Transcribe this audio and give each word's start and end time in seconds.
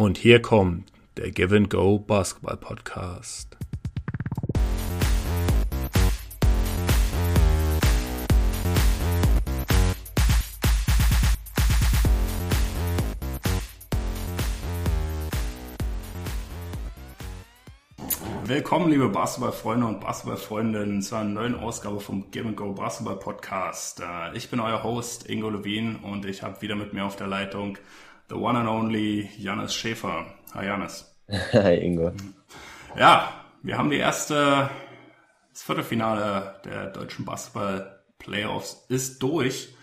Und 0.00 0.16
hier 0.16 0.40
kommt 0.40 0.90
der 1.18 1.30
Give 1.30 1.54
and 1.54 1.68
Go 1.68 1.98
Basketball 1.98 2.56
Podcast. 2.56 3.58
Willkommen, 18.44 18.90
liebe 18.90 19.10
Basketballfreunde 19.10 19.86
und 19.86 20.00
Basketballfreundinnen, 20.00 21.02
zu 21.02 21.14
einer 21.14 21.28
neuen 21.28 21.54
Ausgabe 21.54 22.00
vom 22.00 22.30
Give 22.30 22.48
and 22.48 22.56
Go 22.56 22.72
Basketball 22.72 23.16
Podcast. 23.16 24.00
Äh, 24.00 24.34
ich 24.34 24.48
bin 24.48 24.60
euer 24.60 24.82
Host 24.82 25.28
Ingo 25.28 25.50
Levin 25.50 25.96
und 25.96 26.24
ich 26.24 26.42
habe 26.42 26.62
wieder 26.62 26.74
mit 26.74 26.94
mir 26.94 27.04
auf 27.04 27.16
der 27.16 27.26
Leitung 27.26 27.76
the 28.30 28.36
one 28.36 28.56
and 28.56 28.68
only 28.68 29.28
Janis 29.38 29.74
Schäfer. 29.74 30.24
Hi 30.54 30.64
Janis. 30.64 31.04
Hi 31.52 31.74
Ingo. 31.74 32.12
Ja, 32.96 33.28
wir 33.62 33.76
haben 33.76 33.90
die 33.90 33.98
erste, 33.98 34.70
das 35.52 35.62
Viertelfinale 35.62 36.60
der 36.64 36.86
deutschen 36.86 37.24
Basketball 37.24 38.00
Playoffs 38.18 38.86
ist 38.88 39.22
durch. 39.22 39.74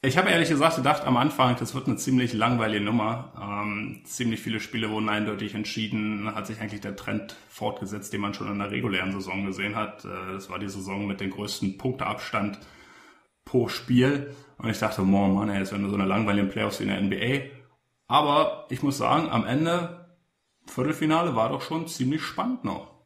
Ich 0.00 0.16
habe 0.16 0.30
ehrlich 0.30 0.48
gesagt 0.48 0.76
gedacht 0.76 1.04
am 1.04 1.16
Anfang, 1.16 1.56
das 1.58 1.74
wird 1.74 1.88
eine 1.88 1.96
ziemlich 1.96 2.32
langweilige 2.32 2.84
Nummer. 2.84 3.32
Ähm, 3.38 4.02
ziemlich 4.04 4.40
viele 4.40 4.60
Spiele 4.60 4.90
wurden 4.90 5.08
eindeutig 5.08 5.54
entschieden. 5.54 6.34
Hat 6.34 6.46
sich 6.46 6.60
eigentlich 6.60 6.80
der 6.80 6.96
Trend 6.96 7.34
fortgesetzt, 7.48 8.12
den 8.12 8.20
man 8.20 8.32
schon 8.32 8.50
in 8.50 8.60
der 8.60 8.70
regulären 8.70 9.12
Saison 9.12 9.44
gesehen 9.44 9.74
hat. 9.74 10.04
Äh, 10.04 10.34
das 10.34 10.48
war 10.48 10.58
die 10.58 10.68
Saison 10.68 11.06
mit 11.06 11.20
dem 11.20 11.30
größten 11.30 11.78
Punkteabstand 11.78 12.60
pro 13.44 13.68
Spiel. 13.68 14.34
Und 14.58 14.70
ich 14.70 14.78
dachte, 14.78 15.02
oh 15.02 15.04
Mann, 15.04 15.48
ey, 15.48 15.58
das 15.58 15.72
wäre 15.72 15.80
nur 15.80 15.90
so 15.90 15.96
eine 15.96 16.06
langweilige 16.06 16.46
Playoffs 16.46 16.78
wie 16.78 16.84
in 16.84 16.90
der 16.90 17.00
NBA. 17.00 17.57
Aber 18.08 18.66
ich 18.70 18.82
muss 18.82 18.98
sagen, 18.98 19.28
am 19.28 19.46
Ende, 19.46 20.16
Viertelfinale 20.66 21.36
war 21.36 21.50
doch 21.50 21.60
schon 21.60 21.86
ziemlich 21.86 22.22
spannend 22.22 22.64
noch. 22.64 22.98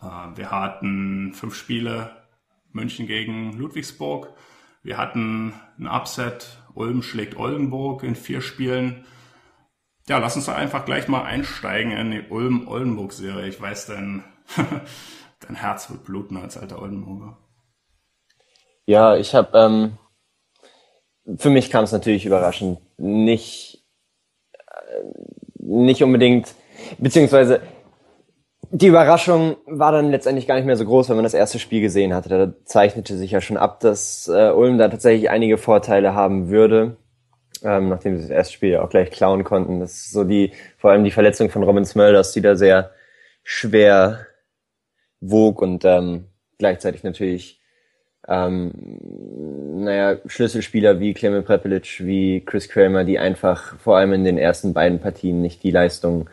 Äh, 0.00 0.36
wir 0.36 0.50
hatten 0.50 1.32
fünf 1.32 1.54
Spiele, 1.54 2.10
München 2.72 3.06
gegen 3.06 3.56
Ludwigsburg. 3.56 4.34
Wir 4.82 4.98
hatten 4.98 5.54
ein 5.78 5.86
Upset, 5.86 6.58
Ulm 6.74 7.02
schlägt 7.02 7.36
Oldenburg 7.36 8.02
in 8.02 8.16
vier 8.16 8.40
Spielen. 8.40 9.04
Ja, 10.08 10.18
lass 10.18 10.34
uns 10.34 10.46
da 10.46 10.56
einfach 10.56 10.84
gleich 10.84 11.06
mal 11.06 11.22
einsteigen 11.22 11.92
in 11.92 12.10
die 12.10 12.28
Ulm-Oldenburg-Serie. 12.28 13.46
Ich 13.46 13.60
weiß, 13.60 13.86
dein, 13.86 14.24
dein 15.40 15.54
Herz 15.54 15.90
wird 15.90 16.02
bluten 16.02 16.36
als 16.36 16.56
alter 16.58 16.82
Oldenburger. 16.82 17.38
Ja, 18.84 19.16
ich 19.16 19.32
habe, 19.36 19.56
ähm, 19.56 19.98
für 21.38 21.50
mich 21.50 21.70
kam 21.70 21.84
es 21.84 21.92
natürlich 21.92 22.26
überraschend. 22.26 22.80
Nicht, 23.04 23.82
äh, 24.54 25.02
nicht 25.58 26.04
unbedingt, 26.04 26.54
beziehungsweise 26.98 27.60
die 28.70 28.86
Überraschung 28.86 29.56
war 29.66 29.90
dann 29.90 30.10
letztendlich 30.10 30.46
gar 30.46 30.54
nicht 30.54 30.64
mehr 30.64 30.76
so 30.76 30.84
groß, 30.84 31.08
wenn 31.08 31.16
man 31.16 31.24
das 31.24 31.34
erste 31.34 31.58
Spiel 31.58 31.80
gesehen 31.80 32.14
hatte. 32.14 32.28
Da 32.28 32.52
zeichnete 32.64 33.16
sich 33.16 33.32
ja 33.32 33.40
schon 33.40 33.56
ab, 33.56 33.80
dass 33.80 34.28
äh, 34.28 34.50
Ulm 34.50 34.78
da 34.78 34.88
tatsächlich 34.88 35.30
einige 35.30 35.58
Vorteile 35.58 36.14
haben 36.14 36.48
würde, 36.48 36.96
ähm, 37.64 37.88
nachdem 37.88 38.16
sie 38.16 38.22
das 38.22 38.30
erste 38.30 38.54
Spiel 38.54 38.70
ja 38.70 38.82
auch 38.82 38.88
gleich 38.88 39.10
klauen 39.10 39.42
konnten. 39.42 39.80
Das 39.80 39.94
ist 39.94 40.12
so 40.12 40.22
die, 40.22 40.52
vor 40.78 40.92
allem 40.92 41.02
die 41.02 41.10
Verletzung 41.10 41.50
von 41.50 41.64
Robin 41.64 41.84
Smulders, 41.84 42.32
die 42.32 42.40
da 42.40 42.54
sehr 42.54 42.92
schwer 43.42 44.26
wog 45.20 45.60
und 45.60 45.84
ähm, 45.84 46.28
gleichzeitig 46.58 47.02
natürlich 47.02 47.61
ähm, 48.28 48.72
naja, 49.82 50.18
Schlüsselspieler 50.26 51.00
wie 51.00 51.14
Clement 51.14 51.44
Prepelic, 51.44 52.00
wie 52.04 52.44
Chris 52.44 52.68
Kramer, 52.68 53.04
die 53.04 53.18
einfach 53.18 53.76
vor 53.78 53.96
allem 53.96 54.12
in 54.12 54.24
den 54.24 54.38
ersten 54.38 54.72
beiden 54.72 55.00
Partien 55.00 55.42
nicht 55.42 55.62
die 55.62 55.70
Leistung 55.70 56.30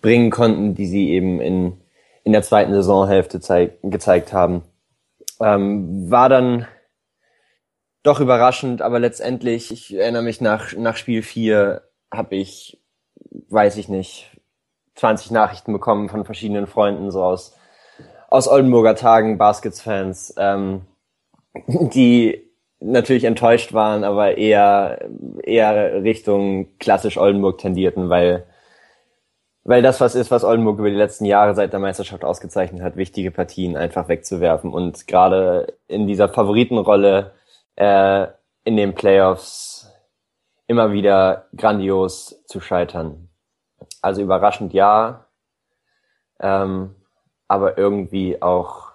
bringen 0.00 0.30
konnten, 0.30 0.74
die 0.74 0.86
sie 0.86 1.10
eben 1.10 1.40
in, 1.40 1.80
in 2.24 2.32
der 2.32 2.42
zweiten 2.42 2.72
Saisonhälfte 2.72 3.40
zeig, 3.40 3.78
gezeigt 3.82 4.32
haben. 4.32 4.62
Ähm, 5.40 6.10
war 6.10 6.28
dann 6.28 6.66
doch 8.02 8.20
überraschend, 8.20 8.82
aber 8.82 8.98
letztendlich, 8.98 9.70
ich 9.70 9.96
erinnere 9.96 10.22
mich 10.22 10.40
nach, 10.40 10.72
nach 10.76 10.96
Spiel 10.96 11.22
4 11.22 11.82
habe 12.12 12.34
ich, 12.34 12.82
weiß 13.48 13.76
ich 13.76 13.88
nicht, 13.88 14.36
20 14.96 15.30
Nachrichten 15.30 15.72
bekommen 15.72 16.08
von 16.08 16.24
verschiedenen 16.24 16.66
Freunden, 16.66 17.12
so 17.12 17.22
aus, 17.22 17.56
aus 18.28 18.48
Oldenburger 18.48 18.96
Tagen, 18.96 19.38
Baskets-Fans, 19.38 20.34
ähm, 20.36 20.82
die 21.66 22.50
natürlich 22.80 23.24
enttäuscht 23.24 23.72
waren, 23.72 24.04
aber 24.04 24.38
eher, 24.38 25.08
eher 25.44 26.02
Richtung 26.02 26.78
klassisch 26.78 27.16
Oldenburg 27.16 27.58
tendierten, 27.58 28.08
weil 28.08 28.46
weil 29.64 29.82
das 29.82 30.00
was 30.00 30.14
ist, 30.14 30.30
was 30.30 30.44
Oldenburg 30.44 30.78
über 30.80 30.90
die 30.90 30.96
letzten 30.96 31.24
Jahre 31.24 31.54
seit 31.54 31.72
der 31.72 31.80
Meisterschaft 31.80 32.24
ausgezeichnet 32.24 32.82
hat, 32.82 32.96
wichtige 32.96 33.30
Partien 33.30 33.76
einfach 33.76 34.08
wegzuwerfen 34.08 34.72
und 34.72 35.06
gerade 35.06 35.78
in 35.86 36.06
dieser 36.06 36.28
Favoritenrolle 36.28 37.32
äh, 37.76 38.26
in 38.64 38.76
den 38.76 38.94
Playoffs 38.94 39.92
immer 40.66 40.92
wieder 40.92 41.46
grandios 41.56 42.42
zu 42.46 42.60
scheitern. 42.60 43.28
Also 44.00 44.22
überraschend 44.22 44.72
ja, 44.72 45.26
ähm, 46.40 46.96
aber 47.46 47.78
irgendwie 47.78 48.42
auch 48.42 48.91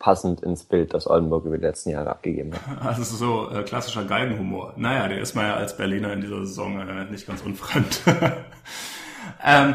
passend 0.00 0.40
ins 0.40 0.64
Bild, 0.64 0.94
das 0.94 1.06
Oldenburg 1.06 1.44
über 1.44 1.58
die 1.58 1.64
letzten 1.64 1.90
Jahre 1.90 2.10
abgegeben 2.10 2.52
hat. 2.54 2.80
Also 2.84 3.04
so 3.04 3.50
äh, 3.50 3.62
klassischer 3.62 4.04
Geigenhumor. 4.04 4.72
Naja, 4.76 5.06
der 5.06 5.20
ist 5.20 5.36
mir 5.36 5.46
ja 5.46 5.54
als 5.54 5.76
Berliner 5.76 6.12
in 6.12 6.22
dieser 6.22 6.38
Saison 6.40 6.80
äh, 6.80 7.04
nicht 7.04 7.26
ganz 7.26 7.42
unfremd. 7.42 8.00
ähm, 9.44 9.74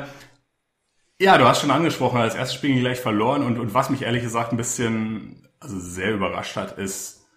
ja, 1.19 1.37
du 1.37 1.45
hast 1.45 1.61
schon 1.61 1.71
angesprochen, 1.71 2.19
als 2.19 2.35
erstes 2.35 2.55
Spiel 2.55 2.77
gleich 2.79 2.99
verloren 2.99 3.43
und, 3.43 3.59
und 3.59 3.73
was 3.73 3.89
mich 3.89 4.01
ehrlich 4.01 4.23
gesagt 4.23 4.51
ein 4.51 4.57
bisschen, 4.57 5.47
also 5.59 5.79
sehr 5.79 6.13
überrascht 6.13 6.57
hat, 6.57 6.77
ist, 6.77 7.27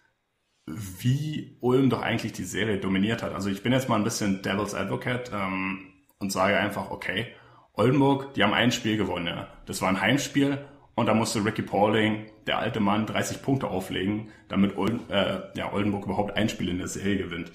wie 0.67 1.59
Ulm 1.61 1.91
doch 1.91 2.03
eigentlich 2.03 2.33
die 2.33 2.45
Serie 2.45 2.79
dominiert 2.79 3.23
hat. 3.23 3.35
Also 3.35 3.51
ich 3.51 3.63
bin 3.63 3.73
jetzt 3.73 3.89
mal 3.89 3.97
ein 3.97 4.05
bisschen 4.05 4.43
Devil's 4.43 4.75
Advocate 4.75 5.31
ähm, 5.33 5.93
und 6.19 6.33
sage 6.33 6.59
einfach, 6.59 6.91
okay, 6.91 7.27
Oldenburg, 7.75 8.35
die 8.35 8.43
haben 8.43 8.55
ein 8.55 8.73
Spiel 8.73 8.97
gewonnen, 8.97 9.27
ja. 9.27 9.49
Das 9.67 9.83
war 9.83 9.91
ein 9.91 10.01
Heimspiel 10.01 10.59
und 10.99 11.07
da 11.07 11.15
musste 11.15 11.45
Ricky 11.45 11.63
Pauling, 11.63 12.27
der 12.49 12.59
alte 12.59 12.81
Mann, 12.81 13.07
30 13.07 13.41
Punkte 13.41 13.69
auflegen, 13.69 14.33
damit 14.49 14.77
Olden, 14.77 15.09
äh, 15.11 15.43
ja, 15.55 15.73
Oldenburg 15.73 16.07
überhaupt 16.07 16.37
ein 16.37 16.49
Spiel 16.49 16.69
in 16.69 16.79
der 16.79 16.89
Serie 16.89 17.19
gewinnt. 17.19 17.53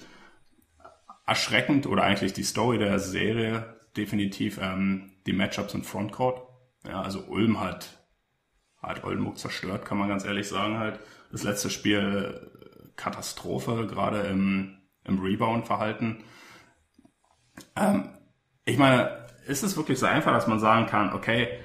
Erschreckend 1.26 1.86
oder 1.86 2.04
eigentlich 2.04 2.32
die 2.32 2.42
Story 2.42 2.78
der 2.78 2.98
Serie 2.98 3.76
definitiv 3.98 4.58
ähm, 4.62 5.12
die 5.26 5.34
Matchups 5.34 5.74
im 5.74 5.84
Frontcourt. 5.84 6.40
Ja, 6.88 7.02
also 7.02 7.20
Ulm 7.28 7.60
hat, 7.60 8.06
hat 8.80 9.04
Oldenburg 9.04 9.36
zerstört, 9.36 9.84
kann 9.84 9.98
man 9.98 10.08
ganz 10.08 10.24
ehrlich 10.24 10.48
sagen 10.48 10.78
halt. 10.78 10.98
Das 11.30 11.42
letzte 11.42 11.68
Spiel 11.68 12.40
äh, 12.42 12.88
Katastrophe, 12.96 13.86
gerade 13.86 14.20
im, 14.20 14.78
im 15.04 15.18
Rebound-Verhalten. 15.20 16.24
Ähm, 17.76 18.08
ich 18.64 18.78
meine, 18.78 19.26
ist 19.46 19.64
es 19.64 19.76
wirklich 19.76 19.98
so 19.98 20.06
einfach, 20.06 20.32
dass 20.32 20.46
man 20.46 20.60
sagen 20.60 20.86
kann, 20.86 21.12
okay, 21.12 21.60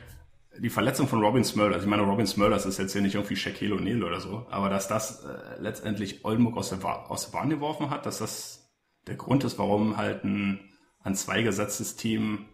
die 0.62 0.70
Verletzung 0.70 1.08
von 1.08 1.24
Robin 1.24 1.44
Smulders, 1.44 1.76
also 1.76 1.86
ich 1.86 1.90
meine, 1.90 2.04
Robin 2.04 2.28
Smulders 2.28 2.66
ist 2.66 2.78
jetzt 2.78 2.94
hier 2.94 3.02
nicht 3.02 3.16
irgendwie 3.16 3.36
Shaquille 3.36 3.76
O'Neal 3.76 4.04
oder 4.04 4.20
so, 4.20 4.46
aber 4.50 4.70
dass 4.70 4.88
das 4.88 5.24
äh, 5.24 5.62
letztendlich 5.62 6.26
Oldenburg 6.26 6.58
aus 6.58 6.70
der, 6.70 6.84
aus 7.10 7.30
der 7.30 7.38
Bahn 7.38 7.50
geworfen 7.50 7.90
hat, 7.90 8.06
dass 8.06 8.20
das 8.20 8.70
der 9.08 9.16
Grund 9.16 9.44
ist, 9.44 9.58
warum 9.58 9.98
halt 9.98 10.24
ein 10.24 10.60
an 11.02 11.16
zwei 11.16 11.42
gesetztes 11.42 11.96
Team 11.96 12.46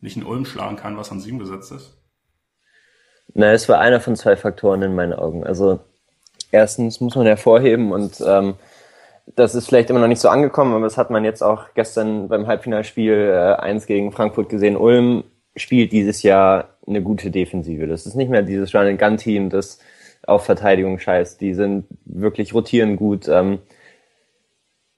nicht 0.00 0.16
in 0.16 0.24
Ulm 0.24 0.44
schlagen 0.44 0.76
kann, 0.76 0.96
was 0.96 1.10
an 1.10 1.20
sieben 1.20 1.38
gesetzt 1.38 1.72
ist? 1.72 1.98
Na, 3.34 3.52
es 3.52 3.68
war 3.68 3.80
einer 3.80 4.00
von 4.00 4.16
zwei 4.16 4.36
Faktoren 4.36 4.82
in 4.82 4.94
meinen 4.94 5.12
Augen. 5.12 5.44
Also 5.44 5.80
erstens 6.50 7.00
muss 7.00 7.16
man 7.16 7.26
hervorheben 7.26 7.92
und 7.92 8.20
ähm, 8.24 8.54
das 9.36 9.54
ist 9.54 9.68
vielleicht 9.68 9.90
immer 9.90 10.00
noch 10.00 10.08
nicht 10.08 10.20
so 10.20 10.28
angekommen, 10.28 10.74
aber 10.74 10.84
das 10.84 10.96
hat 10.96 11.10
man 11.10 11.24
jetzt 11.24 11.42
auch 11.42 11.66
gestern 11.74 12.28
beim 12.28 12.46
Halbfinalspiel 12.46 13.12
äh, 13.12 13.60
1 13.60 13.86
gegen 13.86 14.12
Frankfurt 14.12 14.48
gesehen. 14.48 14.76
Ulm 14.76 15.24
spielt 15.56 15.92
dieses 15.92 16.22
Jahr 16.22 16.76
eine 16.86 17.02
gute 17.02 17.30
Defensive. 17.30 17.86
Das 17.86 18.06
ist 18.06 18.14
nicht 18.14 18.30
mehr 18.30 18.42
dieses 18.42 18.74
Run-and-Gun-Team, 18.74 19.50
das 19.50 19.78
auf 20.26 20.44
Verteidigung 20.44 20.98
scheißt. 20.98 21.40
Die 21.40 21.54
sind 21.54 21.86
wirklich 22.04 22.54
rotieren 22.54 22.96
gut. 22.96 23.28
Ähm, 23.28 23.58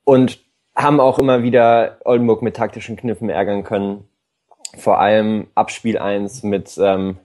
und 0.05 0.41
haben 0.75 1.01
auch 1.01 1.19
immer 1.19 1.43
wieder 1.43 1.99
Oldenburg 2.05 2.43
mit 2.43 2.57
taktischen 2.57 2.97
Kniffen 2.97 3.29
ärgern 3.29 3.63
können. 3.63 4.09
Vor 4.77 4.99
allem 4.99 5.49
ab 5.55 5.71
Spiel 5.71 5.99
1 5.99 6.45
mit 6.45 6.79
ähm, 6.79 7.19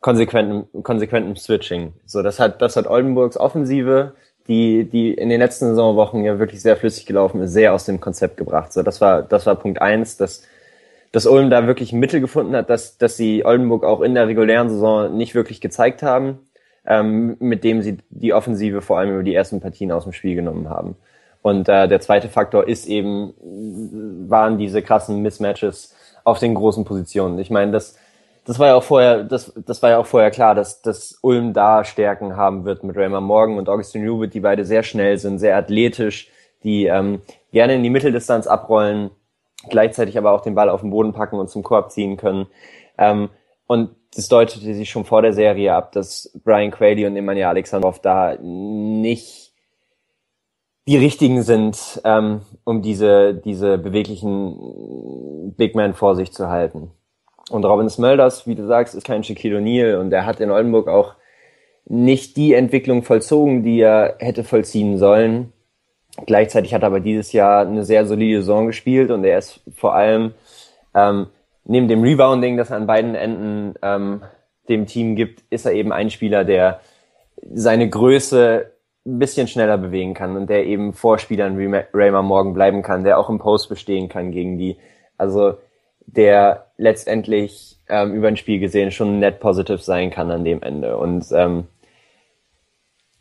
konsequentem, 0.00 0.66
konsequentem 0.82 1.36
Switching. 1.36 1.94
So, 2.04 2.22
das 2.22 2.40
hat, 2.40 2.60
das 2.60 2.76
hat 2.76 2.88
Oldenburgs 2.88 3.36
Offensive, 3.36 4.14
die, 4.48 4.84
die 4.84 5.14
in 5.14 5.28
den 5.28 5.38
letzten 5.40 5.66
Saisonwochen 5.68 6.24
ja 6.24 6.40
wirklich 6.40 6.60
sehr 6.60 6.76
flüssig 6.76 7.06
gelaufen 7.06 7.40
ist, 7.40 7.52
sehr 7.52 7.72
aus 7.72 7.84
dem 7.84 8.00
Konzept 8.00 8.36
gebracht. 8.36 8.72
So, 8.72 8.82
das 8.82 9.00
war, 9.00 9.22
das 9.22 9.46
war 9.46 9.54
Punkt 9.54 9.80
1, 9.80 10.16
dass, 10.16 10.42
dass 11.12 11.26
Ulm 11.26 11.50
da 11.50 11.66
wirklich 11.66 11.92
Mittel 11.92 12.20
gefunden 12.20 12.56
hat, 12.56 12.70
dass, 12.70 12.96
dass 12.96 13.16
sie 13.16 13.44
Oldenburg 13.44 13.84
auch 13.84 14.00
in 14.00 14.14
der 14.14 14.28
regulären 14.28 14.70
Saison 14.70 15.14
nicht 15.16 15.34
wirklich 15.34 15.60
gezeigt 15.60 16.02
haben, 16.02 16.38
ähm, 16.86 17.36
mit 17.38 17.64
dem 17.64 17.82
sie 17.82 17.98
die 18.10 18.32
Offensive 18.32 18.80
vor 18.80 18.98
allem 18.98 19.12
über 19.12 19.22
die 19.22 19.34
ersten 19.34 19.60
Partien 19.60 19.92
aus 19.92 20.04
dem 20.04 20.12
Spiel 20.12 20.34
genommen 20.34 20.70
haben. 20.70 20.96
Und 21.42 21.68
äh, 21.68 21.86
der 21.86 22.00
zweite 22.00 22.28
Faktor 22.28 22.66
ist 22.66 22.86
eben, 22.86 23.34
waren 24.28 24.58
diese 24.58 24.80
krassen 24.80 25.22
Mismatches 25.22 25.94
auf 26.24 26.38
den 26.38 26.54
großen 26.54 26.84
Positionen. 26.84 27.38
Ich 27.40 27.50
meine, 27.50 27.72
das, 27.72 27.98
das 28.44 28.58
war 28.58 28.68
ja 28.68 28.74
auch 28.76 28.82
vorher, 28.82 29.24
das, 29.24 29.52
das 29.66 29.82
war 29.82 29.90
ja 29.90 29.98
auch 29.98 30.06
vorher 30.06 30.30
klar, 30.30 30.54
dass, 30.54 30.82
dass 30.82 31.18
Ulm 31.20 31.52
da 31.52 31.84
Stärken 31.84 32.36
haben 32.36 32.64
wird 32.64 32.84
mit 32.84 32.96
Raymond 32.96 33.26
Morgan 33.26 33.58
und 33.58 33.68
Augustin 33.68 34.08
Rubit, 34.08 34.34
die 34.34 34.40
beide 34.40 34.64
sehr 34.64 34.82
schnell 34.82 35.18
sind, 35.18 35.40
sehr 35.40 35.56
athletisch, 35.56 36.30
die 36.62 36.86
ähm, 36.86 37.20
gerne 37.52 37.74
in 37.74 37.82
die 37.82 37.90
Mitteldistanz 37.90 38.46
abrollen, 38.46 39.10
gleichzeitig 39.68 40.18
aber 40.18 40.32
auch 40.32 40.40
den 40.40 40.54
Ball 40.54 40.68
auf 40.68 40.80
den 40.80 40.90
Boden 40.90 41.12
packen 41.12 41.38
und 41.38 41.48
zum 41.48 41.62
Korb 41.62 41.90
ziehen 41.90 42.16
können. 42.16 42.46
Ähm, 42.98 43.30
und 43.66 43.90
das 44.14 44.28
deutete 44.28 44.74
sich 44.74 44.90
schon 44.90 45.04
vor 45.04 45.22
der 45.22 45.32
Serie 45.32 45.74
ab, 45.74 45.92
dass 45.92 46.38
Brian 46.44 46.70
Quayle 46.70 47.06
und 47.06 47.14
Nemanja 47.14 47.48
Alexandrov 47.48 48.00
da 48.00 48.36
nicht 48.40 49.52
die 50.86 50.96
richtigen 50.96 51.42
sind, 51.42 52.00
ähm, 52.04 52.42
um 52.64 52.82
diese, 52.82 53.34
diese 53.34 53.78
beweglichen 53.78 55.54
Big 55.56 55.74
Men 55.74 55.94
vor 55.94 56.16
sich 56.16 56.32
zu 56.32 56.48
halten. 56.48 56.90
Und 57.50 57.64
Robin 57.64 57.88
Smulders, 57.88 58.46
wie 58.46 58.54
du 58.54 58.66
sagst, 58.66 58.94
ist 58.94 59.06
kein 59.06 59.24
Shaquille 59.24 59.58
O'Neal 59.58 59.98
und 59.98 60.12
er 60.12 60.26
hat 60.26 60.40
in 60.40 60.50
Oldenburg 60.50 60.88
auch 60.88 61.14
nicht 61.84 62.36
die 62.36 62.54
Entwicklung 62.54 63.02
vollzogen, 63.02 63.62
die 63.62 63.80
er 63.80 64.16
hätte 64.18 64.44
vollziehen 64.44 64.98
sollen. 64.98 65.52
Gleichzeitig 66.26 66.74
hat 66.74 66.82
er 66.82 66.88
aber 66.88 67.00
dieses 67.00 67.32
Jahr 67.32 67.66
eine 67.66 67.84
sehr 67.84 68.06
solide 68.06 68.40
Saison 68.40 68.66
gespielt 68.66 69.10
und 69.10 69.24
er 69.24 69.38
ist 69.38 69.60
vor 69.74 69.94
allem 69.94 70.34
ähm, 70.94 71.28
neben 71.64 71.88
dem 71.88 72.02
Rebounding, 72.02 72.56
das 72.56 72.70
er 72.70 72.76
an 72.76 72.86
beiden 72.86 73.14
Enden 73.14 73.74
ähm, 73.82 74.22
dem 74.68 74.86
Team 74.86 75.16
gibt, 75.16 75.42
ist 75.50 75.64
er 75.64 75.72
eben 75.72 75.92
ein 75.92 76.10
Spieler, 76.10 76.44
der 76.44 76.80
seine 77.52 77.88
Größe 77.88 78.72
ein 79.04 79.18
bisschen 79.18 79.48
schneller 79.48 79.78
bewegen 79.78 80.14
kann 80.14 80.36
und 80.36 80.48
der 80.48 80.66
eben 80.66 80.92
vor 80.92 81.18
Spielern 81.18 81.58
wie 81.58 81.82
Raymond 81.92 82.28
Morgan 82.28 82.54
bleiben 82.54 82.82
kann, 82.82 83.04
der 83.04 83.18
auch 83.18 83.28
im 83.28 83.38
Post 83.38 83.68
bestehen 83.68 84.08
kann 84.08 84.30
gegen 84.30 84.58
die. 84.58 84.76
Also 85.16 85.54
der 86.06 86.66
letztendlich 86.76 87.78
ähm, 87.88 88.14
über 88.14 88.28
ein 88.28 88.36
Spiel 88.36 88.60
gesehen 88.60 88.90
schon 88.90 89.18
net 89.18 89.40
positive 89.40 89.78
sein 89.78 90.10
kann 90.10 90.30
an 90.30 90.44
dem 90.44 90.62
Ende. 90.62 90.96
Und 90.96 91.26
ähm, 91.32 91.66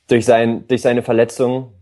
durch, 0.08 0.26
sein, 0.26 0.68
durch 0.68 0.82
seine 0.82 1.02
Verletzung 1.02 1.74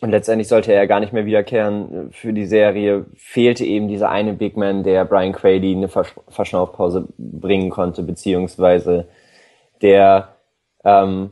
und 0.00 0.10
letztendlich 0.10 0.48
sollte 0.48 0.72
er 0.72 0.86
gar 0.86 1.00
nicht 1.00 1.14
mehr 1.14 1.24
wiederkehren 1.24 2.10
für 2.12 2.34
die 2.34 2.44
Serie, 2.44 3.06
fehlte 3.16 3.64
eben 3.64 3.88
dieser 3.88 4.10
eine 4.10 4.34
Big 4.34 4.56
Man, 4.56 4.82
der 4.82 5.04
Brian 5.06 5.32
Quayle 5.32 5.66
eine 5.66 5.88
Versch 5.88 6.14
Verschnaufpause 6.28 7.08
bringen 7.16 7.70
konnte, 7.70 8.02
beziehungsweise 8.02 9.08
der, 9.80 10.36
ähm, 10.84 11.30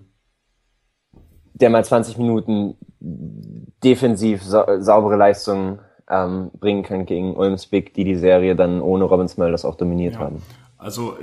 der 1.53 1.69
mal 1.69 1.85
20 1.85 2.17
Minuten 2.17 2.76
defensiv 2.99 4.43
sa 4.43 4.81
saubere 4.81 5.17
Leistungen 5.17 5.81
ähm, 6.08 6.50
bringen 6.58 6.82
kann 6.82 7.05
gegen 7.05 7.37
Ulms 7.37 7.67
Big, 7.67 7.93
die 7.93 8.05
die 8.05 8.17
Serie 8.17 8.56
dann 8.56 8.81
ohne 8.81 9.05
Robin 9.05 9.29
Smulders 9.29 9.67
auch 9.67 9.75
dominiert 9.75 10.14
ja. 10.14 10.20
haben. 10.20 10.43
Also 10.79 11.19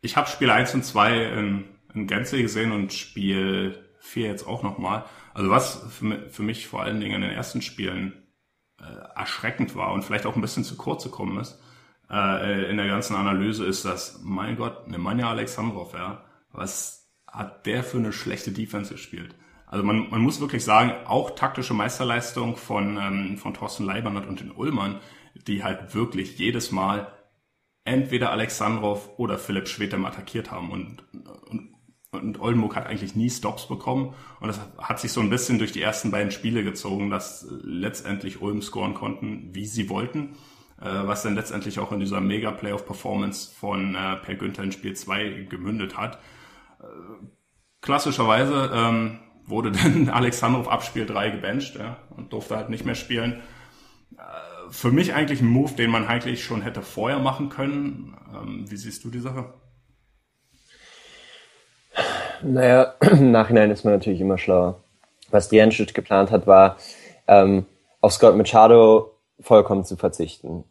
ich 0.00 0.16
habe 0.16 0.28
Spiel 0.28 0.50
1 0.50 0.74
und 0.74 0.84
2 0.84 1.24
in, 1.24 1.64
in 1.94 2.06
Gänze 2.08 2.42
gesehen 2.42 2.72
und 2.72 2.92
Spiel 2.92 3.87
4 4.08 4.26
jetzt 4.26 4.46
auch 4.46 4.62
nochmal. 4.62 5.04
Also 5.34 5.50
was 5.50 5.86
für, 5.90 6.42
mich 6.42 6.66
vor 6.66 6.82
allen 6.82 7.00
Dingen 7.00 7.16
in 7.16 7.22
den 7.22 7.30
ersten 7.30 7.62
Spielen 7.62 8.26
äh, 8.80 8.84
erschreckend 9.16 9.76
war 9.76 9.92
und 9.92 10.04
vielleicht 10.04 10.26
auch 10.26 10.34
ein 10.34 10.40
bisschen 10.40 10.64
zu 10.64 10.76
kurz 10.76 11.04
gekommen 11.04 11.38
ist, 11.38 11.58
äh, 12.10 12.70
in 12.70 12.76
der 12.76 12.86
ganzen 12.86 13.16
Analyse 13.16 13.64
ist, 13.64 13.84
dass, 13.84 14.20
mein 14.22 14.56
Gott, 14.56 14.88
Nemanja 14.88 15.30
Alexandrov, 15.30 15.94
ja, 15.94 16.24
was 16.52 17.10
hat 17.26 17.66
der 17.66 17.84
für 17.84 17.98
eine 17.98 18.12
schlechte 18.12 18.52
Defense 18.52 18.92
gespielt? 18.92 19.34
Also 19.66 19.84
man, 19.84 20.08
man 20.10 20.22
muss 20.22 20.40
wirklich 20.40 20.64
sagen, 20.64 20.92
auch 21.06 21.32
taktische 21.32 21.74
Meisterleistung 21.74 22.56
von, 22.56 22.96
ähm, 22.96 23.36
von 23.36 23.52
Thorsten 23.52 23.84
Leibernert 23.84 24.26
und 24.26 24.40
den 24.40 24.50
Ullmann, 24.50 25.00
die 25.46 25.62
halt 25.62 25.94
wirklich 25.94 26.38
jedes 26.38 26.72
Mal 26.72 27.12
entweder 27.84 28.30
Alexandrov 28.30 29.18
oder 29.18 29.38
Philipp 29.38 29.68
Schwedem 29.68 30.04
attackiert 30.04 30.50
haben 30.50 30.70
und, 30.70 31.04
und, 31.48 31.74
und 32.10 32.40
Oldenburg 32.40 32.74
hat 32.76 32.86
eigentlich 32.86 33.14
nie 33.14 33.28
Stops 33.28 33.68
bekommen 33.68 34.14
und 34.40 34.48
das 34.48 34.60
hat 34.78 34.98
sich 34.98 35.12
so 35.12 35.20
ein 35.20 35.28
bisschen 35.28 35.58
durch 35.58 35.72
die 35.72 35.82
ersten 35.82 36.10
beiden 36.10 36.30
Spiele 36.30 36.64
gezogen, 36.64 37.10
dass 37.10 37.46
letztendlich 37.62 38.40
Ulm 38.40 38.62
scoren 38.62 38.94
konnten, 38.94 39.50
wie 39.54 39.66
sie 39.66 39.90
wollten, 39.90 40.36
äh, 40.80 40.86
was 40.86 41.22
dann 41.22 41.34
letztendlich 41.34 41.78
auch 41.78 41.92
in 41.92 42.00
dieser 42.00 42.20
Mega-Playoff-Performance 42.20 43.52
von 43.54 43.94
äh, 43.94 44.16
Per 44.16 44.36
Günther 44.36 44.62
in 44.62 44.72
Spiel 44.72 44.94
2 44.94 45.46
gemündet 45.50 45.98
hat. 45.98 46.18
Äh, 46.80 46.86
klassischerweise 47.82 48.70
ähm, 48.72 49.18
wurde 49.44 49.70
dann 49.72 50.08
Alexandrov 50.08 50.68
ab 50.68 50.84
Spiel 50.84 51.04
3 51.04 51.30
gebencht 51.30 51.78
und 52.16 52.32
durfte 52.32 52.56
halt 52.56 52.70
nicht 52.70 52.86
mehr 52.86 52.94
spielen. 52.94 53.42
Für 54.70 54.90
mich 54.90 55.14
eigentlich 55.14 55.40
ein 55.40 55.48
Move, 55.48 55.72
den 55.74 55.90
man 55.90 56.06
eigentlich 56.06 56.44
schon 56.44 56.60
hätte 56.60 56.82
vorher 56.82 57.18
machen 57.18 57.48
können. 57.48 58.16
Ähm, 58.34 58.70
wie 58.70 58.76
siehst 58.76 59.04
du 59.04 59.10
die 59.10 59.20
Sache? 59.20 59.54
Naja, 62.42 62.94
im 63.00 63.30
Nachhinein 63.30 63.70
ist 63.70 63.84
man 63.84 63.94
natürlich 63.94 64.20
immer 64.20 64.38
schlauer. 64.38 64.80
Was 65.30 65.48
Driancic 65.48 65.94
geplant 65.94 66.30
hat, 66.30 66.46
war, 66.46 66.76
ähm, 67.26 67.66
auf 68.00 68.12
Scott 68.12 68.36
Machado 68.36 69.12
vollkommen 69.40 69.84
zu 69.84 69.96
verzichten. 69.96 70.64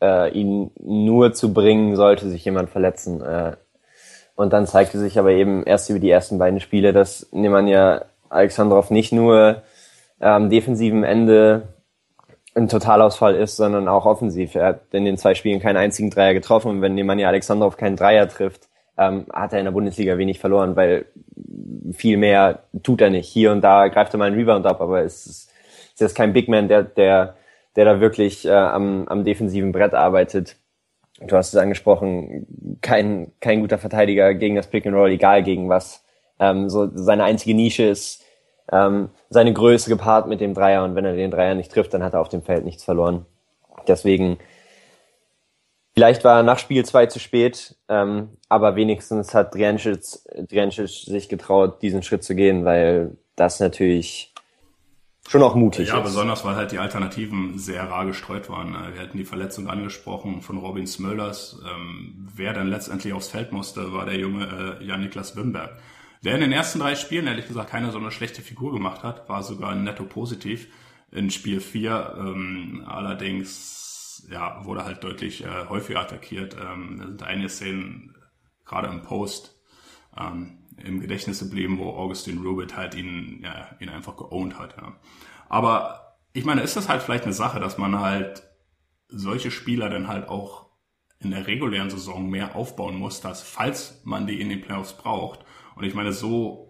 Äh, 0.00 0.30
ihn 0.30 0.70
nur 0.78 1.32
zu 1.34 1.52
bringen, 1.52 1.96
sollte 1.96 2.28
sich 2.28 2.44
jemand 2.44 2.70
verletzen. 2.70 3.20
Äh, 3.20 3.56
und 4.34 4.52
dann 4.52 4.66
zeigte 4.66 4.98
sich 4.98 5.18
aber 5.18 5.30
eben 5.32 5.64
erst 5.64 5.90
über 5.90 5.98
die 5.98 6.10
ersten 6.10 6.38
beiden 6.38 6.60
Spiele, 6.60 6.92
dass 6.92 7.26
Nemanja 7.32 8.04
Alexandrov 8.28 8.90
nicht 8.90 9.12
nur 9.12 9.62
am 10.20 10.50
defensiven 10.50 11.04
Ende 11.04 11.68
ein 12.54 12.68
Totalausfall 12.68 13.34
ist, 13.34 13.56
sondern 13.56 13.88
auch 13.88 14.06
offensiv. 14.06 14.54
Er 14.54 14.66
hat 14.66 14.80
in 14.92 15.04
den 15.04 15.16
zwei 15.16 15.34
Spielen 15.34 15.60
keinen 15.60 15.76
einzigen 15.76 16.10
Dreier 16.10 16.34
getroffen 16.34 16.70
und 16.70 16.82
wenn 16.82 16.94
Nemanja 16.94 17.28
Alexandrov 17.28 17.76
keinen 17.76 17.96
Dreier 17.96 18.28
trifft, 18.28 18.67
ähm, 18.98 19.26
hat 19.32 19.52
er 19.52 19.60
in 19.60 19.64
der 19.64 19.72
Bundesliga 19.72 20.18
wenig 20.18 20.40
verloren, 20.40 20.76
weil 20.76 21.06
viel 21.92 22.16
mehr 22.16 22.64
tut 22.82 23.00
er 23.00 23.10
nicht. 23.10 23.28
Hier 23.28 23.52
und 23.52 23.62
da 23.62 23.88
greift 23.88 24.12
er 24.12 24.18
mal 24.18 24.26
einen 24.26 24.36
Rebound 24.36 24.66
ab, 24.66 24.80
aber 24.80 25.02
es 25.02 25.26
ist, 25.26 25.50
ist 25.92 26.00
jetzt 26.00 26.16
kein 26.16 26.32
Big 26.32 26.48
Man, 26.48 26.68
der, 26.68 26.82
der, 26.82 27.36
der 27.76 27.84
da 27.84 28.00
wirklich 28.00 28.44
äh, 28.44 28.50
am, 28.50 29.06
am 29.06 29.24
defensiven 29.24 29.72
Brett 29.72 29.94
arbeitet. 29.94 30.56
Du 31.20 31.36
hast 31.36 31.54
es 31.54 31.60
angesprochen, 31.60 32.78
kein, 32.80 33.32
kein 33.40 33.60
guter 33.60 33.78
Verteidiger 33.78 34.34
gegen 34.34 34.56
das 34.56 34.68
Pick 34.68 34.86
and 34.86 34.94
Roll, 34.94 35.10
egal 35.10 35.42
gegen 35.42 35.68
was. 35.68 36.04
Ähm, 36.40 36.68
so 36.68 36.90
seine 36.94 37.24
einzige 37.24 37.54
Nische 37.54 37.84
ist 37.84 38.24
ähm, 38.70 39.10
seine 39.30 39.52
Größe 39.52 39.90
gepaart 39.90 40.28
mit 40.28 40.40
dem 40.40 40.54
Dreier 40.54 40.84
und 40.84 40.94
wenn 40.94 41.04
er 41.04 41.14
den 41.14 41.30
Dreier 41.30 41.54
nicht 41.54 41.72
trifft, 41.72 41.94
dann 41.94 42.02
hat 42.02 42.14
er 42.14 42.20
auf 42.20 42.28
dem 42.28 42.42
Feld 42.42 42.64
nichts 42.64 42.84
verloren. 42.84 43.26
Deswegen 43.86 44.38
Vielleicht 45.98 46.24
war 46.24 46.38
er 46.38 46.42
nach 46.42 46.58
Spiel 46.58 46.84
2 46.84 47.06
zu 47.06 47.18
spät, 47.18 47.76
ähm, 47.88 48.30
aber 48.48 48.76
wenigstens 48.76 49.34
hat 49.34 49.54
Driancic, 49.54 50.20
Driancic 50.48 50.88
sich 50.88 51.28
getraut, 51.28 51.82
diesen 51.82 52.02
Schritt 52.02 52.22
zu 52.22 52.34
gehen, 52.34 52.64
weil 52.64 53.16
das 53.36 53.58
natürlich 53.58 54.32
schon 55.28 55.42
auch 55.42 55.54
mutig 55.54 55.88
ja, 55.88 55.94
ist. 55.94 55.98
Ja, 55.98 56.04
besonders 56.04 56.44
weil 56.44 56.56
halt 56.56 56.72
die 56.72 56.78
Alternativen 56.78 57.58
sehr 57.58 57.82
rar 57.90 58.06
gestreut 58.06 58.48
waren. 58.48 58.74
Äh, 58.74 58.94
wir 58.94 59.02
hatten 59.02 59.18
die 59.18 59.24
Verletzung 59.24 59.68
angesprochen 59.68 60.40
von 60.40 60.58
Robin 60.58 60.86
Smölders. 60.86 61.60
Ähm, 61.64 62.28
wer 62.34 62.52
dann 62.52 62.68
letztendlich 62.68 63.12
aufs 63.12 63.28
Feld 63.28 63.52
musste, 63.52 63.92
war 63.92 64.06
der 64.06 64.16
junge 64.16 64.78
äh, 64.80 64.84
Jan-Niklas 64.84 65.36
Wimberg 65.36 65.78
der 66.24 66.34
in 66.34 66.40
den 66.40 66.52
ersten 66.52 66.80
drei 66.80 66.94
Spielen 66.94 67.26
ehrlich 67.26 67.46
gesagt 67.46 67.70
keine 67.70 67.92
so 67.92 67.98
eine 67.98 68.10
schlechte 68.10 68.42
Figur 68.42 68.72
gemacht 68.72 69.02
hat, 69.02 69.28
war 69.28 69.42
sogar 69.42 69.74
netto 69.74 70.04
positiv 70.04 70.68
in 71.10 71.30
Spiel 71.30 71.60
4. 71.60 72.16
Ähm, 72.18 72.84
allerdings 72.86 73.78
ja, 74.30 74.64
wurde 74.64 74.84
halt 74.84 75.02
deutlich 75.04 75.44
äh, 75.44 75.66
häufiger 75.68 76.00
attackiert. 76.00 76.56
Ähm, 76.60 76.96
da 76.98 77.06
sind 77.06 77.22
einige 77.22 77.48
Szenen, 77.48 78.16
gerade 78.64 78.88
im 78.88 79.02
Post, 79.02 79.58
ähm, 80.16 80.66
im 80.76 81.00
Gedächtnis 81.00 81.40
geblieben, 81.40 81.78
wo 81.78 81.90
Augustin 81.90 82.38
Rubit 82.38 82.76
halt 82.76 82.94
ihn, 82.94 83.40
ja, 83.42 83.70
ihn 83.80 83.88
einfach 83.88 84.16
geowned 84.16 84.58
hat. 84.58 84.76
Ja. 84.76 84.96
Aber 85.48 86.18
ich 86.32 86.44
meine, 86.44 86.62
ist 86.62 86.76
das 86.76 86.88
halt 86.88 87.02
vielleicht 87.02 87.24
eine 87.24 87.32
Sache, 87.32 87.60
dass 87.60 87.78
man 87.78 87.98
halt 88.00 88.42
solche 89.08 89.50
Spieler 89.50 89.88
dann 89.88 90.08
halt 90.08 90.28
auch 90.28 90.68
in 91.20 91.30
der 91.30 91.46
regulären 91.46 91.90
Saison 91.90 92.28
mehr 92.28 92.54
aufbauen 92.54 92.96
muss, 92.96 93.20
dass 93.20 93.42
falls 93.42 94.02
man 94.04 94.26
die 94.26 94.40
in 94.40 94.48
den 94.48 94.60
Playoffs 94.60 94.96
braucht, 94.96 95.44
und 95.74 95.84
ich 95.84 95.94
meine, 95.94 96.12
so 96.12 96.68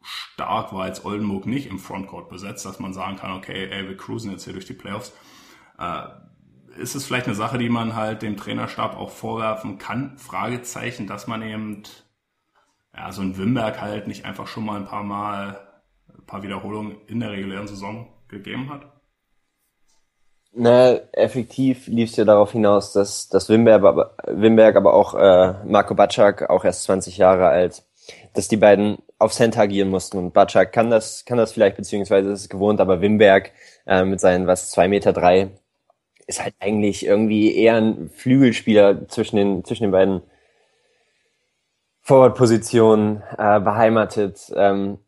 stark 0.00 0.72
war 0.72 0.86
jetzt 0.86 1.04
Oldenburg 1.04 1.44
nicht 1.44 1.66
im 1.66 1.78
Frontcourt 1.78 2.30
besetzt, 2.30 2.64
dass 2.64 2.78
man 2.78 2.94
sagen 2.94 3.16
kann, 3.16 3.32
okay, 3.32 3.68
ey, 3.70 3.86
wir 3.86 3.98
cruisen 3.98 4.30
jetzt 4.30 4.44
hier 4.44 4.54
durch 4.54 4.64
die 4.64 4.72
Playoffs. 4.72 5.12
Äh, 5.78 6.04
ist 6.78 6.94
es 6.94 7.04
vielleicht 7.04 7.26
eine 7.26 7.34
Sache, 7.34 7.58
die 7.58 7.68
man 7.68 7.94
halt 7.94 8.22
dem 8.22 8.36
Trainerstab 8.36 8.96
auch 8.96 9.10
vorwerfen 9.10 9.78
kann? 9.78 10.16
Fragezeichen, 10.16 11.06
dass 11.06 11.26
man 11.26 11.42
eben 11.42 11.82
ja, 12.96 13.12
so 13.12 13.22
ein 13.22 13.36
Wimberg 13.36 13.80
halt 13.80 14.06
nicht 14.06 14.24
einfach 14.24 14.46
schon 14.46 14.64
mal 14.64 14.76
ein 14.76 14.86
paar 14.86 15.04
Mal, 15.04 15.60
ein 16.08 16.26
paar 16.26 16.42
Wiederholungen 16.42 16.96
in 17.06 17.20
der 17.20 17.30
regulären 17.30 17.68
Saison 17.68 18.08
gegeben 18.28 18.70
hat? 18.70 18.82
Na, 20.52 20.96
effektiv 21.12 21.86
lief 21.86 22.10
es 22.10 22.16
ja 22.16 22.24
darauf 22.24 22.52
hinaus, 22.52 22.92
dass, 22.92 23.28
dass 23.28 23.48
Wimberg, 23.48 23.84
aber, 23.84 24.14
Wimberg, 24.26 24.76
aber 24.76 24.94
auch 24.94 25.14
äh, 25.14 25.54
Marco 25.64 25.94
Batschak, 25.94 26.48
auch 26.48 26.64
erst 26.64 26.84
20 26.84 27.18
Jahre 27.18 27.48
alt, 27.48 27.82
dass 28.34 28.48
die 28.48 28.56
beiden 28.56 28.98
auf 29.18 29.32
Center 29.32 29.60
agieren 29.60 29.90
mussten. 29.90 30.18
Und 30.18 30.32
Batschak 30.32 30.72
kann 30.72 30.90
das, 30.90 31.24
kann 31.24 31.38
das 31.38 31.52
vielleicht, 31.52 31.76
beziehungsweise 31.76 32.30
ist 32.30 32.40
es 32.40 32.48
gewohnt, 32.48 32.80
aber 32.80 33.00
Wimberg 33.00 33.52
äh, 33.86 34.04
mit 34.04 34.20
seinen, 34.20 34.46
was, 34.46 34.70
zwei 34.70 34.88
Meter 34.88 35.12
drei, 35.12 35.50
ist 36.28 36.44
halt 36.44 36.54
eigentlich 36.60 37.06
irgendwie 37.06 37.56
eher 37.56 37.76
ein 37.76 38.10
Flügelspieler 38.10 39.08
zwischen 39.08 39.36
den, 39.36 39.64
zwischen 39.64 39.84
den 39.84 39.92
beiden 39.92 40.22
Forward-Positionen 42.02 43.22
äh, 43.38 43.60
beheimatet. 43.60 44.52
Ähm, 44.54 44.98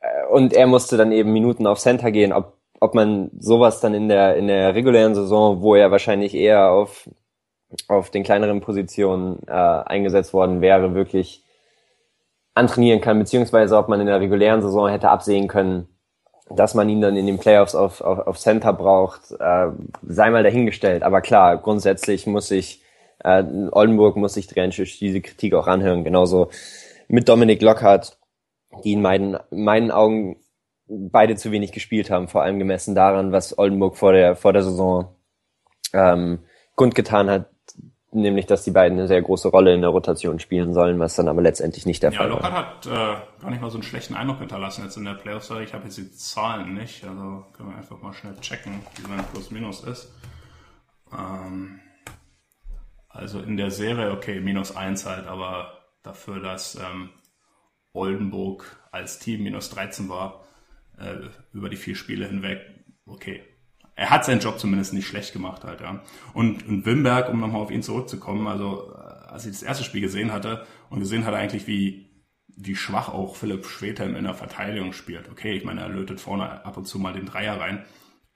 äh, 0.00 0.26
und 0.30 0.52
er 0.52 0.66
musste 0.66 0.98
dann 0.98 1.10
eben 1.10 1.32
Minuten 1.32 1.66
auf 1.66 1.78
Center 1.78 2.10
gehen. 2.10 2.34
Ob, 2.34 2.58
ob 2.80 2.94
man 2.94 3.30
sowas 3.40 3.80
dann 3.80 3.94
in 3.94 4.08
der, 4.08 4.36
in 4.36 4.46
der 4.46 4.74
regulären 4.74 5.14
Saison, 5.14 5.62
wo 5.62 5.74
er 5.74 5.90
wahrscheinlich 5.90 6.34
eher 6.34 6.70
auf, 6.70 7.08
auf 7.88 8.10
den 8.10 8.22
kleineren 8.22 8.60
Positionen 8.60 9.40
äh, 9.46 9.52
eingesetzt 9.52 10.34
worden 10.34 10.60
wäre, 10.60 10.94
wirklich 10.94 11.44
antrainieren 12.52 13.00
kann, 13.00 13.18
beziehungsweise 13.18 13.78
ob 13.78 13.88
man 13.88 14.00
in 14.00 14.06
der 14.06 14.20
regulären 14.20 14.60
Saison 14.60 14.88
hätte 14.88 15.08
absehen 15.08 15.48
können, 15.48 15.88
dass 16.50 16.74
man 16.74 16.88
ihn 16.88 17.00
dann 17.00 17.16
in 17.16 17.26
den 17.26 17.38
Playoffs 17.38 17.74
auf, 17.74 18.00
auf, 18.00 18.26
auf 18.26 18.38
Center 18.38 18.72
braucht, 18.72 19.32
äh, 19.38 19.68
sei 20.02 20.30
mal 20.30 20.42
dahingestellt. 20.42 21.02
Aber 21.02 21.20
klar, 21.20 21.58
grundsätzlich 21.58 22.26
muss 22.26 22.50
ich, 22.50 22.82
äh, 23.24 23.42
Oldenburg 23.70 24.16
muss 24.16 24.34
sich 24.34 24.46
Drenčić 24.46 24.98
diese 24.98 25.20
Kritik 25.20 25.54
auch 25.54 25.66
anhören. 25.66 26.04
Genauso 26.04 26.50
mit 27.08 27.28
Dominik 27.28 27.62
Lockhart, 27.62 28.18
die 28.84 28.92
in 28.92 29.02
meinen, 29.02 29.38
in 29.50 29.64
meinen 29.64 29.90
Augen 29.90 30.36
beide 30.86 31.36
zu 31.36 31.52
wenig 31.52 31.72
gespielt 31.72 32.10
haben, 32.10 32.28
vor 32.28 32.42
allem 32.42 32.58
gemessen 32.58 32.94
daran, 32.94 33.32
was 33.32 33.58
Oldenburg 33.58 33.96
vor 33.96 34.12
der, 34.12 34.36
vor 34.36 34.52
der 34.52 34.62
Saison 34.62 35.14
ähm, 35.92 36.40
kundgetan 36.74 37.28
hat, 37.28 37.50
nämlich 38.10 38.46
dass 38.46 38.64
die 38.64 38.70
beiden 38.70 38.98
eine 38.98 39.08
sehr 39.08 39.20
große 39.22 39.48
Rolle 39.48 39.74
in 39.74 39.82
der 39.82 39.90
Rotation 39.90 40.38
spielen 40.38 40.72
sollen, 40.72 40.98
was 40.98 41.16
dann 41.16 41.28
aber 41.28 41.42
letztendlich 41.42 41.86
nicht 41.86 42.02
der 42.02 42.12
ja, 42.12 42.18
Fall 42.18 42.28
Lockhart 42.30 42.52
war. 42.52 42.58
hat 42.58 42.86
äh, 42.86 43.42
gar 43.42 43.50
nicht 43.50 43.60
mal 43.60 43.70
so 43.70 43.76
einen 43.76 43.82
schlechten 43.82 44.14
Eindruck 44.14 44.38
hinterlassen 44.38 44.84
jetzt 44.84 44.96
in 44.96 45.04
der 45.04 45.14
Playoffs. 45.14 45.50
Ich 45.62 45.74
habe 45.74 45.84
jetzt 45.84 45.98
die 45.98 46.10
Zahlen 46.12 46.74
nicht, 46.74 47.04
also 47.04 47.44
können 47.52 47.70
wir 47.70 47.76
einfach 47.76 48.00
mal 48.00 48.12
schnell 48.14 48.34
checken, 48.40 48.80
wie 48.96 49.02
sein 49.02 49.24
Plus-Minus 49.32 49.84
ist. 49.84 50.12
Ähm, 51.12 51.80
also 53.08 53.40
in 53.40 53.56
der 53.56 53.70
Serie, 53.70 54.12
okay, 54.12 54.40
minus 54.40 54.76
eins 54.76 55.04
halt, 55.04 55.26
aber 55.26 55.78
dafür, 56.02 56.40
dass 56.40 56.76
ähm, 56.76 57.10
Oldenburg 57.92 58.80
als 58.92 59.18
Team 59.18 59.42
minus 59.42 59.70
13 59.70 60.08
war, 60.08 60.44
äh, 60.98 61.28
über 61.52 61.68
die 61.68 61.76
vier 61.76 61.96
Spiele 61.96 62.26
hinweg, 62.26 62.60
okay, 63.06 63.42
er 63.98 64.10
hat 64.10 64.24
seinen 64.24 64.38
Job 64.38 64.60
zumindest 64.60 64.94
nicht 64.94 65.08
schlecht 65.08 65.32
gemacht 65.32 65.64
halt, 65.64 65.80
ja. 65.80 66.00
Und, 66.32 66.64
und 66.68 66.86
Wimberg, 66.86 67.28
um 67.30 67.40
nochmal 67.40 67.60
auf 67.60 67.72
ihn 67.72 67.82
zurückzukommen, 67.82 68.46
also 68.46 68.92
äh, 68.94 69.32
als 69.32 69.44
ich 69.44 69.50
das 69.50 69.62
erste 69.64 69.82
Spiel 69.82 70.00
gesehen 70.00 70.32
hatte 70.32 70.64
und 70.88 71.00
gesehen 71.00 71.24
hatte 71.24 71.36
eigentlich, 71.36 71.66
wie, 71.66 72.08
wie 72.46 72.76
schwach 72.76 73.08
auch 73.08 73.34
Philipp 73.34 73.66
Schwedhelm 73.66 74.14
in 74.14 74.22
der 74.22 74.34
Verteidigung 74.34 74.92
spielt. 74.92 75.28
Okay, 75.28 75.52
ich 75.52 75.64
meine, 75.64 75.80
er 75.80 75.88
lötet 75.88 76.20
vorne 76.20 76.64
ab 76.64 76.76
und 76.76 76.84
zu 76.84 77.00
mal 77.00 77.12
den 77.12 77.26
Dreier 77.26 77.60
rein, 77.60 77.84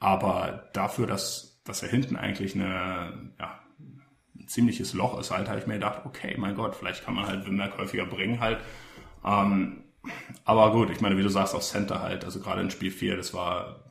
aber 0.00 0.68
dafür, 0.72 1.06
dass, 1.06 1.62
dass 1.62 1.80
er 1.84 1.90
hinten 1.90 2.16
eigentlich 2.16 2.56
eine, 2.56 3.30
ja, 3.38 3.60
ein 4.36 4.48
ziemliches 4.48 4.94
Loch 4.94 5.16
ist 5.20 5.30
halt, 5.30 5.48
habe 5.48 5.60
ich 5.60 5.68
mir 5.68 5.74
gedacht, 5.74 6.02
okay, 6.06 6.34
mein 6.38 6.56
Gott, 6.56 6.74
vielleicht 6.74 7.04
kann 7.04 7.14
man 7.14 7.28
halt 7.28 7.46
Wimberg 7.46 7.78
häufiger 7.78 8.06
bringen 8.06 8.40
halt. 8.40 8.58
Ähm, 9.24 9.84
aber 10.44 10.72
gut, 10.72 10.90
ich 10.90 11.00
meine, 11.00 11.16
wie 11.16 11.22
du 11.22 11.30
sagst, 11.30 11.54
auf 11.54 11.62
Center 11.62 12.02
halt, 12.02 12.24
also 12.24 12.40
gerade 12.40 12.62
in 12.62 12.70
Spiel 12.72 12.90
4, 12.90 13.16
das 13.16 13.32
war 13.32 13.81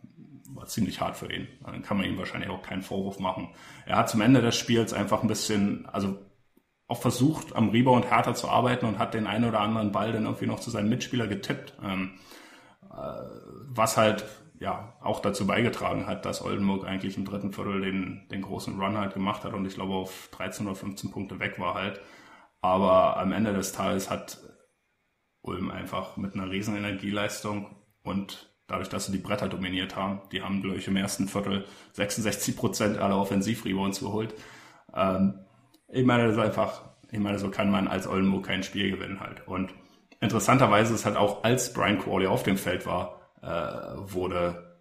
war 0.62 0.68
ziemlich 0.68 1.02
hart 1.02 1.18
für 1.18 1.32
ihn. 1.32 1.48
Dann 1.66 1.82
kann 1.82 1.98
man 1.98 2.06
ihm 2.06 2.18
wahrscheinlich 2.18 2.50
auch 2.50 2.62
keinen 2.62 2.84
Vorwurf 2.84 3.20
machen. 3.20 3.50
Er 3.86 3.98
hat 3.98 4.10
zum 4.10 4.22
Ende 4.22 4.42
des 4.42 4.56
Spiels 4.56 4.94
einfach 4.94 5.24
ein 5.24 5.28
bisschen, 5.28 5.88
also 5.88 6.20
auch 6.88 7.02
versucht, 7.02 7.56
am 7.56 7.70
Rebound 7.70 8.06
härter 8.06 8.36
zu 8.36 8.48
arbeiten 8.48 8.86
und 8.86 9.00
hat 9.00 9.16
den 9.16 9.26
einen 9.26 9.46
oder 9.46 9.62
anderen 9.62 9.92
Ball 9.92 10.12
dann 10.12 10.26
irgendwie 10.26 10.46
noch 10.46 10.60
zu 10.60 10.70
seinem 10.70 10.90
Mitspieler 10.90 11.28
getippt. 11.28 11.74
Ähm, 11.84 12.20
äh, 12.92 12.96
was 13.70 13.98
halt 13.98 14.24
ja 14.60 14.94
auch 15.02 15.20
dazu 15.20 15.48
beigetragen 15.48 16.06
hat, 16.06 16.26
dass 16.26 16.44
Oldenburg 16.44 16.86
eigentlich 16.86 17.18
im 17.18 17.26
dritten 17.26 17.52
Viertel 17.52 17.82
den, 17.82 18.28
den 18.30 18.44
großen 18.44 18.80
Run 18.80 18.98
halt 18.98 19.16
gemacht 19.16 19.44
hat 19.44 19.54
und 19.54 19.66
ich 19.66 19.74
glaube 19.74 19.94
auf 19.94 20.30
13 20.34 20.68
oder 20.68 20.76
15 20.76 21.10
Punkte 21.10 21.40
weg 21.40 21.60
war 21.60 21.74
halt. 21.74 22.00
Aber 22.62 23.18
am 23.18 23.32
Ende 23.32 23.54
des 23.54 23.72
Tages 23.72 24.12
hat 24.12 24.38
Ulm 25.42 25.72
einfach 25.72 26.18
mit 26.18 26.36
einer 26.36 26.52
riesen 26.52 26.76
Energieleistung 26.76 27.76
und 28.04 28.51
dadurch, 28.72 28.90
dass 28.90 29.06
sie 29.06 29.12
die 29.12 29.18
Bretter 29.18 29.50
dominiert 29.50 29.96
haben. 29.96 30.22
Die 30.32 30.42
haben, 30.42 30.62
glaube 30.62 30.78
ich, 30.78 30.88
im 30.88 30.96
ersten 30.96 31.28
Viertel 31.28 31.66
66 31.94 32.56
Prozent 32.56 32.98
aller 32.98 33.18
Offensivrebounds 33.20 34.00
geholt. 34.00 34.34
Ähm, 34.96 35.40
ich 35.90 36.06
meine, 36.06 36.26
das 36.26 36.34
ist 36.34 36.42
einfach, 36.42 36.84
ich 37.12 37.20
meine, 37.20 37.38
so 37.38 37.50
kann 37.50 37.70
man 37.70 37.88
als 37.88 38.08
Oldenburg 38.08 38.46
kein 38.46 38.64
Spiel 38.64 38.92
gewinnen 38.92 39.20
halt. 39.20 39.46
Und 39.48 39.74
interessanterweise 40.22 40.94
ist 40.94 41.06
halt 41.06 41.18
auch, 41.18 41.44
als 41.44 41.74
Brian 41.74 42.00
Crawley 42.00 42.28
auf 42.28 42.44
dem 42.44 42.58
Feld 42.58 42.86
war, 42.86 43.20
äh, 43.42 43.98
wurde, 44.14 44.80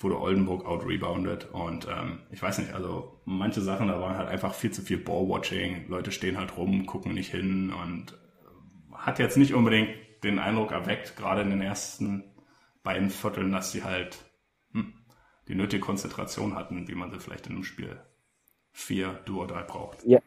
wurde 0.00 0.20
Oldenburg 0.20 0.66
out-rebounded. 0.66 1.50
Und 1.52 1.86
ähm, 1.86 2.20
ich 2.30 2.42
weiß 2.42 2.58
nicht, 2.58 2.74
also 2.74 3.20
manche 3.24 3.60
Sachen, 3.60 3.86
da 3.86 4.00
waren 4.00 4.18
halt 4.18 4.28
einfach 4.28 4.54
viel 4.54 4.72
zu 4.72 4.82
viel 4.82 4.98
Ball-Watching. 4.98 5.86
Leute 5.88 6.10
stehen 6.10 6.36
halt 6.36 6.56
rum, 6.56 6.86
gucken 6.86 7.14
nicht 7.14 7.30
hin 7.30 7.72
und 7.72 8.18
hat 8.92 9.20
jetzt 9.20 9.36
nicht 9.36 9.54
unbedingt 9.54 9.90
den 10.24 10.38
Eindruck 10.38 10.72
erweckt, 10.72 11.16
gerade 11.16 11.42
in 11.42 11.50
den 11.50 11.62
ersten 11.62 12.24
beiden 12.82 13.10
Vierteln, 13.10 13.52
dass 13.52 13.72
sie 13.72 13.84
halt 13.84 14.18
hm, 14.72 14.94
die 15.48 15.54
nötige 15.54 15.80
Konzentration 15.80 16.54
hatten, 16.54 16.88
wie 16.88 16.94
man 16.94 17.10
sie 17.10 17.18
vielleicht 17.18 17.46
in 17.46 17.54
einem 17.54 17.64
Spiel 17.64 18.00
4 18.72 19.20
Duo 19.24 19.46
3 19.46 19.62
braucht. 19.62 20.04
Ja. 20.04 20.20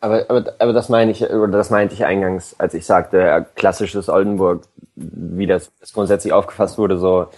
Aber, 0.00 0.26
aber, 0.28 0.54
aber 0.58 0.72
das 0.72 0.88
meine 0.88 1.10
ich, 1.10 1.22
oder 1.22 1.48
das 1.48 1.70
meinte 1.70 1.94
ich 1.94 2.04
eingangs, 2.04 2.54
als 2.58 2.74
ich 2.74 2.84
sagte, 2.84 3.46
klassisches 3.54 4.08
Oldenburg, 4.08 4.64
wie 4.94 5.46
das, 5.46 5.72
das 5.80 5.92
grundsätzlich 5.92 6.32
aufgefasst 6.32 6.78
wurde, 6.78 6.98
so 6.98 7.28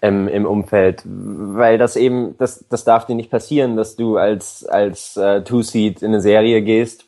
ähm, 0.00 0.26
im 0.28 0.46
Umfeld, 0.46 1.02
weil 1.04 1.76
das 1.78 1.96
eben, 1.96 2.36
das, 2.38 2.64
das 2.68 2.84
darf 2.84 3.06
dir 3.06 3.14
nicht 3.14 3.30
passieren, 3.30 3.76
dass 3.76 3.96
du 3.96 4.16
als, 4.16 4.64
als 4.64 5.16
äh, 5.16 5.42
Two-Seed 5.42 6.02
in 6.02 6.08
eine 6.08 6.20
Serie 6.20 6.62
gehst, 6.62 7.04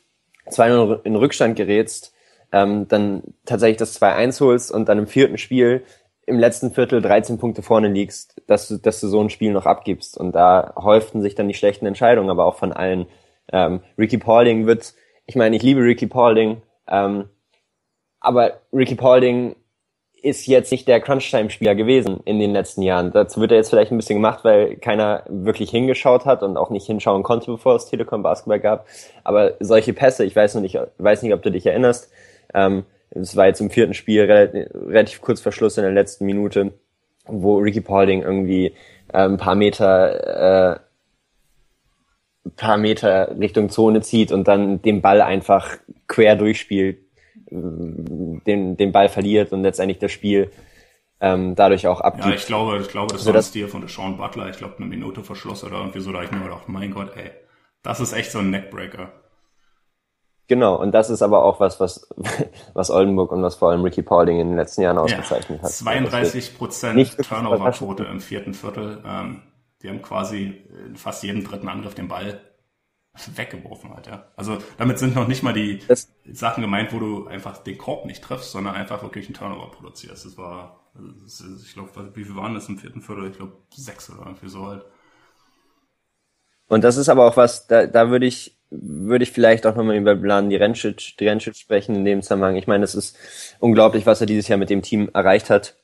2-0 0.49 1.01
in 1.03 1.15
Rückstand 1.15 1.55
gerätst, 1.55 2.13
ähm, 2.51 2.87
dann 2.87 3.23
tatsächlich 3.45 3.77
das 3.77 4.01
2-1 4.01 4.41
holst 4.41 4.71
und 4.71 4.89
dann 4.89 4.99
im 4.99 5.07
vierten 5.07 5.37
Spiel 5.37 5.83
im 6.31 6.39
letzten 6.39 6.71
Viertel 6.71 7.01
13 7.01 7.37
Punkte 7.37 7.61
vorne 7.61 7.89
liegst, 7.89 8.41
dass 8.47 8.67
du, 8.67 8.77
dass 8.77 9.01
du 9.01 9.07
so 9.07 9.21
ein 9.21 9.29
Spiel 9.29 9.51
noch 9.51 9.65
abgibst. 9.65 10.17
Und 10.17 10.33
da 10.33 10.73
häuften 10.75 11.21
sich 11.21 11.35
dann 11.35 11.47
die 11.47 11.53
schlechten 11.53 11.85
Entscheidungen, 11.85 12.29
aber 12.29 12.45
auch 12.45 12.55
von 12.55 12.71
allen. 12.71 13.07
Ähm, 13.51 13.81
Ricky 13.97 14.17
Paulding 14.17 14.65
wird, 14.65 14.93
ich 15.25 15.35
meine, 15.35 15.55
ich 15.55 15.61
liebe 15.61 15.81
Ricky 15.81 16.07
Paulding, 16.07 16.61
ähm, 16.87 17.29
aber 18.21 18.61
Ricky 18.71 18.95
Paulding 18.95 19.55
ist 20.21 20.45
jetzt 20.45 20.71
nicht 20.71 20.87
der 20.87 21.01
Crunch-Time-Spieler 21.01 21.75
gewesen 21.75 22.21
in 22.25 22.39
den 22.39 22.53
letzten 22.53 22.83
Jahren. 22.83 23.11
Dazu 23.11 23.41
wird 23.41 23.51
er 23.51 23.57
jetzt 23.57 23.71
vielleicht 23.71 23.91
ein 23.91 23.97
bisschen 23.97 24.17
gemacht, 24.17 24.43
weil 24.43 24.77
keiner 24.77 25.23
wirklich 25.27 25.71
hingeschaut 25.71 26.25
hat 26.25 26.43
und 26.43 26.57
auch 26.57 26.69
nicht 26.69 26.85
hinschauen 26.85 27.23
konnte, 27.23 27.51
bevor 27.51 27.75
es 27.75 27.87
Telekom 27.87 28.21
Basketball 28.21 28.59
gab. 28.59 28.85
Aber 29.23 29.55
solche 29.59 29.93
Pässe, 29.93 30.23
ich 30.23 30.35
weiß 30.35 30.55
noch 30.55 30.61
nicht, 30.61 30.79
weiß 30.99 31.23
nicht, 31.23 31.33
ob 31.33 31.41
du 31.41 31.51
dich 31.51 31.65
erinnerst, 31.65 32.11
ähm, 32.53 32.85
es 33.11 33.35
war 33.35 33.47
jetzt 33.47 33.61
im 33.61 33.69
vierten 33.69 33.93
Spiel 33.93 34.23
relativ, 34.23 35.21
kurz 35.21 35.41
vor 35.41 35.51
Schluss 35.51 35.77
in 35.77 35.83
der 35.83 35.91
letzten 35.91 36.25
Minute, 36.25 36.73
wo 37.25 37.57
Ricky 37.57 37.81
Paulding 37.81 38.21
irgendwie 38.21 38.67
äh, 39.13 39.25
ein 39.25 39.37
paar 39.37 39.55
Meter, 39.55 40.75
äh, 40.75 42.49
paar 42.55 42.77
Meter 42.77 43.37
Richtung 43.39 43.69
Zone 43.69 44.01
zieht 44.01 44.31
und 44.31 44.47
dann 44.47 44.81
den 44.81 45.01
Ball 45.01 45.21
einfach 45.21 45.77
quer 46.07 46.35
durchspielt, 46.35 46.99
den, 47.49 48.77
den 48.77 48.91
Ball 48.91 49.09
verliert 49.09 49.51
und 49.51 49.63
letztendlich 49.63 49.99
das 49.99 50.11
Spiel 50.11 50.49
ähm, 51.19 51.53
dadurch 51.55 51.85
auch 51.87 52.01
abgibt. 52.01 52.27
Ja, 52.27 52.33
ich 52.33 52.45
glaube, 52.45 52.79
ich 52.79 52.87
glaube, 52.87 53.11
das 53.11 53.21
also 53.21 53.27
war 53.27 53.33
das 53.33 53.49
Stil 53.49 53.67
von 53.67 53.87
Sean 53.87 54.17
Butler. 54.17 54.49
Ich 54.49 54.57
glaube, 54.57 54.77
eine 54.77 54.87
Minute 54.87 55.21
vor 55.23 55.35
Schluss 55.35 55.63
oder 55.63 55.77
irgendwie 55.77 55.99
so, 55.99 56.11
da 56.11 56.23
ich 56.23 56.31
mir 56.31 56.39
gedacht, 56.39 56.67
mein 56.67 56.91
Gott, 56.91 57.11
ey, 57.15 57.29
das 57.83 57.99
ist 57.99 58.13
echt 58.13 58.31
so 58.31 58.39
ein 58.39 58.49
Neckbreaker. 58.49 59.11
Genau, 60.51 60.75
und 60.75 60.91
das 60.91 61.09
ist 61.09 61.21
aber 61.21 61.45
auch 61.45 61.61
was, 61.61 61.79
was, 61.79 62.09
was 62.73 62.91
Oldenburg 62.91 63.31
und 63.31 63.41
was 63.41 63.55
vor 63.55 63.69
allem 63.69 63.83
Ricky 63.83 64.01
Paulding 64.01 64.37
in 64.37 64.49
den 64.49 64.57
letzten 64.57 64.81
Jahren 64.81 64.97
ausgezeichnet 64.97 65.59
ja, 65.59 65.63
hat. 65.63 65.71
32 65.71 66.57
Prozent 66.57 67.17
Turnover-Quote 67.25 68.03
im 68.03 68.19
vierten 68.19 68.53
Viertel. 68.53 69.01
Ähm, 69.05 69.43
die 69.81 69.87
haben 69.87 70.01
quasi 70.01 70.61
in 70.87 70.97
fast 70.97 71.23
jeden 71.23 71.45
dritten 71.45 71.69
Angriff 71.69 71.95
den 71.95 72.09
Ball 72.09 72.41
weggeworfen 73.33 73.93
halt, 73.93 74.07
ja. 74.07 74.25
Also 74.35 74.57
damit 74.77 74.99
sind 74.99 75.15
noch 75.15 75.29
nicht 75.29 75.41
mal 75.41 75.53
die 75.53 75.79
das, 75.87 76.11
Sachen 76.29 76.59
gemeint, 76.59 76.91
wo 76.91 76.99
du 76.99 77.27
einfach 77.27 77.59
den 77.59 77.77
Korb 77.77 78.05
nicht 78.05 78.21
triffst, 78.21 78.51
sondern 78.51 78.75
einfach 78.75 79.03
wirklich 79.03 79.27
einen 79.27 79.35
Turnover 79.35 79.71
produzierst. 79.71 80.25
Das 80.25 80.37
war, 80.37 80.81
das 81.23 81.39
ist, 81.39 81.65
ich 81.65 81.73
glaube, 81.75 82.11
wie 82.13 82.25
viel 82.25 82.35
waren 82.35 82.55
das 82.55 82.67
im 82.67 82.77
vierten 82.77 82.99
Viertel? 82.99 83.31
Ich 83.31 83.37
glaube 83.37 83.53
sechs 83.73 84.09
oder 84.09 84.25
irgendwie 84.25 84.49
so 84.49 84.67
halt. 84.67 84.83
Und 86.67 86.83
das 86.83 86.97
ist 86.97 87.07
aber 87.07 87.25
auch 87.25 87.37
was, 87.37 87.67
da, 87.67 87.85
da 87.87 88.09
würde 88.09 88.25
ich 88.25 88.60
würde 88.71 89.23
ich 89.23 89.31
vielleicht 89.31 89.67
auch 89.67 89.75
nochmal 89.75 89.97
über 89.97 90.15
Blan 90.15 90.49
Direncic, 90.49 91.17
Direncic 91.19 91.57
sprechen 91.57 91.95
in 91.95 92.05
dem 92.05 92.21
Zusammenhang. 92.21 92.55
Ich 92.55 92.67
meine, 92.67 92.85
es 92.85 92.95
ist 92.95 93.17
unglaublich, 93.59 94.05
was 94.05 94.21
er 94.21 94.27
dieses 94.27 94.47
Jahr 94.47 94.57
mit 94.57 94.69
dem 94.69 94.81
Team 94.81 95.09
erreicht 95.13 95.49
hat. 95.49 95.75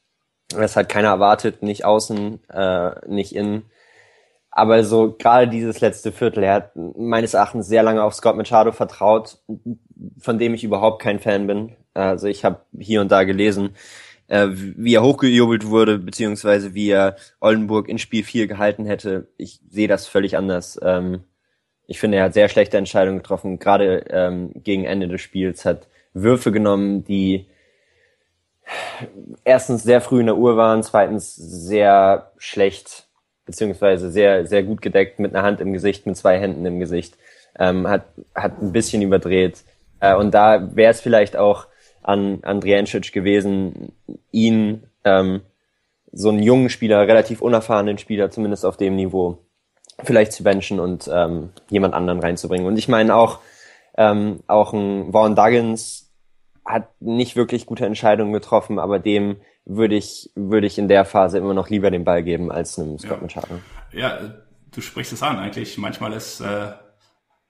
Das 0.49 0.77
hat 0.77 0.87
keiner 0.87 1.09
erwartet, 1.09 1.61
nicht 1.61 1.83
außen, 1.83 2.39
äh, 2.49 2.91
nicht 3.07 3.35
innen. 3.35 3.69
Aber 4.49 4.83
so 4.83 5.15
gerade 5.15 5.49
dieses 5.49 5.81
letzte 5.81 6.11
Viertel, 6.11 6.43
er 6.43 6.53
hat 6.53 6.71
meines 6.75 7.33
Erachtens 7.33 7.67
sehr 7.67 7.83
lange 7.83 8.01
auf 8.01 8.15
Scott 8.15 8.37
Machado 8.37 8.71
vertraut, 8.71 9.37
von 10.17 10.39
dem 10.39 10.53
ich 10.53 10.63
überhaupt 10.63 11.01
kein 11.01 11.19
Fan 11.19 11.45
bin. 11.45 11.75
Also 11.93 12.27
ich 12.27 12.45
habe 12.45 12.61
hier 12.79 13.01
und 13.01 13.11
da 13.11 13.23
gelesen, 13.23 13.75
äh, 14.27 14.47
wie 14.49 14.95
er 14.95 15.03
hochgejubelt 15.03 15.67
wurde, 15.67 15.99
beziehungsweise 15.99 16.73
wie 16.73 16.89
er 16.89 17.17
Oldenburg 17.41 17.89
in 17.89 17.99
Spiel 17.99 18.23
4 18.23 18.47
gehalten 18.47 18.85
hätte. 18.85 19.27
Ich 19.37 19.59
sehe 19.69 19.87
das 19.87 20.07
völlig 20.07 20.37
anders. 20.37 20.79
Ähm, 20.81 21.23
ich 21.87 21.99
finde, 21.99 22.17
er 22.17 22.25
hat 22.25 22.33
sehr 22.33 22.49
schlechte 22.49 22.77
Entscheidungen 22.77 23.19
getroffen, 23.19 23.59
gerade 23.59 24.05
ähm, 24.09 24.51
gegen 24.55 24.83
Ende 24.83 25.07
des 25.07 25.21
Spiels, 25.21 25.65
hat 25.65 25.87
Würfe 26.13 26.51
genommen, 26.51 27.05
die 27.05 27.47
erstens 29.45 29.83
sehr 29.83 30.01
früh 30.01 30.19
in 30.19 30.25
der 30.25 30.37
Uhr 30.37 30.57
waren, 30.57 30.83
zweitens 30.83 31.35
sehr 31.35 32.31
schlecht, 32.37 33.07
beziehungsweise 33.45 34.11
sehr, 34.11 34.45
sehr 34.45 34.63
gut 34.63 34.81
gedeckt 34.81 35.19
mit 35.19 35.33
einer 35.33 35.45
Hand 35.45 35.61
im 35.61 35.71
Gesicht, 35.71 36.05
mit 36.05 36.17
zwei 36.17 36.37
Händen 36.37 36.65
im 36.65 36.79
Gesicht, 36.79 37.17
ähm, 37.57 37.87
hat, 37.87 38.05
hat 38.35 38.61
ein 38.61 38.73
bisschen 38.73 39.01
überdreht. 39.01 39.63
Äh, 40.01 40.15
und 40.15 40.33
da 40.33 40.75
wäre 40.75 40.91
es 40.91 40.99
vielleicht 40.99 41.37
auch 41.37 41.67
an 42.03 42.39
Andrijancic 42.43 43.13
gewesen, 43.13 43.93
ihn, 44.31 44.83
ähm, 45.05 45.41
so 46.11 46.29
einen 46.29 46.41
jungen 46.41 46.69
Spieler, 46.69 47.07
relativ 47.07 47.41
unerfahrenen 47.41 47.97
Spieler, 47.97 48.29
zumindest 48.31 48.65
auf 48.65 48.77
dem 48.77 48.95
Niveau, 48.95 49.39
vielleicht 50.03 50.33
zu 50.33 50.43
benchen 50.43 50.79
und 50.79 51.09
ähm, 51.11 51.49
jemand 51.69 51.93
anderen 51.93 52.19
reinzubringen. 52.19 52.67
Und 52.67 52.77
ich 52.77 52.87
meine 52.87 53.15
auch, 53.15 53.39
ähm, 53.97 54.41
auch 54.47 54.73
ein 54.73 55.11
Vaughn 55.11 55.35
Duggins 55.35 56.11
hat 56.65 56.89
nicht 56.99 57.35
wirklich 57.35 57.65
gute 57.65 57.85
Entscheidungen 57.85 58.33
getroffen, 58.33 58.77
aber 58.79 58.99
dem 58.99 59.37
würde 59.65 59.95
ich, 59.95 60.31
würde 60.35 60.67
ich 60.67 60.77
in 60.77 60.87
der 60.87 61.05
Phase 61.05 61.37
immer 61.37 61.53
noch 61.53 61.69
lieber 61.69 61.91
den 61.91 62.03
Ball 62.03 62.23
geben 62.23 62.51
als 62.51 62.77
einem 62.77 62.99
Scott 62.99 63.17
ja. 63.17 63.21
Machado. 63.21 63.59
Ja, 63.91 64.19
du 64.71 64.81
sprichst 64.81 65.13
es 65.13 65.23
an. 65.23 65.39
Eigentlich 65.39 65.77
manchmal 65.77 66.13
ist, 66.13 66.39
äh, 66.41 66.71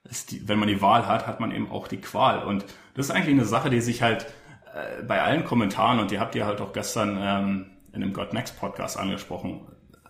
ist 0.08 0.30
die, 0.30 0.48
wenn 0.48 0.58
man 0.58 0.68
die 0.68 0.80
Wahl 0.80 1.06
hat, 1.06 1.26
hat 1.26 1.40
man 1.40 1.52
eben 1.52 1.70
auch 1.70 1.86
die 1.86 2.00
Qual. 2.00 2.44
Und 2.44 2.64
das 2.94 3.06
ist 3.06 3.10
eigentlich 3.10 3.34
eine 3.34 3.44
Sache, 3.44 3.70
die 3.70 3.80
sich 3.80 4.02
halt 4.02 4.26
äh, 4.74 5.02
bei 5.02 5.22
allen 5.22 5.44
Kommentaren, 5.44 6.00
und 6.00 6.10
die 6.10 6.18
habt 6.18 6.34
ihr 6.34 6.46
halt 6.46 6.60
auch 6.60 6.72
gestern 6.72 7.18
ähm, 7.20 7.66
in 7.92 8.00
dem 8.00 8.12
God 8.12 8.32
Next 8.32 8.58
Podcast 8.58 8.98
angesprochen, 8.98 9.66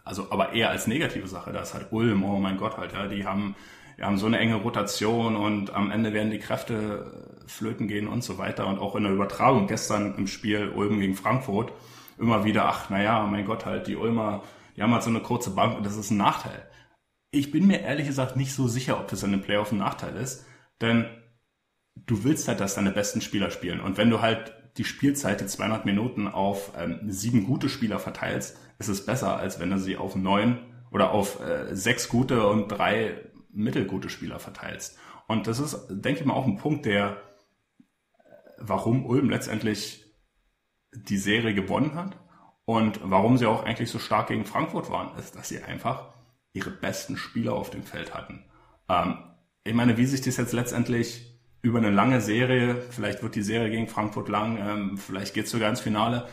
also 0.09 0.31
aber 0.31 0.55
eher 0.55 0.71
als 0.71 0.87
negative 0.87 1.29
Sache, 1.29 1.53
da 1.53 1.61
ist 1.61 1.75
halt 1.75 1.93
Ulm, 1.93 2.25
oh 2.25 2.39
mein 2.39 2.57
Gott 2.57 2.79
halt, 2.79 2.95
ja, 2.95 3.07
die 3.07 3.27
haben, 3.27 3.55
die 3.99 4.03
haben 4.03 4.17
so 4.17 4.27
eine 4.27 4.39
enge 4.39 4.57
Rotation 4.57 5.37
und 5.37 5.75
am 5.75 5.91
Ende 5.91 6.15
werden 6.15 6.31
die 6.31 6.39
Kräfte 6.39 7.29
flöten 7.47 7.89
gehen 7.89 8.09
und 8.09 8.25
so 8.25 8.39
weiter. 8.39 8.67
Und 8.67 8.79
auch 8.79 8.97
in 8.97 9.05
der 9.05 9.13
Übertragung 9.13 9.67
gestern 9.67 10.15
im 10.17 10.27
Spiel 10.27 10.71
Ulm 10.71 11.01
gegen 11.01 11.15
Frankfurt 11.15 11.73
immer 12.19 12.45
wieder, 12.45 12.65
ach 12.65 12.91
naja, 12.91 13.27
mein 13.27 13.45
Gott 13.45 13.67
halt, 13.67 13.87
die 13.87 13.97
Ulmer, 13.97 14.43
die 14.77 14.83
haben 14.83 14.93
halt 14.93 15.03
so 15.03 15.11
eine 15.11 15.21
kurze 15.21 15.51
Bank 15.51 15.77
und 15.77 15.85
das 15.85 15.97
ist 15.97 16.11
ein 16.11 16.17
Nachteil. 16.17 16.69
Ich 17.31 17.51
bin 17.51 17.67
mir 17.67 17.81
ehrlich 17.81 18.07
gesagt 18.07 18.37
nicht 18.37 18.55
so 18.55 18.67
sicher, 18.67 18.99
ob 18.99 19.09
das 19.09 19.23
in 19.23 19.33
einem 19.33 19.43
Playoff 19.43 19.73
ein 19.73 19.79
Nachteil 19.79 20.17
ist, 20.17 20.47
denn 20.81 21.05
du 21.95 22.25
willst 22.25 22.49
halt, 22.49 22.61
dass 22.61 22.77
deine 22.77 22.93
besten 22.93 23.21
Spieler 23.21 23.51
spielen. 23.51 23.81
Und 23.81 23.99
wenn 23.99 24.09
du 24.09 24.23
halt 24.23 24.55
die 24.79 24.85
Spielzeit, 24.85 25.41
die 25.41 25.47
200 25.47 25.85
Minuten 25.85 26.29
auf 26.29 26.73
ähm, 26.79 27.01
sieben 27.09 27.45
gute 27.45 27.69
Spieler 27.69 27.99
verteilst, 27.99 28.57
ist 28.79 28.89
es 28.89 29.05
besser, 29.05 29.37
als 29.37 29.61
wenn 29.61 29.71
du 29.71 29.79
sie 29.79 29.97
auf 29.97 30.15
neun 30.15 30.59
oder 30.91 31.11
auf 31.11 31.41
äh, 31.41 31.75
sechs 31.75 32.09
gute 32.09 32.47
und 32.47 32.69
drei 32.69 33.31
mittelgute 33.51 34.09
Spieler 34.09 34.39
verteilst. 34.39 34.99
Und 35.27 35.47
das 35.47 35.59
ist, 35.59 35.87
denke 35.91 36.21
ich 36.21 36.27
mal, 36.27 36.35
auch 36.35 36.47
ein 36.47 36.57
Punkt, 36.57 36.87
der, 36.87 37.19
warum 38.59 39.05
Ulm 39.05 39.29
letztendlich 39.31 40.05
die 40.93 41.19
Serie 41.19 41.55
gewonnen 41.55 41.95
hat 41.95 42.17
und 42.65 43.01
warum 43.03 43.37
sie 43.37 43.47
auch 43.47 43.65
eigentlich 43.65 43.91
so 43.91 43.99
stark 43.99 44.29
gegen 44.29 44.45
Frankfurt 44.45 44.91
waren, 44.91 45.17
ist, 45.19 45.37
dass 45.37 45.49
sie 45.49 45.63
einfach 45.63 46.15
ihre 46.53 46.71
besten 46.71 47.17
Spieler 47.17 47.53
auf 47.53 47.71
dem 47.71 47.83
Feld 47.83 48.15
hatten. 48.15 48.45
Ähm, 48.89 49.19
ich 49.65 49.75
meine, 49.75 49.97
wie 49.97 50.07
sich 50.07 50.23
das 50.23 50.39
jetzt 50.39 50.53
letztendlich 50.53 51.39
über 51.61 51.79
eine 51.79 51.91
lange 51.91 52.21
Serie, 52.21 52.81
vielleicht 52.91 53.23
wird 53.23 53.35
die 53.35 53.43
Serie 53.43 53.71
gegen 53.71 53.89
Frankfurt 53.89 54.29
lang, 54.29 54.59
ähm, 54.59 54.97
vielleicht 54.97 55.35
geht 55.35 55.45
es 55.45 55.51
sogar 55.51 55.69
ins 55.69 55.81
Finale. 55.81 56.29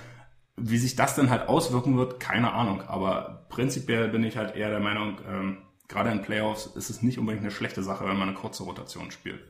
Wie 0.58 0.78
sich 0.78 0.96
das 0.96 1.16
dann 1.16 1.30
halt 1.30 1.50
auswirken 1.50 1.98
wird, 1.98 2.20
keine 2.20 2.54
Ahnung. 2.54 2.82
Aber 2.88 3.46
prinzipiell 3.50 4.08
bin 4.10 4.24
ich 4.24 4.38
halt 4.38 4.56
eher 4.56 4.70
der 4.70 4.80
Meinung, 4.80 5.20
ähm, 5.28 5.58
gerade 5.88 6.12
in 6.12 6.22
Playoffs 6.22 6.68
ist 6.68 6.90
es 6.90 7.02
nicht 7.02 7.20
unbedingt 7.20 7.44
eine 7.44 7.52
schlechte 7.52 7.84
Sache, 7.84 8.06
wenn 8.06 8.18
man 8.18 8.30
eine 8.30 8.38
kurze 8.38 8.64
Rotation 8.64 9.12
spielt. 9.12 9.42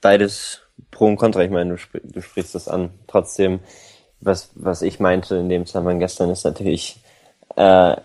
Beides 0.00 0.62
Pro 0.90 1.06
und 1.06 1.16
Contra. 1.16 1.42
Ich 1.42 1.50
meine, 1.50 1.70
du, 1.70 1.76
sp 1.80 2.00
du 2.02 2.20
sprichst 2.20 2.54
das 2.54 2.68
an. 2.68 2.90
Trotzdem, 3.06 3.60
was, 4.20 4.50
was 4.54 4.82
ich 4.82 5.00
meinte 5.00 5.36
in 5.36 5.48
dem 5.48 5.66
Zusammenhang 5.66 5.98
gestern 5.98 6.30
ist 6.30 6.44
natürlich 6.44 7.00
äh, 7.56 7.96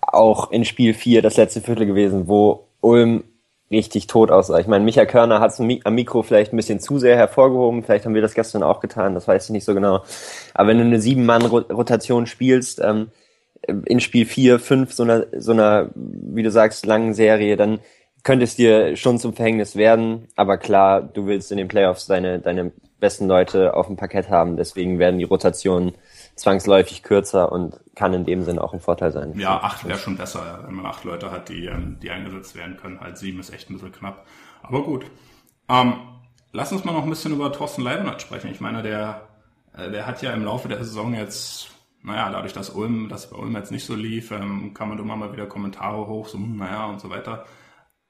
auch 0.00 0.50
in 0.50 0.64
Spiel 0.64 0.94
4 0.94 1.22
das 1.22 1.36
letzte 1.36 1.60
Viertel 1.60 1.86
gewesen, 1.86 2.28
wo 2.28 2.68
Ulm 2.80 3.24
richtig 3.70 4.06
tot 4.06 4.30
aussah. 4.30 4.58
Ich 4.58 4.66
meine, 4.66 4.84
Michael 4.84 5.06
Körner 5.06 5.40
hat 5.40 5.52
es 5.52 5.60
am 5.60 5.94
Mikro 5.94 6.22
vielleicht 6.22 6.52
ein 6.52 6.56
bisschen 6.56 6.80
zu 6.80 6.98
sehr 6.98 7.16
hervorgehoben. 7.16 7.82
Vielleicht 7.82 8.06
haben 8.06 8.14
wir 8.14 8.22
das 8.22 8.34
gestern 8.34 8.62
auch 8.62 8.80
getan, 8.80 9.14
das 9.14 9.28
weiß 9.28 9.44
ich 9.44 9.50
nicht 9.50 9.64
so 9.64 9.74
genau. 9.74 10.02
Aber 10.54 10.68
wenn 10.68 10.78
du 10.78 10.84
eine 10.84 11.00
Sieben-Mann-Rotation 11.00 12.26
spielst, 12.26 12.80
ähm, 12.80 13.10
in 13.86 14.00
Spiel 14.00 14.24
4, 14.24 14.58
5, 14.58 14.92
so 14.92 15.02
einer, 15.02 15.26
so 15.36 15.52
einer, 15.52 15.90
wie 15.94 16.42
du 16.42 16.50
sagst, 16.50 16.86
langen 16.86 17.12
Serie, 17.12 17.56
dann 17.56 17.80
könnte 18.22 18.44
es 18.44 18.56
dir 18.56 18.96
schon 18.96 19.18
zum 19.18 19.34
Verhängnis 19.34 19.76
werden. 19.76 20.28
Aber 20.36 20.58
klar, 20.58 21.02
du 21.02 21.26
willst 21.26 21.50
in 21.52 21.58
den 21.58 21.68
Playoffs 21.68 22.06
deine, 22.06 22.38
deine 22.38 22.72
besten 23.00 23.26
Leute 23.26 23.74
auf 23.74 23.86
dem 23.86 23.96
Parkett 23.96 24.30
haben. 24.30 24.56
Deswegen 24.56 24.98
werden 24.98 25.18
die 25.18 25.24
Rotationen 25.24 25.92
zwangsläufig 26.38 27.02
kürzer 27.02 27.50
und 27.50 27.80
kann 27.94 28.14
in 28.14 28.24
dem 28.24 28.42
Sinne 28.42 28.62
auch 28.62 28.72
ein 28.72 28.80
Vorteil 28.80 29.12
sein. 29.12 29.38
Ja, 29.38 29.60
acht 29.60 29.86
wäre 29.86 29.98
schon 29.98 30.16
besser, 30.16 30.62
wenn 30.64 30.74
man 30.74 30.86
acht 30.86 31.04
Leute 31.04 31.30
hat, 31.30 31.48
die, 31.48 31.66
ähm, 31.66 31.98
die 32.00 32.10
eingesetzt 32.10 32.54
werden 32.54 32.76
können. 32.76 33.00
Halt 33.00 33.18
sieben 33.18 33.40
ist 33.40 33.50
echt 33.50 33.68
ein 33.68 33.74
bisschen 33.74 33.92
knapp. 33.92 34.26
Aber 34.62 34.82
gut. 34.82 35.06
Ähm, 35.68 35.94
lass 36.52 36.72
uns 36.72 36.84
mal 36.84 36.92
noch 36.92 37.02
ein 37.02 37.10
bisschen 37.10 37.32
über 37.32 37.52
Thorsten 37.52 37.82
Leibniz 37.82 38.22
sprechen. 38.22 38.50
Ich 38.50 38.60
meine, 38.60 38.82
der, 38.82 39.28
äh, 39.76 39.90
der 39.90 40.06
hat 40.06 40.22
ja 40.22 40.32
im 40.32 40.44
Laufe 40.44 40.68
der 40.68 40.78
Saison 40.78 41.12
jetzt, 41.14 41.70
naja, 42.02 42.30
dadurch, 42.30 42.52
dass 42.52 42.70
Ulm, 42.70 43.08
dass 43.08 43.30
bei 43.30 43.36
Ulm 43.36 43.54
jetzt 43.56 43.72
nicht 43.72 43.86
so 43.86 43.94
lief, 43.94 44.30
ähm, 44.30 44.72
kann 44.74 44.88
man 44.88 44.98
immer 44.98 45.16
mal 45.16 45.32
wieder 45.32 45.46
Kommentare 45.46 46.06
hoch, 46.06 46.28
so, 46.28 46.38
naja, 46.38 46.86
und 46.86 47.00
so 47.00 47.10
weiter. 47.10 47.44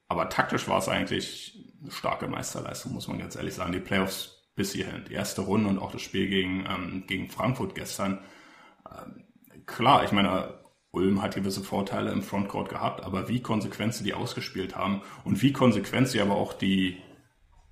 Aber 0.08 0.28
taktisch 0.28 0.68
war 0.68 0.78
es 0.78 0.88
eigentlich 0.88 1.58
eine 1.82 1.90
starke 1.90 2.28
Meisterleistung, 2.28 2.92
muss 2.92 3.08
man 3.08 3.18
ganz 3.18 3.36
ehrlich 3.36 3.54
sagen. 3.54 3.72
Die 3.72 3.80
Playoffs 3.80 4.37
bis 4.58 4.72
hierhin. 4.74 5.04
Die 5.08 5.14
erste 5.14 5.40
Runde 5.40 5.70
und 5.70 5.78
auch 5.78 5.92
das 5.92 6.02
Spiel 6.02 6.28
gegen, 6.28 6.66
ähm, 6.68 7.04
gegen 7.06 7.30
Frankfurt 7.30 7.74
gestern. 7.74 8.18
Ähm, 8.90 9.24
klar, 9.64 10.04
ich 10.04 10.12
meine, 10.12 10.58
Ulm 10.90 11.22
hat 11.22 11.36
gewisse 11.36 11.62
Vorteile 11.62 12.10
im 12.10 12.22
Frontcourt 12.22 12.68
gehabt, 12.68 13.02
aber 13.02 13.28
wie 13.28 13.40
konsequent 13.40 13.94
sie 13.94 14.04
die 14.04 14.14
ausgespielt 14.14 14.76
haben 14.76 15.02
und 15.24 15.40
wie 15.40 15.52
konsequent 15.52 16.08
sie 16.08 16.20
aber 16.20 16.34
auch 16.34 16.52
die, 16.52 16.98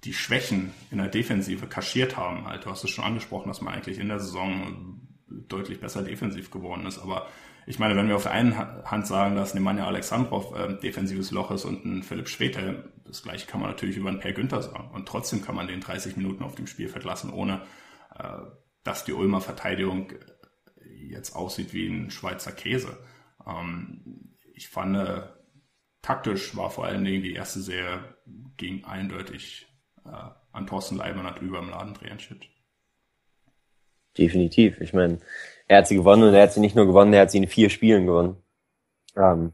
die 0.04 0.14
Schwächen 0.14 0.72
in 0.90 0.98
der 0.98 1.08
Defensive 1.08 1.66
kaschiert 1.66 2.16
haben. 2.16 2.46
Halt, 2.46 2.64
du 2.64 2.70
hast 2.70 2.84
es 2.84 2.90
schon 2.90 3.04
angesprochen, 3.04 3.48
dass 3.48 3.60
man 3.60 3.74
eigentlich 3.74 3.98
in 3.98 4.08
der 4.08 4.20
Saison 4.20 5.00
deutlich 5.28 5.80
besser 5.80 6.02
defensiv 6.02 6.50
geworden 6.50 6.86
ist, 6.86 6.98
aber 6.98 7.26
ich 7.68 7.80
meine, 7.80 7.96
wenn 7.96 8.08
wir 8.08 8.14
auf 8.14 8.22
der 8.22 8.32
einen 8.32 8.56
Hand 8.56 9.08
sagen, 9.08 9.34
dass 9.34 9.52
Nemanja 9.52 9.86
Alexandrov 9.86 10.56
äh, 10.56 10.78
defensives 10.80 11.32
Loch 11.32 11.50
ist 11.50 11.64
und 11.64 11.84
ein 11.84 12.02
Philipp 12.04 12.28
Schwete, 12.28 12.92
das 13.04 13.24
gleiche 13.24 13.46
kann 13.46 13.60
man 13.60 13.70
natürlich 13.70 13.96
über 13.96 14.08
einen 14.08 14.20
Per 14.20 14.32
Günther 14.32 14.62
sagen. 14.62 14.90
Und 14.94 15.08
trotzdem 15.08 15.42
kann 15.42 15.56
man 15.56 15.66
den 15.66 15.80
30 15.80 16.16
Minuten 16.16 16.44
auf 16.44 16.54
dem 16.54 16.68
Spielfeld 16.68 17.04
lassen, 17.04 17.32
ohne 17.32 17.62
äh, 18.16 18.38
dass 18.84 19.04
die 19.04 19.12
Ulmer 19.12 19.40
Verteidigung 19.40 20.12
jetzt 21.08 21.34
aussieht 21.34 21.74
wie 21.74 21.88
ein 21.88 22.10
Schweizer 22.10 22.52
Käse. 22.52 22.98
Ähm, 23.44 24.36
ich 24.54 24.68
fand, 24.68 24.96
äh, 24.96 25.22
taktisch 26.02 26.56
war 26.56 26.70
vor 26.70 26.84
allen 26.84 27.04
Dingen 27.04 27.24
die 27.24 27.34
erste 27.34 27.60
Serie 27.60 28.16
ging 28.56 28.84
eindeutig 28.84 29.66
äh, 30.04 30.30
an 30.52 30.66
Thorsten 30.68 30.96
Leibniz 30.96 31.40
über 31.40 31.58
im 31.58 31.70
Laden 31.70 31.94
Drehenschitz. 31.94 32.44
Definitiv. 34.16 34.80
Ich 34.80 34.92
meine, 34.92 35.18
er 35.68 35.78
hat 35.78 35.88
sie 35.88 35.96
gewonnen 35.96 36.22
und 36.24 36.34
er 36.34 36.42
hat 36.42 36.52
sie 36.52 36.60
nicht 36.60 36.76
nur 36.76 36.86
gewonnen, 36.86 37.12
er 37.12 37.22
hat 37.22 37.30
sie 37.30 37.38
in 37.38 37.48
vier 37.48 37.70
Spielen 37.70 38.06
gewonnen. 38.06 38.36
Ähm, 39.16 39.52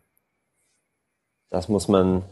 das 1.50 1.68
muss 1.68 1.88
man, 1.88 2.22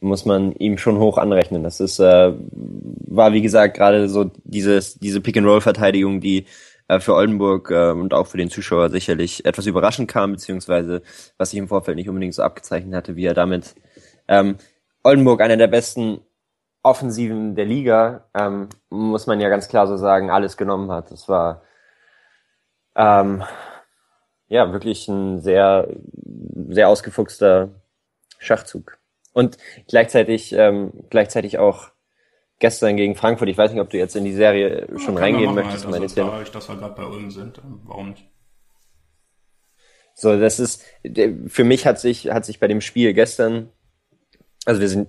muss 0.00 0.24
man 0.24 0.52
ihm 0.52 0.78
schon 0.78 0.98
hoch 0.98 1.18
anrechnen. 1.18 1.62
Das 1.62 1.80
ist, 1.80 1.98
äh, 1.98 2.32
war 2.32 3.32
wie 3.32 3.42
gesagt 3.42 3.76
gerade 3.76 4.08
so 4.08 4.30
dieses, 4.44 4.98
diese 4.98 5.20
Pick-and-Roll-Verteidigung, 5.20 6.20
die 6.20 6.46
äh, 6.88 7.00
für 7.00 7.14
Oldenburg 7.14 7.70
äh, 7.70 7.90
und 7.90 8.12
auch 8.14 8.26
für 8.26 8.38
den 8.38 8.50
Zuschauer 8.50 8.90
sicherlich 8.90 9.44
etwas 9.44 9.66
überraschend 9.66 10.08
kam, 10.08 10.32
beziehungsweise 10.32 11.02
was 11.38 11.50
sich 11.50 11.58
im 11.58 11.68
Vorfeld 11.68 11.96
nicht 11.96 12.08
unbedingt 12.08 12.34
so 12.34 12.42
abgezeichnet 12.42 12.94
hatte, 12.94 13.16
wie 13.16 13.24
er 13.24 13.34
damit 13.34 13.74
ähm, 14.28 14.56
Oldenburg, 15.02 15.40
einer 15.40 15.56
der 15.56 15.66
besten 15.66 16.20
Offensiven 16.82 17.54
der 17.54 17.64
Liga, 17.64 18.24
ähm, 18.34 18.68
muss 18.90 19.26
man 19.26 19.40
ja 19.40 19.48
ganz 19.48 19.68
klar 19.68 19.86
so 19.86 19.96
sagen, 19.96 20.30
alles 20.30 20.56
genommen 20.56 20.90
hat. 20.90 21.10
Das 21.10 21.28
war 21.28 21.62
ähm, 22.96 23.42
ja, 24.48 24.72
wirklich 24.72 25.08
ein 25.08 25.40
sehr, 25.40 25.88
sehr 26.68 26.88
ausgefuchster 26.88 27.70
Schachzug. 28.38 28.98
Und 29.32 29.58
gleichzeitig, 29.88 30.52
ähm, 30.52 30.92
gleichzeitig 31.10 31.58
auch 31.58 31.90
gestern 32.60 32.96
gegen 32.96 33.16
Frankfurt. 33.16 33.48
Ich 33.48 33.58
weiß 33.58 33.72
nicht, 33.72 33.80
ob 33.80 33.90
du 33.90 33.98
jetzt 33.98 34.14
in 34.14 34.24
die 34.24 34.32
Serie 34.32 34.86
schon 34.98 35.14
ja, 35.14 35.20
reingehen 35.20 35.54
möchtest. 35.54 35.86
Halt, 35.86 36.02
also, 36.02 36.14
da, 36.14 36.44
dass 36.44 36.68
wir 36.68 36.76
gerade 36.76 36.94
bei 36.94 37.04
Ulm 37.04 37.30
sind, 37.30 37.60
warum 37.84 38.10
nicht? 38.10 38.24
So, 40.14 40.38
das 40.38 40.60
ist, 40.60 40.84
für 41.48 41.64
mich 41.64 41.86
hat 41.86 41.98
sich, 41.98 42.30
hat 42.30 42.44
sich 42.44 42.60
bei 42.60 42.68
dem 42.68 42.80
Spiel 42.80 43.12
gestern, 43.14 43.70
also 44.64 44.80
wir 44.80 44.88
sind, 44.88 45.08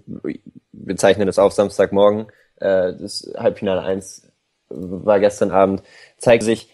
wir 0.71 0.97
zeichnen 0.97 1.27
das 1.27 1.37
auf 1.37 1.53
Samstagmorgen, 1.53 2.27
äh, 2.55 2.93
das 2.95 3.31
Halbfinale 3.37 3.81
1 3.83 4.31
war 4.69 5.19
gestern 5.19 5.51
Abend, 5.51 5.83
zeigt 6.17 6.41
sich 6.41 6.71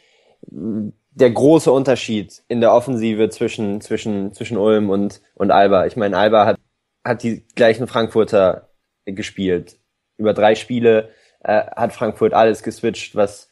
der 1.12 1.30
große 1.30 1.72
Unterschied 1.72 2.42
in 2.48 2.62
der 2.62 2.74
Offensive 2.74 3.30
zwischen, 3.30 3.82
zwischen, 3.82 4.34
zwischen 4.34 4.58
Ulm 4.58 4.90
und, 4.90 5.22
und 5.36 5.52
Alba. 5.52 5.86
Ich 5.86 5.98
meine, 5.98 6.18
Alba 6.18 6.46
hat, 6.46 6.58
hat 7.04 7.24
die 7.24 7.46
gleichen 7.56 7.88
Frankfurter 7.88 8.70
gespielt. 9.06 9.78
Über 10.18 10.34
drei 10.34 10.56
Spiele 10.56 11.10
äh, 11.44 11.64
hat 11.76 11.94
Frankfurt 11.94 12.34
alles 12.34 12.64
geswitcht, 12.64 13.16
was, 13.16 13.50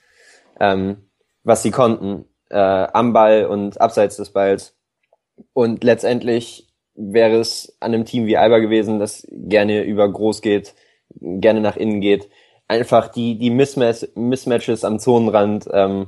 ähm, 0.60 1.10
was 1.44 1.64
sie 1.64 1.72
konnten, 1.72 2.26
äh, 2.50 2.58
am 2.58 3.14
Ball 3.14 3.46
und 3.46 3.82
abseits 3.82 4.16
des 4.18 4.32
Balls. 4.32 4.78
Und 5.54 5.84
letztendlich 5.84 6.68
wäre 6.96 7.40
es 7.40 7.78
an 7.80 7.94
einem 7.94 8.06
Team 8.06 8.26
wie 8.26 8.38
Alba 8.38 8.60
gewesen, 8.60 9.00
das 9.00 9.28
gerne 9.32 9.84
über 9.84 10.10
groß 10.12 10.42
geht, 10.42 10.76
gerne 11.20 11.62
nach 11.62 11.78
innen 11.78 12.02
geht, 12.02 12.30
einfach 12.68 13.08
die, 13.10 13.38
die 13.38 13.50
Mismatch, 13.50 14.08
Mismatches 14.16 14.84
am 14.84 15.00
Zonenrand 15.00 15.68
ähm, 15.72 16.08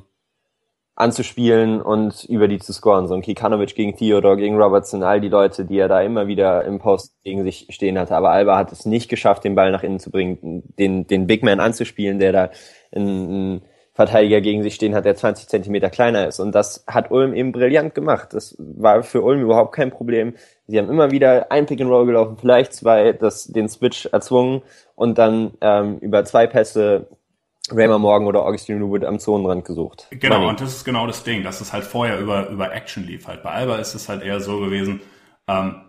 anzuspielen 1.01 1.81
und 1.81 2.23
über 2.25 2.47
die 2.47 2.59
zu 2.59 2.71
scoren. 2.71 3.07
So 3.07 3.15
ein 3.15 3.21
Kikanovic 3.21 3.75
gegen 3.75 3.95
Theodore, 3.95 4.37
gegen 4.37 4.61
Robertson, 4.61 5.03
all 5.03 5.19
die 5.19 5.29
Leute, 5.29 5.65
die 5.65 5.79
er 5.79 5.87
da 5.87 6.01
immer 6.01 6.27
wieder 6.27 6.63
im 6.63 6.79
Post 6.79 7.15
gegen 7.23 7.43
sich 7.43 7.67
stehen 7.69 7.97
hatte. 7.99 8.15
Aber 8.15 8.31
Alba 8.31 8.57
hat 8.57 8.71
es 8.71 8.85
nicht 8.85 9.09
geschafft, 9.09 9.43
den 9.43 9.55
Ball 9.55 9.71
nach 9.71 9.83
innen 9.83 9.99
zu 9.99 10.11
bringen, 10.11 10.63
den, 10.79 11.07
den 11.07 11.27
Big 11.27 11.43
Man 11.43 11.59
anzuspielen, 11.59 12.19
der 12.19 12.31
da 12.31 12.49
ein, 12.95 13.61
Verteidiger 13.93 14.39
gegen 14.39 14.63
sich 14.63 14.75
stehen 14.75 14.95
hat, 14.95 15.03
der 15.03 15.15
20 15.15 15.49
Zentimeter 15.49 15.89
kleiner 15.89 16.25
ist. 16.27 16.39
Und 16.39 16.55
das 16.55 16.85
hat 16.87 17.11
Ulm 17.11 17.33
eben 17.33 17.51
brillant 17.51 17.93
gemacht. 17.93 18.29
Das 18.33 18.55
war 18.57 19.03
für 19.03 19.21
Ulm 19.21 19.41
überhaupt 19.41 19.75
kein 19.75 19.91
Problem. 19.91 20.35
Sie 20.67 20.79
haben 20.79 20.89
immer 20.89 21.11
wieder 21.11 21.51
ein 21.51 21.65
Pick 21.65 21.81
and 21.81 21.89
Roll 21.89 22.05
gelaufen, 22.05 22.37
vielleicht 22.39 22.73
zwei, 22.73 23.11
das, 23.11 23.47
den 23.47 23.67
Switch 23.67 24.05
erzwungen 24.05 24.61
und 24.95 25.17
dann 25.17 25.51
ähm, 25.59 25.97
über 25.99 26.23
zwei 26.23 26.47
Pässe 26.47 27.07
Raymer 27.69 28.00
Morgan 28.00 28.28
oder 28.28 28.43
Augustin 28.43 28.80
Newwood 28.80 29.06
am 29.06 29.19
Zonenrand 29.19 29.65
gesucht. 29.65 30.08
Genau, 30.10 30.38
Money. 30.38 30.50
und 30.50 30.62
das 30.62 30.76
ist 30.76 30.84
genau 30.84 31.06
das 31.06 31.24
Ding, 31.24 31.43
dass 31.43 31.62
es 31.62 31.71
halt 31.74 31.84
vorher 31.84 32.19
über, 32.19 32.50
über 32.50 32.74
Action 32.74 33.06
lief. 33.06 33.28
Halt 33.28 33.43
bei 33.43 33.52
Alba 33.52 33.76
ist 33.78 33.93
es 33.93 34.10
halt 34.10 34.24
eher 34.24 34.39
so 34.39 34.60
gewesen, 34.60 35.02
ähm, 35.47 35.82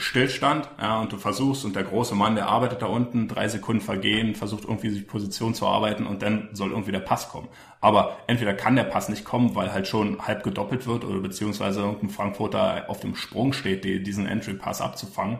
Stillstand, 0.00 0.68
ja, 0.80 1.00
und 1.00 1.12
du 1.12 1.18
versuchst, 1.18 1.64
und 1.64 1.76
der 1.76 1.82
große 1.82 2.14
Mann, 2.14 2.34
der 2.34 2.48
arbeitet 2.48 2.82
da 2.82 2.86
unten, 2.86 3.28
drei 3.28 3.48
Sekunden 3.48 3.82
vergehen, 3.82 4.34
versucht 4.34 4.64
irgendwie 4.64 4.90
sich 4.90 5.06
Position 5.06 5.54
zu 5.54 5.66
arbeiten 5.66 6.06
und 6.06 6.22
dann 6.22 6.48
soll 6.52 6.70
irgendwie 6.70 6.92
der 6.92 7.00
Pass 7.00 7.28
kommen. 7.28 7.48
Aber 7.80 8.16
entweder 8.26 8.54
kann 8.54 8.76
der 8.76 8.84
Pass 8.84 9.08
nicht 9.08 9.24
kommen, 9.24 9.54
weil 9.54 9.72
halt 9.72 9.86
schon 9.86 10.26
halb 10.26 10.42
gedoppelt 10.42 10.86
wird 10.86 11.04
oder 11.04 11.20
beziehungsweise 11.20 11.80
irgendein 11.80 12.10
Frankfurter 12.10 12.84
auf 12.88 13.00
dem 13.00 13.14
Sprung 13.14 13.52
steht, 13.52 13.84
die, 13.84 14.02
diesen 14.02 14.26
Entry-Pass 14.26 14.80
abzufangen. 14.80 15.38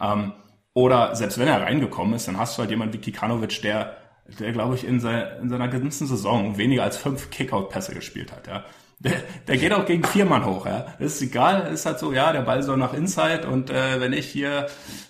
Ähm, 0.00 0.32
oder 0.74 1.16
selbst 1.16 1.38
wenn 1.38 1.48
er 1.48 1.62
reingekommen 1.62 2.14
ist, 2.14 2.28
dann 2.28 2.38
hast 2.38 2.56
du 2.56 2.60
halt 2.60 2.70
jemanden 2.70 2.94
wie 2.94 2.98
Kikanovic, 2.98 3.62
der, 3.62 3.96
der 4.38 4.52
glaube 4.52 4.74
ich, 4.74 4.84
in, 4.84 5.00
sein, 5.00 5.26
in 5.42 5.48
seiner 5.48 5.68
ganzen 5.68 6.06
Saison 6.06 6.58
weniger 6.58 6.82
als 6.82 6.96
fünf 6.96 7.30
Kickout-Pässe 7.30 7.94
gespielt 7.94 8.32
hat, 8.32 8.46
ja. 8.46 8.64
Der, 9.00 9.12
der 9.46 9.56
geht 9.56 9.72
auch 9.72 9.86
gegen 9.86 10.02
vier 10.02 10.24
Mann 10.24 10.44
hoch, 10.44 10.66
ja. 10.66 10.86
Das 10.98 11.14
ist 11.14 11.22
egal, 11.22 11.72
ist 11.72 11.86
halt 11.86 12.00
so, 12.00 12.12
ja, 12.12 12.32
der 12.32 12.42
Ball 12.42 12.62
soll 12.62 12.76
nach 12.76 12.94
Inside 12.94 13.48
und 13.48 13.70
äh, 13.70 14.00
wenn 14.00 14.12
ich 14.12 14.26
hier 14.26 14.66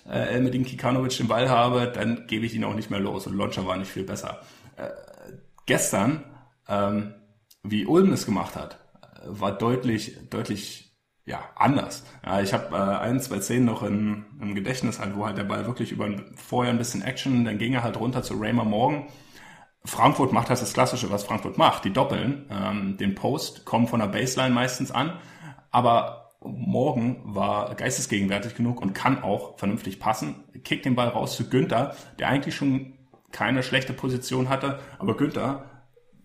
äh, 0.09 0.39
mit 0.39 0.53
dem 0.53 0.63
Kikanovic 0.63 1.17
den 1.17 1.27
Ball 1.27 1.49
habe, 1.49 1.91
dann 1.93 2.27
gebe 2.27 2.45
ich 2.45 2.53
ihn 2.53 2.63
auch 2.63 2.75
nicht 2.75 2.91
mehr 2.91 2.99
los 2.99 3.25
und 3.25 3.35
Launcher 3.35 3.65
war 3.65 3.77
nicht 3.77 3.91
viel 3.91 4.03
besser. 4.03 4.41
Äh, 4.77 4.89
gestern, 5.65 6.23
ähm, 6.67 7.15
wie 7.63 7.87
Ulm 7.87 8.13
es 8.13 8.25
gemacht 8.25 8.55
hat, 8.55 8.79
war 9.25 9.57
deutlich, 9.57 10.17
deutlich 10.29 10.88
ja, 11.29 11.39
anders. 11.55 12.03
Ja, 12.25 12.41
ich 12.41 12.53
habe 12.53 12.75
äh, 12.75 12.79
ein, 12.79 13.19
zwei 13.19 13.39
Szenen 13.39 13.65
noch 13.65 13.83
in, 13.83 14.25
im 14.41 14.55
Gedächtnis 14.55 14.99
halt, 14.99 15.15
wo 15.15 15.25
halt 15.25 15.37
der 15.37 15.43
Ball 15.43 15.65
wirklich 15.65 15.91
über 15.91 16.09
vorher 16.35 16.73
ein 16.73 16.77
bisschen 16.77 17.01
Action, 17.01 17.45
dann 17.45 17.57
ging 17.57 17.73
er 17.73 17.83
halt 17.83 17.99
runter 17.99 18.23
zu 18.23 18.33
Raymer 18.33 18.65
Morgan 18.65 19.05
Frankfurt 19.85 20.33
macht 20.33 20.49
das 20.49 20.59
das 20.59 20.73
Klassische, 20.73 21.09
was 21.09 21.23
Frankfurt 21.23 21.57
macht. 21.57 21.85
Die 21.85 21.93
doppeln 21.93 22.45
ähm, 22.49 22.97
den 22.97 23.15
Post, 23.15 23.65
kommen 23.65 23.87
von 23.87 23.99
der 23.99 24.07
Baseline 24.07 24.53
meistens 24.53 24.91
an, 24.91 25.13
aber 25.71 26.25
Morgen 26.41 27.19
war 27.25 27.75
geistesgegenwärtig 27.75 28.55
genug 28.55 28.81
und 28.81 28.93
kann 28.93 29.23
auch 29.23 29.59
vernünftig 29.59 29.99
passen. 29.99 30.45
Kickt 30.63 30.85
den 30.85 30.95
Ball 30.95 31.09
raus 31.09 31.35
zu 31.35 31.49
Günther, 31.49 31.95
der 32.17 32.29
eigentlich 32.29 32.55
schon 32.55 32.93
keine 33.31 33.61
schlechte 33.61 33.91
Position 33.91 34.47
hatte, 34.47 34.79
aber 34.99 35.17
Günther 35.17 35.65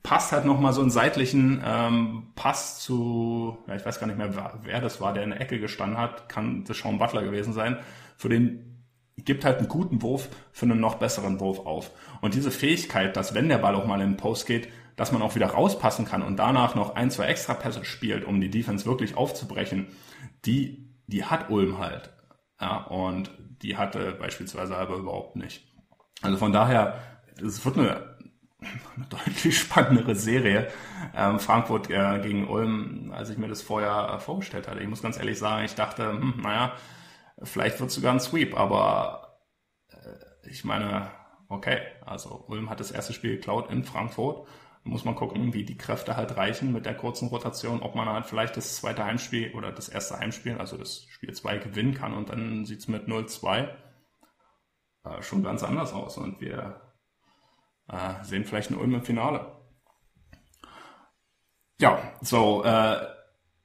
passt 0.05 0.33
halt 0.33 0.45
nochmal 0.45 0.75
so 0.75 0.83
einen 0.83 0.91
seitlichen 0.91 1.63
ähm, 1.65 2.29
Pass 2.37 2.79
zu, 2.79 3.59
ja, 3.67 3.75
ich 3.75 3.85
weiß 3.85 3.99
gar 3.99 4.07
nicht 4.07 4.19
mehr, 4.19 4.53
wer, 4.63 4.81
das 4.81 5.01
war, 5.01 5.15
der 5.15 5.25
in 5.25 5.31
der 5.31 5.41
Ecke 5.41 5.59
gestanden 5.59 5.99
hat, 5.99 6.29
kann 6.29 6.63
das 6.65 6.79
Sean 6.79 6.99
Butler 6.99 7.25
gewesen 7.25 7.55
sein, 7.55 7.79
für 8.17 8.29
den 8.29 8.71
gibt 9.17 9.45
halt 9.45 9.59
einen 9.59 9.69
guten 9.69 10.03
Wurf 10.03 10.29
für 10.53 10.67
einen 10.67 10.79
noch 10.79 10.97
besseren 10.97 11.41
Wurf 11.41 11.61
auf. 11.61 11.91
Und 12.21 12.35
diese 12.35 12.51
Fähigkeit, 12.51 13.17
dass 13.17 13.35
wenn 13.35 13.49
der 13.49 13.59
Ball 13.59 13.75
auch 13.75 13.87
mal 13.87 14.01
in 14.03 14.11
den 14.11 14.17
Post 14.19 14.47
geht, 14.47 14.69
dass 14.97 15.11
man 15.11 15.23
auch 15.23 15.35
wieder 15.37 15.47
rauspassen 15.47 16.05
kann 16.05 16.23
und 16.23 16.37
danach 16.37 16.75
noch 16.75 16.97
ein, 16.97 17.11
zwei 17.11 17.27
extra 17.27 17.55
Pässe 17.55 17.85
spielt, 17.85 18.25
um 18.25 18.41
die 18.41 18.51
Defense 18.51 18.85
wirklich 18.85 19.17
aufzubrechen, 19.17 19.87
die, 20.45 20.95
die 21.07 21.25
hat 21.25 21.49
Ulm 21.49 21.79
halt. 21.79 22.13
Ja, 22.61 22.77
und 22.85 23.31
die 23.63 23.79
hatte 23.79 24.13
beispielsweise 24.13 24.77
aber 24.77 24.97
überhaupt 24.97 25.37
nicht. 25.37 25.67
Also 26.21 26.37
von 26.37 26.53
daher, 26.53 27.01
es 27.43 27.65
wird 27.65 27.79
eine, 27.79 28.14
eine 28.97 29.07
deutlich 29.07 29.59
spannendere 29.59 30.15
Serie. 30.15 30.69
Ähm, 31.17 31.39
Frankfurt 31.39 31.91
äh, 31.91 32.21
gegen 32.21 32.49
Ulm, 32.49 33.13
als 33.15 33.31
ich 33.31 33.39
mir 33.39 33.49
das 33.49 33.63
vorher 33.63 34.15
äh, 34.15 34.19
vorgestellt 34.19 34.69
hatte. 34.69 34.81
Ich 34.81 34.89
muss 34.89 35.03
ganz 35.03 35.19
ehrlich 35.19 35.39
sagen, 35.39 35.65
ich 35.65 35.75
dachte, 35.75 36.09
hm, 36.09 36.41
naja, 36.43 36.73
Vielleicht 37.43 37.81
wird 37.81 37.91
es 37.91 37.97
sogar 37.97 38.13
ein 38.13 38.21
Sweep, 38.21 38.59
aber 38.59 39.41
äh, 39.89 40.49
ich 40.49 40.65
meine, 40.65 41.11
okay, 41.49 41.81
also 42.05 42.45
Ulm 42.49 42.71
hat 42.71 42.81
das 42.81 42.91
erste 42.91 43.13
Spiel 43.13 43.37
geklaut 43.37 43.71
in 43.71 43.85
Frankfurt. 43.85 44.47
Da 44.85 44.91
muss 44.91 45.05
man 45.05 45.17
gucken, 45.17 45.53
wie 45.53 45.65
die 45.65 45.77
Kräfte 45.77 46.17
halt 46.17 46.37
reichen 46.37 46.73
mit 46.73 46.87
der 46.87 46.97
kurzen 46.97 47.29
Rotation, 47.29 47.83
ob 47.83 47.95
man 47.95 48.09
halt 48.09 48.27
vielleicht 48.27 48.57
das 48.57 48.77
zweite 48.77 49.05
Heimspiel 49.05 49.53
oder 49.55 49.73
das 49.73 49.89
erste 49.89 50.19
Heimspiel, 50.19 50.59
also 50.59 50.77
das 50.77 51.07
Spiel 51.09 51.33
2 51.33 51.59
gewinnen 51.59 51.95
kann 51.95 52.15
und 52.15 52.29
dann 52.29 52.65
sieht's 52.67 52.89
mit 52.89 53.09
0-2 53.09 53.69
äh, 55.05 55.23
schon 55.23 55.43
ganz 55.43 55.63
anders 55.63 55.93
aus 55.93 56.19
und 56.19 56.41
wir 56.41 56.84
äh, 57.89 58.25
sehen 58.25 58.45
vielleicht 58.45 58.71
ein 58.71 58.77
Ulm 58.77 58.95
im 58.95 59.03
Finale. 59.03 59.53
Ja, 61.81 61.99
so, 62.21 62.65
äh, 62.65 63.07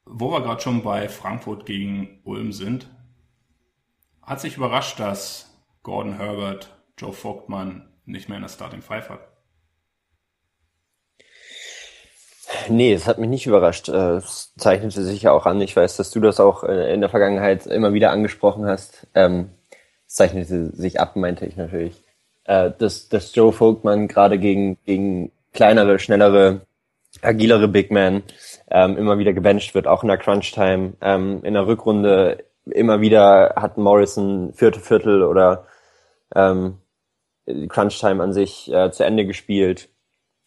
wo 0.05 0.31
wir 0.31 0.41
gerade 0.41 0.61
schon 0.61 0.83
bei 0.83 1.07
Frankfurt 1.07 1.65
gegen 1.65 2.21
Ulm 2.23 2.51
sind, 2.51 2.89
hat 4.21 4.41
sich 4.41 4.57
überrascht, 4.57 4.99
dass 4.99 5.55
Gordon 5.83 6.17
Herbert 6.17 6.75
Joe 6.97 7.13
Vogtmann 7.13 7.93
nicht 8.05 8.27
mehr 8.27 8.37
in 8.37 8.43
der 8.43 8.49
Starting 8.49 8.81
Five 8.81 9.09
hat. 9.09 9.29
Nee, 12.67 12.93
es 12.93 13.07
hat 13.07 13.19
mich 13.19 13.29
nicht 13.29 13.45
überrascht. 13.45 13.89
Äh, 13.89 14.17
es 14.17 14.53
zeichnete 14.57 15.03
sich 15.03 15.21
ja 15.21 15.31
auch 15.31 15.45
an. 15.45 15.61
Ich 15.61 15.75
weiß, 15.75 15.97
dass 15.97 16.11
du 16.11 16.19
das 16.19 16.39
auch 16.39 16.63
äh, 16.63 16.93
in 16.93 17.01
der 17.01 17.09
Vergangenheit 17.09 17.67
immer 17.67 17.93
wieder 17.93 18.11
angesprochen 18.11 18.65
hast. 18.65 19.07
Ähm, 19.13 19.51
es 20.07 20.15
zeichnete 20.15 20.75
sich 20.75 20.99
ab, 20.99 21.15
meinte 21.15 21.45
ich 21.45 21.55
natürlich. 21.55 22.03
Äh, 22.49 22.71
dass, 22.79 23.09
dass 23.09 23.35
Joe 23.35 23.53
Vogtmann 23.53 24.07
gerade 24.07 24.39
gegen, 24.39 24.79
gegen 24.83 25.31
kleinere, 25.53 25.99
schnellere, 25.99 26.61
agilere 27.21 27.67
Big 27.67 27.91
Men 27.91 28.23
ähm, 28.71 28.97
immer 28.97 29.19
wieder 29.19 29.33
gebencht 29.33 29.75
wird, 29.75 29.85
auch 29.85 30.01
in 30.01 30.07
der 30.07 30.17
Crunch 30.17 30.51
Time. 30.51 30.93
Ähm, 30.99 31.43
in 31.43 31.53
der 31.53 31.67
Rückrunde 31.67 32.43
immer 32.65 33.01
wieder 33.01 33.53
hat 33.55 33.77
Morrison 33.77 34.51
vierte 34.53 34.79
Viertel 34.79 35.21
oder 35.21 35.67
ähm, 36.33 36.79
Crunch 37.67 37.99
Time 37.99 38.23
an 38.23 38.33
sich 38.33 38.73
äh, 38.73 38.89
zu 38.89 39.05
Ende 39.05 39.27
gespielt 39.27 39.89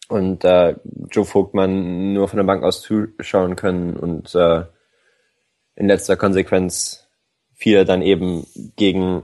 und 0.09 0.43
äh, 0.43 0.75
Joe 1.09 1.23
Vogtmann 1.23 2.11
nur 2.11 2.27
von 2.27 2.35
der 2.35 2.43
Bank 2.43 2.65
aus 2.65 2.81
zuschauen 2.81 3.55
können 3.55 3.95
und 3.95 4.35
äh, 4.35 4.65
in 5.77 5.87
letzter 5.87 6.17
Konsequenz 6.17 7.07
fiel 7.53 7.85
dann 7.85 8.01
eben 8.01 8.45
gegen 8.75 9.23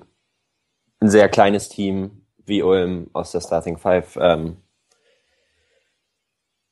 ein 1.02 1.10
sehr 1.10 1.28
kleines 1.28 1.68
Team 1.68 2.19
wie 2.50 2.64
Ulm 2.64 3.10
aus 3.14 3.32
der 3.32 3.42
Starting 3.42 3.78
Five 3.78 4.18
ähm, 4.20 4.58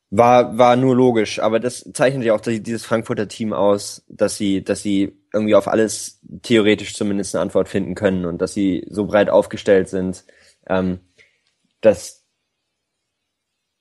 war, 0.10 0.58
war 0.58 0.76
nur 0.76 0.96
logisch, 0.96 1.40
aber 1.40 1.60
das 1.60 1.90
zeichnet 1.94 2.24
ja 2.24 2.34
auch 2.34 2.42
dieses 2.42 2.86
Frankfurter 2.86 3.28
Team 3.28 3.54
aus, 3.54 4.06
dass 4.08 4.38
sie, 4.38 4.64
dass 4.64 4.82
sie 4.82 5.18
irgendwie 5.34 5.56
auf 5.56 5.68
alles 5.68 6.22
theoretisch 6.44 6.96
zumindest 6.96 7.36
eine 7.36 7.42
Antwort 7.42 7.68
finden 7.68 7.94
können 7.94 8.26
und 8.26 8.42
dass 8.42 8.54
sie 8.54 8.86
so 8.90 9.06
breit 9.06 9.30
aufgestellt 9.30 9.90
sind, 9.90 10.26
ähm, 10.68 11.00
dass, 11.82 12.26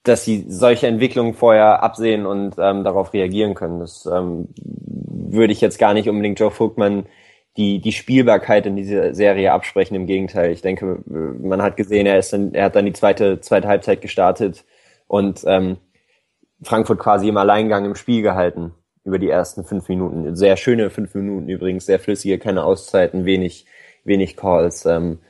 dass 0.03 0.25
sie 0.25 0.47
solche 0.49 0.89
Entwicklungen 0.89 1.35
vorher 1.35 1.83
absehen 1.83 2.27
und 2.27 2.57
ähm, 2.59 2.83
darauf 2.83 3.13
reagieren 3.13 3.55
können. 3.55 3.81
Das 3.81 4.07
ähm, 4.07 4.49
würde 4.57 5.53
ich 5.53 5.61
jetzt 5.61 5.79
gar 5.79 5.95
nicht 5.95 6.09
unbedingt 6.09 6.41
Joe 6.41 6.51
Vogtmann 6.51 7.07
die, 7.57 7.81
die 7.81 7.93
Spielbarkeit 7.93 8.67
in 8.67 8.77
dieser 8.77 9.15
Serie 9.15 9.53
absprechen. 9.53 9.97
Im 9.97 10.07
Gegenteil, 10.07 10.53
ich 10.53 10.63
denke, 10.63 11.03
man 11.07 11.63
hat 11.63 11.77
gesehen, 11.77 12.07
er 12.07 12.19
ist 12.19 12.33
dann, 12.33 12.55
er 12.55 12.67
hat 12.67 12.77
dann 12.77 12.87
die 12.87 12.93
zweite, 12.93 13.41
zweite 13.41 13.69
Halbzeit 13.69 14.01
gestartet 14.01 14.65
und 15.07 15.43
ähm, 15.47 15.79
Frankfurt 16.63 16.99
quasi 16.99 17.29
im 17.29 17.37
Alleingang 17.37 17.85
im 17.85 17.95
Spiel 17.95 18.23
gehalten 18.23 18.73
über 19.05 19.19
die 19.19 19.31
ersten 19.31 19.65
fünf 19.65 19.89
Minuten. 19.89 20.37
Sehr 20.37 20.57
schöne 20.57 20.91
fünf 20.91 21.15
Minuten 21.15 21.49
übrigens, 21.49 21.87
sehr 21.87 22.01
flüssige, 22.01 22.39
keine 22.39 22.65
Auszeiten, 22.65 23.25
wenig, 23.25 23.67
wenig 24.05 24.37
Calls. 24.37 24.85
Ähm, 24.85 25.21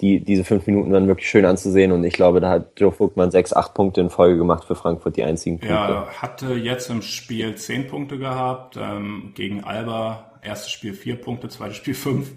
die, 0.00 0.22
diese 0.22 0.44
fünf 0.44 0.66
Minuten 0.68 0.92
waren 0.92 1.08
wirklich 1.08 1.28
schön 1.28 1.44
anzusehen 1.44 1.90
und 1.90 2.04
ich 2.04 2.12
glaube, 2.12 2.40
da 2.40 2.50
hat 2.50 2.78
Joe 2.78 2.92
Vogtmann 2.92 3.32
sechs, 3.32 3.52
acht 3.52 3.74
Punkte 3.74 4.00
in 4.00 4.10
Folge 4.10 4.38
gemacht 4.38 4.64
für 4.64 4.76
Frankfurt, 4.76 5.16
die 5.16 5.24
einzigen 5.24 5.58
Punkte. 5.58 5.74
Ja, 5.74 6.06
hatte 6.18 6.54
jetzt 6.54 6.88
im 6.88 7.02
Spiel 7.02 7.56
zehn 7.56 7.88
Punkte 7.88 8.16
gehabt, 8.16 8.76
ähm, 8.76 9.32
gegen 9.34 9.64
Alba, 9.64 10.27
erstes 10.42 10.72
Spiel 10.72 10.94
vier 10.94 11.20
Punkte, 11.20 11.48
zweites 11.48 11.76
Spiel 11.76 11.94
fünf, 11.94 12.32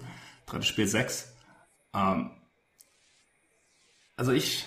drittes 0.46 0.68
Spiel 0.68 0.88
sechs. 0.88 1.36
Ähm, 1.94 2.32
also 4.16 4.32
ich, 4.32 4.66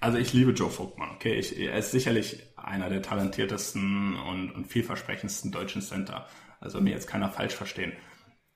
also 0.00 0.18
ich 0.18 0.32
liebe 0.32 0.52
Joe 0.52 0.70
Vogtmann, 0.70 1.10
okay, 1.10 1.34
ich, 1.34 1.58
er 1.58 1.76
ist 1.76 1.90
sicherlich 1.90 2.42
einer 2.56 2.88
der 2.88 3.02
talentiertesten 3.02 4.16
und, 4.16 4.50
und 4.52 4.66
vielversprechendsten 4.66 5.52
deutschen 5.52 5.82
Center. 5.82 6.26
Also 6.60 6.80
mir 6.80 6.90
jetzt 6.90 7.06
keiner 7.06 7.30
falsch 7.30 7.54
verstehen. 7.54 7.92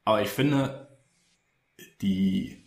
Aber 0.05 0.23
ich 0.23 0.29
finde, 0.29 0.89
die 2.01 2.63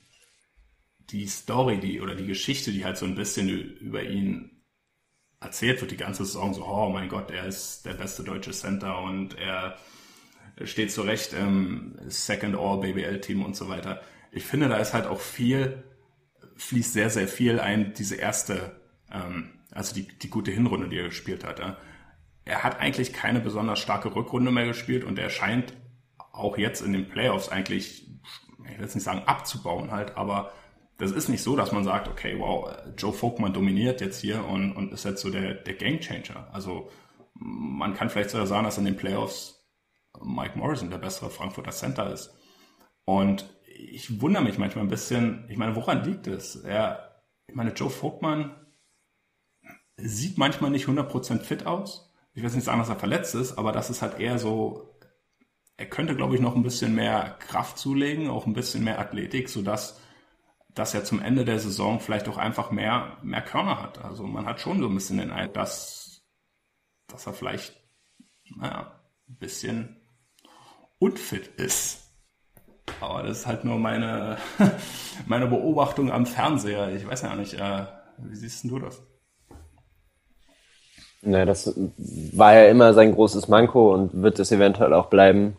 die 1.09 1.27
Story, 1.27 1.79
die 1.79 2.01
oder 2.01 2.15
die 2.15 2.25
Geschichte, 2.25 2.71
die 2.71 2.85
halt 2.85 2.97
so 2.97 3.05
ein 3.05 3.15
bisschen 3.15 3.49
über 3.49 4.03
ihn 4.03 4.63
erzählt 5.39 5.81
wird, 5.81 5.91
die 5.91 5.97
ganze 5.97 6.25
Saison 6.25 6.53
so, 6.53 6.65
oh 6.65 6.89
mein 6.89 7.09
Gott, 7.09 7.29
er 7.31 7.45
ist 7.45 7.85
der 7.85 7.93
beste 7.93 8.23
deutsche 8.23 8.51
Center 8.51 8.99
und 9.01 9.37
er 9.37 9.77
steht 10.63 10.91
zu 10.91 11.01
Recht 11.01 11.33
im 11.33 11.97
Second 12.07 12.55
All 12.55 12.79
BBL 12.79 13.19
Team 13.21 13.43
und 13.43 13.55
so 13.55 13.67
weiter. 13.69 14.01
Ich 14.31 14.45
finde, 14.45 14.69
da 14.69 14.77
ist 14.77 14.93
halt 14.93 15.05
auch 15.05 15.19
viel, 15.19 15.83
fließt 16.55 16.93
sehr, 16.93 17.09
sehr 17.09 17.27
viel 17.27 17.59
ein, 17.59 17.93
diese 17.93 18.15
erste, 18.15 18.79
ähm, 19.11 19.51
also 19.71 19.93
die, 19.93 20.07
die 20.07 20.29
gute 20.29 20.51
Hinrunde, 20.51 20.89
die 20.89 20.97
er 20.97 21.05
gespielt 21.05 21.43
hat. 21.43 21.59
Ja. 21.59 21.77
Er 22.45 22.63
hat 22.63 22.79
eigentlich 22.79 23.11
keine 23.11 23.39
besonders 23.39 23.79
starke 23.79 24.15
Rückrunde 24.15 24.51
mehr 24.51 24.65
gespielt 24.65 25.03
und 25.03 25.19
er 25.19 25.29
scheint 25.29 25.73
auch 26.31 26.57
jetzt 26.57 26.81
in 26.81 26.93
den 26.93 27.09
Playoffs 27.09 27.49
eigentlich, 27.49 28.07
ich 28.63 28.77
will 28.77 28.81
jetzt 28.81 28.95
nicht 28.95 29.03
sagen 29.03 29.23
abzubauen 29.25 29.91
halt, 29.91 30.15
aber 30.17 30.51
das 30.97 31.11
ist 31.11 31.27
nicht 31.27 31.43
so, 31.43 31.55
dass 31.55 31.71
man 31.71 31.83
sagt, 31.83 32.07
okay, 32.07 32.35
wow, 32.37 32.71
Joe 32.97 33.11
Vogtmann 33.11 33.53
dominiert 33.53 33.99
jetzt 33.99 34.21
hier 34.21 34.45
und, 34.45 34.71
und 34.73 34.93
ist 34.93 35.03
jetzt 35.03 35.21
so 35.21 35.29
der, 35.29 35.53
der 35.55 35.73
Gamechanger. 35.73 36.47
Also 36.53 36.89
man 37.33 37.93
kann 37.93 38.09
vielleicht 38.09 38.29
sogar 38.29 38.47
sagen, 38.47 38.63
dass 38.63 38.77
in 38.77 38.85
den 38.85 38.95
Playoffs 38.95 39.54
Mike 40.23 40.57
Morrison 40.57 40.89
der 40.89 40.97
bessere 40.97 41.29
Frankfurter 41.29 41.71
Center 41.71 42.11
ist. 42.11 42.33
Und 43.05 43.49
ich 43.65 44.21
wundere 44.21 44.43
mich 44.43 44.57
manchmal 44.57 44.85
ein 44.85 44.89
bisschen, 44.89 45.45
ich 45.49 45.57
meine, 45.57 45.75
woran 45.75 46.03
liegt 46.03 46.27
es? 46.27 46.55
Er, 46.55 47.23
ich 47.47 47.55
meine, 47.55 47.71
Joe 47.73 47.89
Vogtmann 47.89 48.55
sieht 49.97 50.37
manchmal 50.37 50.71
nicht 50.71 50.87
100% 50.87 51.39
fit 51.39 51.65
aus. 51.65 52.13
Ich 52.33 52.43
will 52.43 52.51
nicht 52.51 52.63
sagen, 52.63 52.79
dass 52.79 52.89
er 52.89 52.99
verletzt 52.99 53.35
ist, 53.35 53.57
aber 53.57 53.71
das 53.71 53.89
ist 53.89 54.01
halt 54.01 54.19
eher 54.19 54.39
so, 54.39 54.97
er 55.77 55.87
könnte, 55.87 56.15
glaube 56.15 56.35
ich, 56.35 56.41
noch 56.41 56.55
ein 56.55 56.63
bisschen 56.63 56.95
mehr 56.95 57.37
Kraft 57.39 57.77
zulegen, 57.77 58.29
auch 58.29 58.45
ein 58.45 58.53
bisschen 58.53 58.83
mehr 58.83 58.99
Athletik, 58.99 59.49
sodass 59.49 60.01
dass 60.75 60.93
er 60.93 61.05
zum 61.05 61.21
Ende 61.21 61.45
der 61.45 61.57
Saison 61.57 61.99
vielleicht 62.01 62.27
auch 62.27 62.37
einfach 62.37 62.69
mehr, 62.69 63.17
mehr 63.23 63.41
Körner 63.41 63.81
hat. 63.81 64.03
Also 64.03 64.27
man 64.27 64.45
hat 64.45 64.59
schon 64.59 64.81
so 64.81 64.87
ein 64.87 64.93
bisschen 64.93 65.17
den 65.17 65.31
Eindruck, 65.31 65.53
dass, 65.53 66.21
dass 67.07 67.25
er 67.25 67.33
vielleicht, 67.33 67.81
naja, 68.57 69.01
ein 69.27 69.37
bisschen 69.37 70.01
unfit 70.99 71.47
ist. 71.57 72.01
Aber 73.01 73.23
das 73.23 73.39
ist 73.39 73.47
halt 73.47 73.65
nur 73.65 73.77
meine, 73.77 74.37
meine 75.27 75.47
Beobachtung 75.47 76.11
am 76.11 76.25
Fernseher. 76.25 76.93
Ich 76.95 77.07
weiß 77.07 77.23
ja 77.23 77.35
nicht, 77.35 77.53
äh, 77.55 77.85
wie 78.17 78.35
siehst 78.35 78.63
du 78.65 78.79
das? 78.79 79.01
Naja, 81.21 81.45
das 81.45 81.73
war 82.33 82.53
ja 82.53 82.65
immer 82.69 82.93
sein 82.93 83.13
großes 83.13 83.47
Manko 83.47 83.93
und 83.93 84.21
wird 84.21 84.39
es 84.39 84.51
eventuell 84.51 84.93
auch 84.93 85.07
bleiben, 85.07 85.57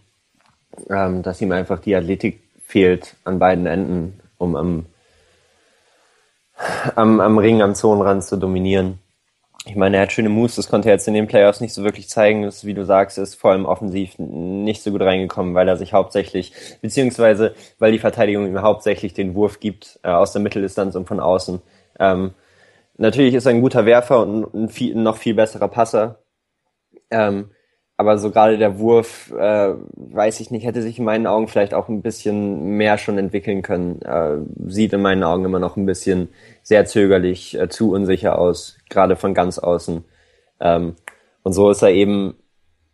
ähm, 0.88 1.22
dass 1.22 1.40
ihm 1.40 1.50
einfach 1.50 1.80
die 1.80 1.96
Athletik 1.96 2.42
fehlt 2.64 3.16
an 3.24 3.38
beiden 3.38 3.66
Enden, 3.66 4.20
um 4.38 4.54
am 4.54 4.86
am, 6.94 7.20
am 7.20 7.38
Ring, 7.38 7.62
am 7.62 7.74
Zonenrand 7.74 8.24
zu 8.24 8.36
dominieren. 8.36 8.98
Ich 9.68 9.74
meine, 9.74 9.96
er 9.96 10.02
hat 10.04 10.12
schöne 10.12 10.28
Moves, 10.28 10.54
das 10.54 10.68
konnte 10.68 10.88
er 10.88 10.94
jetzt 10.94 11.08
in 11.08 11.14
den 11.14 11.26
Playoffs 11.26 11.60
nicht 11.60 11.74
so 11.74 11.82
wirklich 11.82 12.08
zeigen. 12.08 12.42
Das, 12.42 12.64
wie 12.64 12.72
du 12.72 12.84
sagst, 12.84 13.18
ist 13.18 13.34
vor 13.34 13.50
allem 13.50 13.66
offensiv 13.66 14.16
nicht 14.16 14.80
so 14.80 14.92
gut 14.92 15.02
reingekommen, 15.02 15.54
weil 15.54 15.66
er 15.66 15.76
sich 15.76 15.92
hauptsächlich, 15.92 16.52
beziehungsweise 16.82 17.52
weil 17.80 17.90
die 17.90 17.98
Verteidigung 17.98 18.46
ihm 18.46 18.62
hauptsächlich 18.62 19.12
den 19.12 19.34
Wurf 19.34 19.58
gibt 19.58 19.98
äh, 20.04 20.10
aus 20.10 20.30
der 20.32 20.40
Mitteldistanz 20.40 20.94
und 20.94 21.08
von 21.08 21.18
außen. 21.18 21.60
Ähm, 21.98 22.34
natürlich 22.96 23.34
ist 23.34 23.46
er 23.46 23.50
ein 23.50 23.60
guter 23.60 23.86
Werfer 23.86 24.20
und 24.22 24.54
ein, 24.54 24.68
viel, 24.68 24.94
noch 24.94 25.16
viel 25.16 25.34
besserer 25.34 25.68
Passer. 25.68 26.20
Ähm, 27.10 27.50
aber 27.96 28.18
so 28.18 28.30
gerade 28.30 28.58
der 28.58 28.78
Wurf, 28.78 29.32
äh, 29.32 29.74
weiß 29.96 30.40
ich 30.40 30.50
nicht, 30.52 30.64
hätte 30.64 30.82
sich 30.82 30.98
in 30.98 31.04
meinen 31.04 31.26
Augen 31.26 31.48
vielleicht 31.48 31.74
auch 31.74 31.88
ein 31.88 32.02
bisschen 32.02 32.76
mehr 32.76 32.98
schon 32.98 33.18
entwickeln 33.18 33.62
können. 33.62 34.00
Äh, 34.02 34.38
sieht 34.70 34.92
in 34.92 35.02
meinen 35.02 35.24
Augen 35.24 35.44
immer 35.44 35.58
noch 35.58 35.76
ein 35.76 35.86
bisschen 35.86 36.28
sehr 36.66 36.84
zögerlich, 36.84 37.56
äh, 37.56 37.68
zu 37.68 37.92
unsicher 37.92 38.40
aus, 38.40 38.76
gerade 38.90 39.14
von 39.14 39.34
ganz 39.34 39.60
außen. 39.60 40.04
Ähm, 40.58 40.96
und 41.44 41.52
so 41.52 41.70
ist 41.70 41.80
er 41.80 41.90
eben 41.90 42.34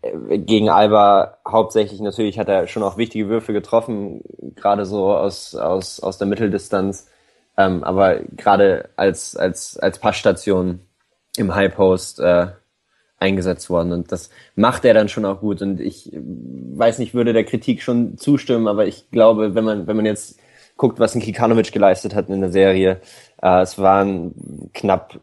äh, 0.02 0.38
gegen 0.40 0.68
Alba 0.68 1.38
hauptsächlich 1.48 1.98
natürlich 2.02 2.38
hat 2.38 2.50
er 2.50 2.66
schon 2.66 2.82
auch 2.82 2.98
wichtige 2.98 3.30
Würfe 3.30 3.54
getroffen, 3.54 4.20
gerade 4.56 4.84
so 4.84 5.14
aus, 5.14 5.54
aus, 5.54 6.00
aus 6.00 6.18
der 6.18 6.26
Mitteldistanz. 6.26 7.08
Ähm, 7.56 7.82
aber 7.82 8.20
gerade 8.36 8.90
als, 8.96 9.36
als, 9.36 9.78
als 9.78 9.98
Passstation 9.98 10.80
im 11.38 11.54
High 11.54 11.74
Post 11.74 12.20
äh, 12.20 12.48
eingesetzt 13.16 13.70
worden. 13.70 13.92
Und 13.92 14.12
das 14.12 14.28
macht 14.54 14.84
er 14.84 14.92
dann 14.92 15.08
schon 15.08 15.24
auch 15.24 15.40
gut. 15.40 15.62
Und 15.62 15.80
ich 15.80 16.12
weiß 16.12 16.98
nicht, 16.98 17.14
würde 17.14 17.32
der 17.32 17.44
Kritik 17.44 17.80
schon 17.80 18.18
zustimmen, 18.18 18.68
aber 18.68 18.86
ich 18.86 19.10
glaube, 19.10 19.54
wenn 19.54 19.64
man, 19.64 19.86
wenn 19.86 19.96
man 19.96 20.04
jetzt 20.04 20.38
guckt, 20.82 20.98
was 20.98 21.14
ein 21.14 21.20
Kikanovic 21.22 21.70
geleistet 21.70 22.12
hat 22.16 22.28
in 22.28 22.40
der 22.40 22.50
Serie, 22.50 23.00
äh, 23.40 23.60
es 23.60 23.78
waren 23.78 24.70
knapp 24.74 25.20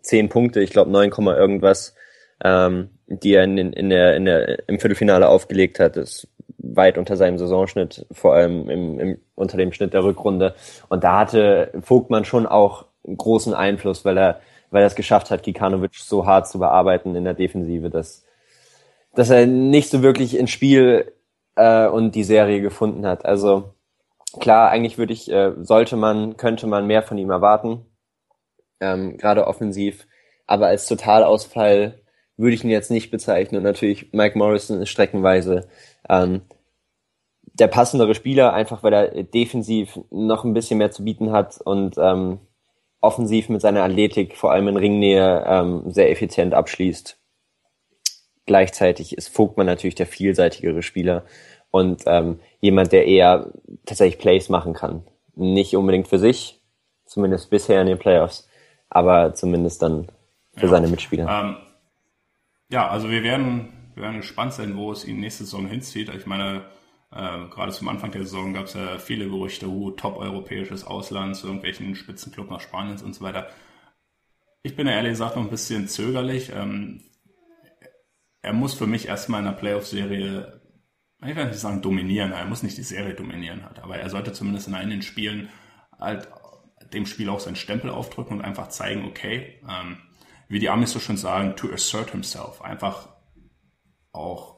zehn 0.00 0.28
Punkte, 0.28 0.60
ich 0.60 0.70
glaube 0.70 0.92
neun 0.92 1.10
Komma 1.10 1.36
irgendwas, 1.36 1.96
ähm, 2.40 2.90
die 3.08 3.34
er 3.34 3.42
in, 3.42 3.58
in 3.58 3.90
der, 3.90 4.14
in 4.14 4.26
der, 4.26 4.68
im 4.68 4.78
Viertelfinale 4.78 5.28
aufgelegt 5.28 5.80
hat. 5.80 5.96
Das 5.96 6.10
ist 6.10 6.28
weit 6.58 6.98
unter 6.98 7.16
seinem 7.16 7.36
Saisonschnitt, 7.36 8.06
vor 8.12 8.34
allem 8.34 8.70
im, 8.70 9.00
im, 9.00 9.18
unter 9.34 9.56
dem 9.56 9.72
Schnitt 9.72 9.92
der 9.92 10.04
Rückrunde. 10.04 10.54
Und 10.88 11.02
da 11.02 11.18
hatte 11.18 11.72
Vogtmann 11.80 12.24
schon 12.24 12.46
auch 12.46 12.86
großen 13.04 13.54
Einfluss, 13.54 14.04
weil 14.04 14.16
er 14.16 14.40
weil 14.70 14.82
er 14.82 14.88
es 14.88 14.94
geschafft 14.94 15.30
hat, 15.30 15.42
Kikanovic 15.42 15.94
so 15.94 16.26
hart 16.26 16.48
zu 16.48 16.58
bearbeiten 16.58 17.14
in 17.14 17.24
der 17.24 17.34
Defensive, 17.34 17.90
dass, 17.90 18.24
dass 19.14 19.30
er 19.30 19.46
nicht 19.46 19.90
so 19.90 20.02
wirklich 20.02 20.36
ins 20.36 20.50
Spiel 20.50 21.12
äh, 21.56 21.86
und 21.86 22.14
die 22.14 22.24
Serie 22.24 22.60
gefunden 22.60 23.06
hat. 23.06 23.24
Also 23.24 23.75
klar, 24.40 24.70
eigentlich 24.70 24.98
würde 24.98 25.12
ich, 25.12 25.30
äh, 25.30 25.52
sollte 25.58 25.96
man, 25.96 26.36
könnte 26.36 26.66
man 26.66 26.86
mehr 26.86 27.02
von 27.02 27.18
ihm 27.18 27.30
erwarten, 27.30 27.86
ähm, 28.80 29.16
gerade 29.16 29.46
offensiv, 29.46 30.06
aber 30.46 30.66
als 30.66 30.86
Totalausfall 30.86 32.00
würde 32.36 32.54
ich 32.54 32.64
ihn 32.64 32.70
jetzt 32.70 32.90
nicht 32.90 33.10
bezeichnen. 33.10 33.58
Und 33.58 33.64
natürlich 33.64 34.12
Mike 34.12 34.36
Morrison 34.38 34.80
ist 34.82 34.90
streckenweise 34.90 35.68
ähm, 36.08 36.42
der 37.58 37.68
passendere 37.68 38.14
Spieler, 38.14 38.52
einfach 38.52 38.82
weil 38.82 38.92
er 38.92 39.22
defensiv 39.24 39.98
noch 40.10 40.44
ein 40.44 40.52
bisschen 40.52 40.78
mehr 40.78 40.90
zu 40.90 41.04
bieten 41.04 41.32
hat 41.32 41.58
und 41.60 41.96
ähm, 41.98 42.40
offensiv 43.00 43.48
mit 43.48 43.60
seiner 43.60 43.82
Athletik, 43.82 44.36
vor 44.36 44.52
allem 44.52 44.68
in 44.68 44.76
Ringnähe, 44.76 45.44
ähm, 45.46 45.82
sehr 45.86 46.10
effizient 46.10 46.54
abschließt. 46.54 47.18
Gleichzeitig 48.46 49.16
ist 49.16 49.28
Vogtmann 49.28 49.66
natürlich 49.66 49.94
der 49.94 50.06
vielseitigere 50.06 50.82
Spieler 50.82 51.24
und 51.76 52.02
ähm, 52.06 52.40
jemand, 52.60 52.92
der 52.92 53.06
eher 53.06 53.52
tatsächlich 53.84 54.18
Plays 54.18 54.48
machen 54.48 54.72
kann. 54.72 55.02
Nicht 55.34 55.76
unbedingt 55.76 56.08
für 56.08 56.18
sich, 56.18 56.62
zumindest 57.04 57.50
bisher 57.50 57.80
in 57.80 57.86
den 57.86 57.98
Playoffs, 57.98 58.48
aber 58.88 59.34
zumindest 59.34 59.82
dann 59.82 60.08
für 60.54 60.66
ja. 60.66 60.68
seine 60.68 60.88
Mitspieler. 60.88 61.28
Ähm, 61.28 61.56
ja, 62.70 62.88
also 62.88 63.10
wir 63.10 63.22
werden, 63.22 63.90
wir 63.94 64.04
werden 64.04 64.16
gespannt 64.16 64.54
sein, 64.54 64.76
wo 64.76 64.90
es 64.90 65.06
ihn 65.06 65.20
nächste 65.20 65.44
Saison 65.44 65.66
hinzieht. 65.66 66.08
Ich 66.14 66.26
meine, 66.26 66.62
äh, 67.12 67.48
gerade 67.50 67.72
zum 67.72 67.88
Anfang 67.88 68.10
der 68.10 68.22
Saison 68.22 68.54
gab 68.54 68.64
es 68.64 68.74
ja 68.74 68.98
viele 68.98 69.28
Gerüchte, 69.28 69.68
uh, 69.68 69.90
top-europäisches 69.90 70.86
Ausland 70.86 71.36
zu 71.36 71.46
irgendwelchen 71.46 71.94
Spitzenclub 71.94 72.50
nach 72.50 72.60
Spaniens 72.60 73.02
und 73.02 73.14
so 73.14 73.22
weiter. 73.22 73.48
Ich 74.62 74.74
bin 74.74 74.86
ja 74.86 74.94
ehrlich 74.94 75.12
gesagt 75.12 75.36
noch 75.36 75.44
ein 75.44 75.50
bisschen 75.50 75.86
zögerlich. 75.86 76.50
Ähm, 76.54 77.02
er 78.42 78.52
muss 78.52 78.74
für 78.74 78.86
mich 78.86 79.08
erstmal 79.08 79.40
in 79.40 79.46
der 79.46 79.52
Playoff-Serie, 79.52 80.60
ich 81.24 81.36
will 81.36 81.46
nicht 81.46 81.58
sagen 81.58 81.82
dominieren, 81.82 82.32
er 82.32 82.44
muss 82.44 82.62
nicht 82.62 82.76
die 82.76 82.82
Serie 82.82 83.14
dominieren, 83.14 83.64
halt, 83.64 83.78
aber 83.78 83.96
er 83.96 84.10
sollte 84.10 84.32
zumindest 84.32 84.68
in 84.68 84.74
einigen 84.74 85.02
Spielen 85.02 85.48
halt 85.98 86.28
dem 86.92 87.06
Spiel 87.06 87.28
auch 87.28 87.40
seinen 87.40 87.56
Stempel 87.56 87.90
aufdrücken 87.90 88.38
und 88.38 88.44
einfach 88.44 88.68
zeigen, 88.68 89.06
okay, 89.06 89.60
ähm, 89.68 89.98
wie 90.48 90.58
die 90.58 90.68
Amis 90.68 90.92
so 90.92 91.00
schön 91.00 91.16
sagen, 91.16 91.56
to 91.56 91.72
assert 91.72 92.10
himself, 92.10 92.60
einfach 92.62 93.08
auch 94.12 94.56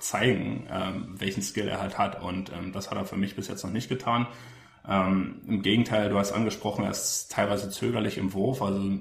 zeigen, 0.00 0.66
ähm, 0.70 1.14
welchen 1.18 1.42
Skill 1.42 1.68
er 1.68 1.80
halt 1.80 1.98
hat. 1.98 2.22
Und 2.22 2.52
ähm, 2.52 2.72
das 2.72 2.90
hat 2.90 2.98
er 2.98 3.04
für 3.04 3.16
mich 3.16 3.36
bis 3.36 3.48
jetzt 3.48 3.64
noch 3.64 3.72
nicht 3.72 3.88
getan. 3.88 4.26
Ähm, 4.86 5.42
Im 5.46 5.62
Gegenteil, 5.62 6.08
du 6.08 6.18
hast 6.18 6.32
angesprochen, 6.32 6.84
er 6.84 6.90
ist 6.90 7.30
teilweise 7.30 7.70
zögerlich 7.70 8.18
im 8.18 8.32
Wurf. 8.32 8.62
Also 8.62 8.98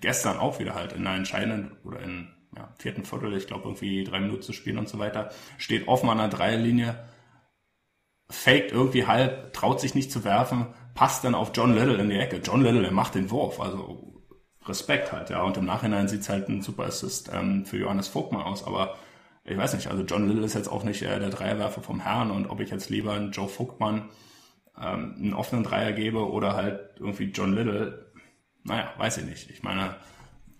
gestern 0.00 0.38
auch 0.38 0.58
wieder 0.58 0.74
halt 0.74 0.92
in 0.92 1.06
einer 1.06 1.16
entscheidenden 1.16 1.76
oder 1.84 2.00
in 2.00 2.35
ja, 2.56 2.72
vierten 2.78 3.04
Viertel, 3.04 3.36
ich 3.36 3.46
glaube 3.46 3.64
irgendwie 3.64 4.04
drei 4.04 4.20
Minuten 4.20 4.42
zu 4.42 4.52
spielen 4.52 4.78
und 4.78 4.88
so 4.88 4.98
weiter, 4.98 5.30
steht 5.58 5.88
offen 5.88 6.08
an 6.08 6.18
der 6.18 6.28
Dreierlinie, 6.28 6.98
faked 8.30 8.72
irgendwie 8.72 9.06
halb, 9.06 9.52
traut 9.52 9.80
sich 9.80 9.94
nicht 9.94 10.10
zu 10.10 10.24
werfen, 10.24 10.66
passt 10.94 11.24
dann 11.24 11.34
auf 11.34 11.52
John 11.54 11.74
Little 11.74 11.98
in 11.98 12.08
die 12.08 12.18
Ecke. 12.18 12.40
John 12.42 12.62
Little, 12.62 12.82
der 12.82 12.92
macht 12.92 13.14
den 13.14 13.30
Wurf, 13.30 13.60
also 13.60 14.22
Respekt 14.64 15.12
halt, 15.12 15.30
ja. 15.30 15.42
Und 15.42 15.56
im 15.56 15.64
Nachhinein 15.64 16.08
sieht's 16.08 16.28
halt 16.28 16.48
ein 16.48 16.62
super 16.62 16.84
Assist 16.84 17.30
ähm, 17.32 17.66
für 17.66 17.76
Johannes 17.76 18.08
Vogtmann 18.08 18.42
aus, 18.42 18.66
aber 18.66 18.96
ich 19.44 19.56
weiß 19.56 19.74
nicht, 19.74 19.88
also 19.88 20.02
John 20.02 20.26
Little 20.26 20.44
ist 20.44 20.54
jetzt 20.54 20.68
auch 20.68 20.82
nicht 20.82 21.02
äh, 21.02 21.20
der 21.20 21.30
Dreierwerfer 21.30 21.82
vom 21.82 22.00
Herrn 22.00 22.30
und 22.30 22.46
ob 22.46 22.60
ich 22.60 22.70
jetzt 22.70 22.90
lieber 22.90 23.12
einen 23.12 23.30
Joe 23.30 23.48
Vogtmann 23.48 24.08
ähm, 24.76 25.14
einen 25.16 25.34
offenen 25.34 25.62
Dreier 25.62 25.92
gebe 25.92 26.28
oder 26.30 26.54
halt 26.54 26.80
irgendwie 26.98 27.30
John 27.30 27.54
Little, 27.54 28.12
naja, 28.64 28.92
weiß 28.98 29.18
ich 29.18 29.24
nicht. 29.24 29.50
Ich 29.50 29.62
meine, 29.62 29.94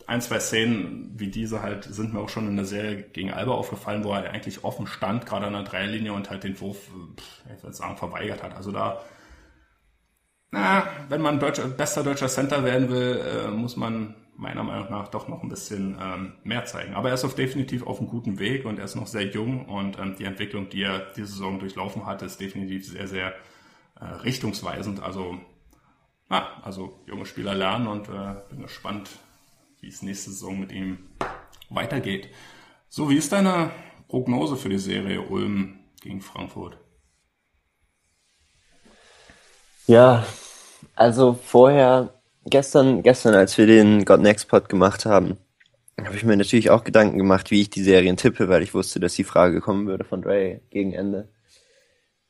ein, 0.07 0.21
zwei 0.21 0.39
Szenen 0.39 1.13
wie 1.17 1.29
diese 1.29 1.63
halt 1.63 1.85
sind 1.85 2.15
mir 2.15 2.21
auch 2.21 2.29
schon 2.29 2.47
in 2.47 2.57
der 2.57 2.65
Serie 2.65 3.03
gegen 3.03 3.33
Alba 3.33 3.53
aufgefallen, 3.53 4.05
wo 4.05 4.13
er 4.13 4.31
eigentlich 4.31 4.63
offen 4.63 4.87
stand, 4.87 5.27
gerade 5.27 5.47
an 5.47 5.53
der 5.53 5.65
Dreierlinie 5.65 6.13
und 6.13 6.31
halt 6.31 6.45
den 6.45 6.61
Wurf, 6.61 6.91
ich 7.57 7.63
würde 7.63 7.77
sagen, 7.77 7.97
verweigert 7.97 8.43
hat. 8.43 8.55
Also 8.55 8.71
da, 8.71 9.03
na, 10.53 10.87
wenn 11.09 11.21
man 11.21 11.41
deutscher, 11.41 11.67
bester 11.67 12.05
deutscher 12.05 12.29
Center 12.29 12.65
werden 12.65 12.89
will, 12.89 13.21
äh, 13.21 13.51
muss 13.51 13.77
man 13.77 14.15
meiner 14.37 14.63
Meinung 14.63 14.91
nach 14.91 15.09
doch 15.09 15.29
noch 15.29 15.43
ein 15.43 15.49
bisschen 15.49 15.99
ähm, 16.01 16.35
mehr 16.45 16.65
zeigen. 16.67 16.95
Aber 16.95 17.09
er 17.09 17.15
ist 17.15 17.25
auf 17.25 17.35
definitiv 17.35 17.87
auf 17.87 17.99
einem 17.99 18.09
guten 18.09 18.39
Weg 18.39 18.65
und 18.65 18.79
er 18.79 18.85
ist 18.85 18.95
noch 18.95 19.07
sehr 19.07 19.27
jung 19.27 19.67
und 19.67 19.99
ähm, 19.99 20.15
die 20.19 20.25
Entwicklung, 20.25 20.69
die 20.69 20.83
er 20.83 21.01
diese 21.17 21.29
Saison 21.29 21.59
durchlaufen 21.59 22.07
hat, 22.07 22.23
ist 22.23 22.41
definitiv 22.41 22.87
sehr, 22.87 23.09
sehr 23.09 23.35
äh, 23.99 24.05
richtungsweisend. 24.05 25.03
Also, 25.03 25.39
ah, 26.29 26.47
also 26.63 27.01
junge 27.07 27.27
Spieler 27.27 27.55
lernen 27.55 27.87
und 27.87 28.09
äh, 28.09 28.35
bin 28.51 28.63
gespannt, 28.63 29.11
wie 29.87 29.91
es 29.91 30.03
nächste 30.03 30.31
Saison 30.31 30.59
mit 30.59 30.73
ihm 30.73 30.99
weitergeht. 31.71 32.29
So, 32.89 33.09
wie 33.09 33.17
ist 33.17 33.31
deine 33.31 33.71
Prognose 34.09 34.57
für 34.57 34.69
die 34.69 34.81
Serie 34.81 35.23
Ulm 35.23 35.79
gegen 36.03 36.21
Frankfurt? 36.21 36.77
Ja, 39.87 40.27
also 40.97 41.39
vorher, 41.41 42.15
gestern, 42.47 43.05
gestern, 43.05 43.35
als 43.35 43.57
wir 43.59 43.69
den 43.69 44.05
God 44.05 44.23
Next 44.23 44.49
Pod 44.49 44.69
gemacht 44.69 45.07
haben, 45.07 45.37
habe 46.05 46.17
ich 46.17 46.25
mir 46.25 46.37
natürlich 46.37 46.71
auch 46.71 46.83
Gedanken 46.83 47.19
gemacht, 47.19 47.53
wie 47.53 47.61
ich 47.61 47.71
die 47.71 47.85
Serien 47.85 48.17
tippe, 48.17 48.49
weil 48.49 48.65
ich 48.65 48.75
wusste, 48.75 48.99
dass 48.99 49.15
die 49.15 49.23
Frage 49.23 49.61
kommen 49.61 49.87
würde 49.87 50.03
von 50.03 50.21
Dre 50.21 50.63
gegen 50.71 50.95
Ende. 50.95 51.29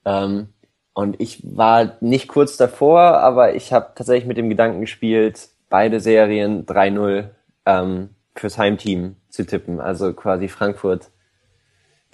Ähm, 0.04 0.48
und 0.92 1.18
ich 1.22 1.40
war 1.42 1.96
nicht 2.02 2.28
kurz 2.28 2.58
davor, 2.58 3.00
aber 3.00 3.54
ich 3.54 3.72
habe 3.72 3.92
tatsächlich 3.94 4.26
mit 4.26 4.36
dem 4.36 4.50
Gedanken 4.50 4.82
gespielt, 4.82 5.48
beide 5.70 6.00
Serien 6.00 6.66
3-0 6.66 7.30
ähm, 7.66 8.10
fürs 8.34 8.58
Heimteam 8.58 9.16
zu 9.28 9.44
tippen. 9.44 9.80
Also 9.80 10.12
quasi 10.12 10.48
Frankfurt 10.48 11.10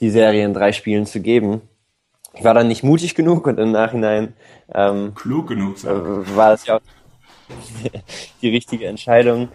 die 0.01 0.11
Serie 0.11 0.45
in 0.45 0.55
drei 0.55 0.73
Spielen 0.73 1.07
zu 1.07 1.21
geben. 1.21 1.63
Ich 2.35 2.45
war 2.45 2.55
dann 2.55 2.69
nicht 2.69 2.83
mutig 2.83 3.15
genug 3.15 3.47
und 3.47 3.59
im 3.59 3.73
Nachhinein 3.73 4.35
ähm, 4.75 5.15
klug 5.15 5.49
genug 5.49 5.85
äh, 5.85 6.37
war 6.37 6.51
das 6.51 6.67
ja 6.67 6.77
auch 6.77 6.81
die 8.43 8.49
richtige 8.49 8.87
Entscheidung. 8.87 9.51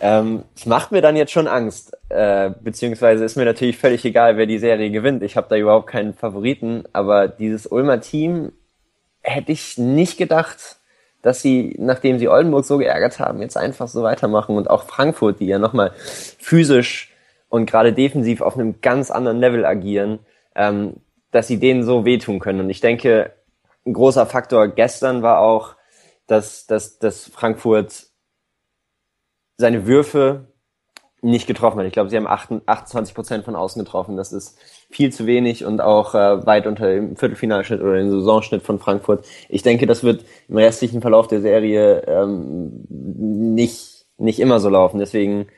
Ähm, 0.00 0.44
es 0.54 0.66
macht 0.66 0.92
mir 0.92 1.02
dann 1.02 1.16
jetzt 1.16 1.32
schon 1.32 1.48
Angst, 1.48 1.96
äh, 2.08 2.50
beziehungsweise 2.60 3.24
ist 3.24 3.36
mir 3.36 3.44
natürlich 3.44 3.78
völlig 3.78 4.04
egal, 4.04 4.36
wer 4.36 4.46
die 4.46 4.58
Serie 4.58 4.90
gewinnt. 4.90 5.22
Ich 5.22 5.36
habe 5.36 5.48
da 5.48 5.56
überhaupt 5.56 5.88
keinen 5.88 6.14
Favoriten, 6.14 6.84
aber 6.92 7.28
dieses 7.28 7.66
Ulmer 7.66 8.00
Team 8.00 8.52
hätte 9.22 9.52
ich 9.52 9.78
nicht 9.78 10.18
gedacht, 10.18 10.78
dass 11.24 11.40
sie, 11.40 11.74
nachdem 11.78 12.18
sie 12.18 12.28
Oldenburg 12.28 12.66
so 12.66 12.76
geärgert 12.76 13.18
haben, 13.18 13.40
jetzt 13.40 13.56
einfach 13.56 13.88
so 13.88 14.02
weitermachen 14.02 14.58
und 14.58 14.68
auch 14.68 14.82
Frankfurt, 14.84 15.40
die 15.40 15.46
ja 15.46 15.58
nochmal 15.58 15.92
physisch 15.96 17.14
und 17.48 17.64
gerade 17.64 17.94
defensiv 17.94 18.42
auf 18.42 18.56
einem 18.58 18.82
ganz 18.82 19.10
anderen 19.10 19.38
Level 19.38 19.64
agieren, 19.64 20.18
ähm, 20.54 20.96
dass 21.30 21.46
sie 21.46 21.58
denen 21.58 21.82
so 21.82 22.04
wehtun 22.04 22.40
können. 22.40 22.60
Und 22.60 22.68
ich 22.68 22.82
denke, 22.82 23.32
ein 23.86 23.94
großer 23.94 24.26
Faktor 24.26 24.68
gestern 24.68 25.22
war 25.22 25.38
auch, 25.38 25.76
dass, 26.26 26.66
dass, 26.66 26.98
dass 26.98 27.26
Frankfurt 27.28 28.08
seine 29.56 29.86
Würfe 29.86 30.48
nicht 31.22 31.46
getroffen 31.46 31.78
hat. 31.78 31.86
Ich 31.86 31.94
glaube, 31.94 32.10
sie 32.10 32.18
haben 32.18 32.26
28 32.26 33.14
Prozent 33.14 33.46
von 33.46 33.56
außen 33.56 33.82
getroffen. 33.82 34.18
Das 34.18 34.30
ist 34.30 34.58
viel 34.94 35.12
zu 35.12 35.26
wenig 35.26 35.64
und 35.64 35.80
auch 35.80 36.14
äh, 36.14 36.46
weit 36.46 36.68
unter 36.68 36.86
dem 36.86 37.16
Viertelfinalschnitt 37.16 37.80
oder 37.80 37.96
dem 37.96 38.10
Saisonschnitt 38.10 38.62
von 38.62 38.78
Frankfurt. 38.78 39.26
Ich 39.48 39.62
denke, 39.62 39.86
das 39.86 40.04
wird 40.04 40.24
im 40.48 40.56
restlichen 40.56 41.00
Verlauf 41.00 41.26
der 41.26 41.40
Serie 41.40 42.02
ähm, 42.06 42.84
nicht, 42.88 44.06
nicht 44.18 44.38
immer 44.38 44.60
so 44.60 44.68
laufen. 44.68 45.00
Deswegen 45.00 45.48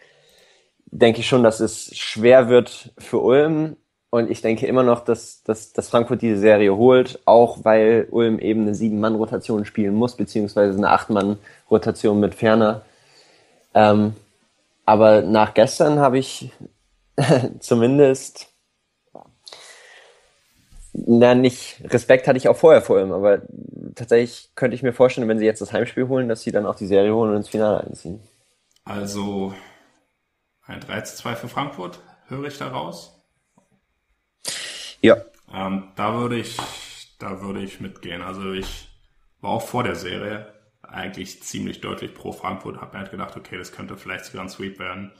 denke 0.86 1.20
ich 1.20 1.28
schon, 1.28 1.42
dass 1.42 1.60
es 1.60 1.94
schwer 1.94 2.48
wird 2.48 2.94
für 2.96 3.18
Ulm. 3.18 3.76
Und 4.08 4.30
ich 4.30 4.40
denke 4.40 4.66
immer 4.66 4.82
noch, 4.82 5.00
dass, 5.00 5.42
dass, 5.42 5.74
dass 5.74 5.90
Frankfurt 5.90 6.22
diese 6.22 6.38
Serie 6.38 6.74
holt, 6.74 7.20
auch 7.26 7.58
weil 7.64 8.08
Ulm 8.10 8.38
eben 8.38 8.62
eine 8.62 8.74
Sieben-Mann-Rotation 8.74 9.66
spielen 9.66 9.94
muss, 9.94 10.16
beziehungsweise 10.16 10.78
eine 10.78 10.88
Acht-Mann-Rotation 10.88 12.18
mit 12.18 12.34
Ferner. 12.34 12.82
Ähm, 13.74 14.14
aber 14.86 15.20
nach 15.20 15.52
gestern 15.52 15.98
habe 15.98 16.16
ich 16.16 16.50
zumindest 17.58 18.55
na 21.06 21.34
nicht 21.34 21.82
Respekt 21.92 22.26
hatte 22.26 22.38
ich 22.38 22.48
auch 22.48 22.56
vorher 22.56 22.80
vor 22.80 23.00
ihm, 23.00 23.12
aber 23.12 23.42
tatsächlich 23.94 24.50
könnte 24.54 24.74
ich 24.74 24.82
mir 24.82 24.92
vorstellen, 24.92 25.28
wenn 25.28 25.38
sie 25.38 25.44
jetzt 25.44 25.60
das 25.60 25.72
Heimspiel 25.72 26.08
holen, 26.08 26.28
dass 26.28 26.42
sie 26.42 26.52
dann 26.52 26.66
auch 26.66 26.76
die 26.76 26.86
Serie 26.86 27.14
holen 27.14 27.30
und 27.30 27.36
ins 27.36 27.48
Finale 27.48 27.84
einziehen. 27.84 28.20
Also 28.84 29.54
ein 30.62 30.80
3 30.80 31.00
zu 31.02 31.16
2 31.16 31.36
für 31.36 31.48
Frankfurt, 31.48 32.00
höre 32.28 32.44
ich 32.44 32.58
da 32.58 32.68
raus? 32.68 33.20
Ja. 35.00 35.16
Ähm, 35.52 35.88
da 35.96 36.14
würde 36.14 36.36
ich, 36.36 36.56
da 37.18 37.40
würde 37.42 37.60
ich 37.60 37.80
mitgehen. 37.80 38.22
Also 38.22 38.52
ich 38.52 38.88
war 39.40 39.50
auch 39.50 39.62
vor 39.62 39.82
der 39.82 39.94
Serie 39.94 40.52
eigentlich 40.82 41.42
ziemlich 41.42 41.80
deutlich 41.80 42.14
pro 42.14 42.32
Frankfurt. 42.32 42.80
Habe 42.80 42.92
mir 42.92 42.98
halt 43.00 43.10
gedacht, 43.10 43.36
okay, 43.36 43.58
das 43.58 43.72
könnte 43.72 43.96
vielleicht 43.96 44.24
sogar 44.24 44.42
ein 44.42 44.48
Sweep 44.48 44.78
werden. 44.78 45.12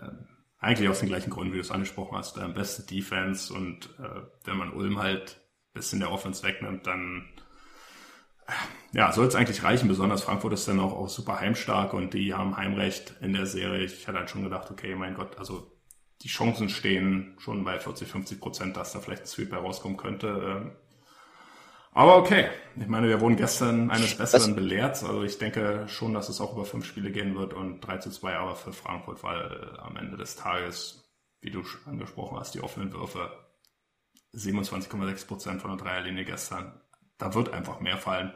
Ähm, 0.00 0.28
eigentlich 0.58 0.88
aus 0.88 1.00
den 1.00 1.08
gleichen 1.08 1.30
Gründen, 1.30 1.52
wie 1.52 1.58
du 1.58 1.62
es 1.62 1.70
angesprochen 1.70 2.16
hast. 2.16 2.38
Ähm, 2.38 2.54
beste 2.54 2.82
Defense 2.82 3.52
und 3.52 3.90
äh, 3.98 4.22
wenn 4.44 4.56
man 4.56 4.72
Ulm 4.72 4.98
halt 4.98 5.40
bisschen 5.76 6.00
der 6.00 6.10
Offense 6.10 6.42
wegnimmt, 6.42 6.86
dann 6.86 7.28
ja, 8.92 9.12
soll 9.12 9.26
es 9.26 9.34
eigentlich 9.34 9.62
reichen. 9.62 9.88
Besonders 9.88 10.22
Frankfurt 10.22 10.54
ist 10.54 10.66
dann 10.68 10.80
auch, 10.80 10.92
auch 10.92 11.08
super 11.08 11.40
heimstark 11.40 11.92
und 11.92 12.14
die 12.14 12.34
haben 12.34 12.56
Heimrecht 12.56 13.14
in 13.20 13.32
der 13.32 13.46
Serie. 13.46 13.84
Ich 13.84 14.06
hatte 14.08 14.18
halt 14.18 14.30
schon 14.30 14.42
gedacht, 14.42 14.70
okay, 14.70 14.94
mein 14.94 15.14
Gott, 15.14 15.38
also 15.38 15.70
die 16.22 16.28
Chancen 16.28 16.68
stehen 16.68 17.34
schon 17.38 17.64
bei 17.64 17.78
40, 17.78 18.08
50 18.08 18.40
Prozent, 18.40 18.76
dass 18.76 18.92
da 18.92 19.00
vielleicht 19.00 19.22
ein 19.22 19.28
Sweep 19.28 19.52
herauskommen 19.52 19.96
könnte. 19.96 20.76
Aber 21.96 22.18
okay, 22.18 22.50
ich 22.76 22.88
meine, 22.88 23.08
wir 23.08 23.22
wurden 23.22 23.36
gestern 23.36 23.90
eines 23.90 24.18
Besseren 24.18 24.54
belehrt. 24.54 25.02
Also 25.02 25.22
ich 25.22 25.38
denke 25.38 25.88
schon, 25.88 26.12
dass 26.12 26.28
es 26.28 26.42
auch 26.42 26.52
über 26.52 26.66
fünf 26.66 26.84
Spiele 26.84 27.10
gehen 27.10 27.34
wird 27.36 27.54
und 27.54 27.80
3 27.80 27.96
zu 27.96 28.10
2 28.10 28.36
aber 28.36 28.54
für 28.54 28.74
Frankfurt, 28.74 29.22
weil 29.22 29.78
am 29.78 29.96
Ende 29.96 30.18
des 30.18 30.36
Tages, 30.36 31.10
wie 31.40 31.50
du 31.50 31.64
angesprochen 31.86 32.38
hast, 32.38 32.54
die 32.54 32.60
offenen 32.60 32.92
Würfe 32.92 33.30
27,6 34.34 35.26
Prozent 35.26 35.62
von 35.62 35.70
der 35.70 35.86
Dreierlinie 35.86 36.26
gestern. 36.26 36.78
Da 37.16 37.32
wird 37.32 37.54
einfach 37.54 37.80
mehr 37.80 37.96
fallen. 37.96 38.34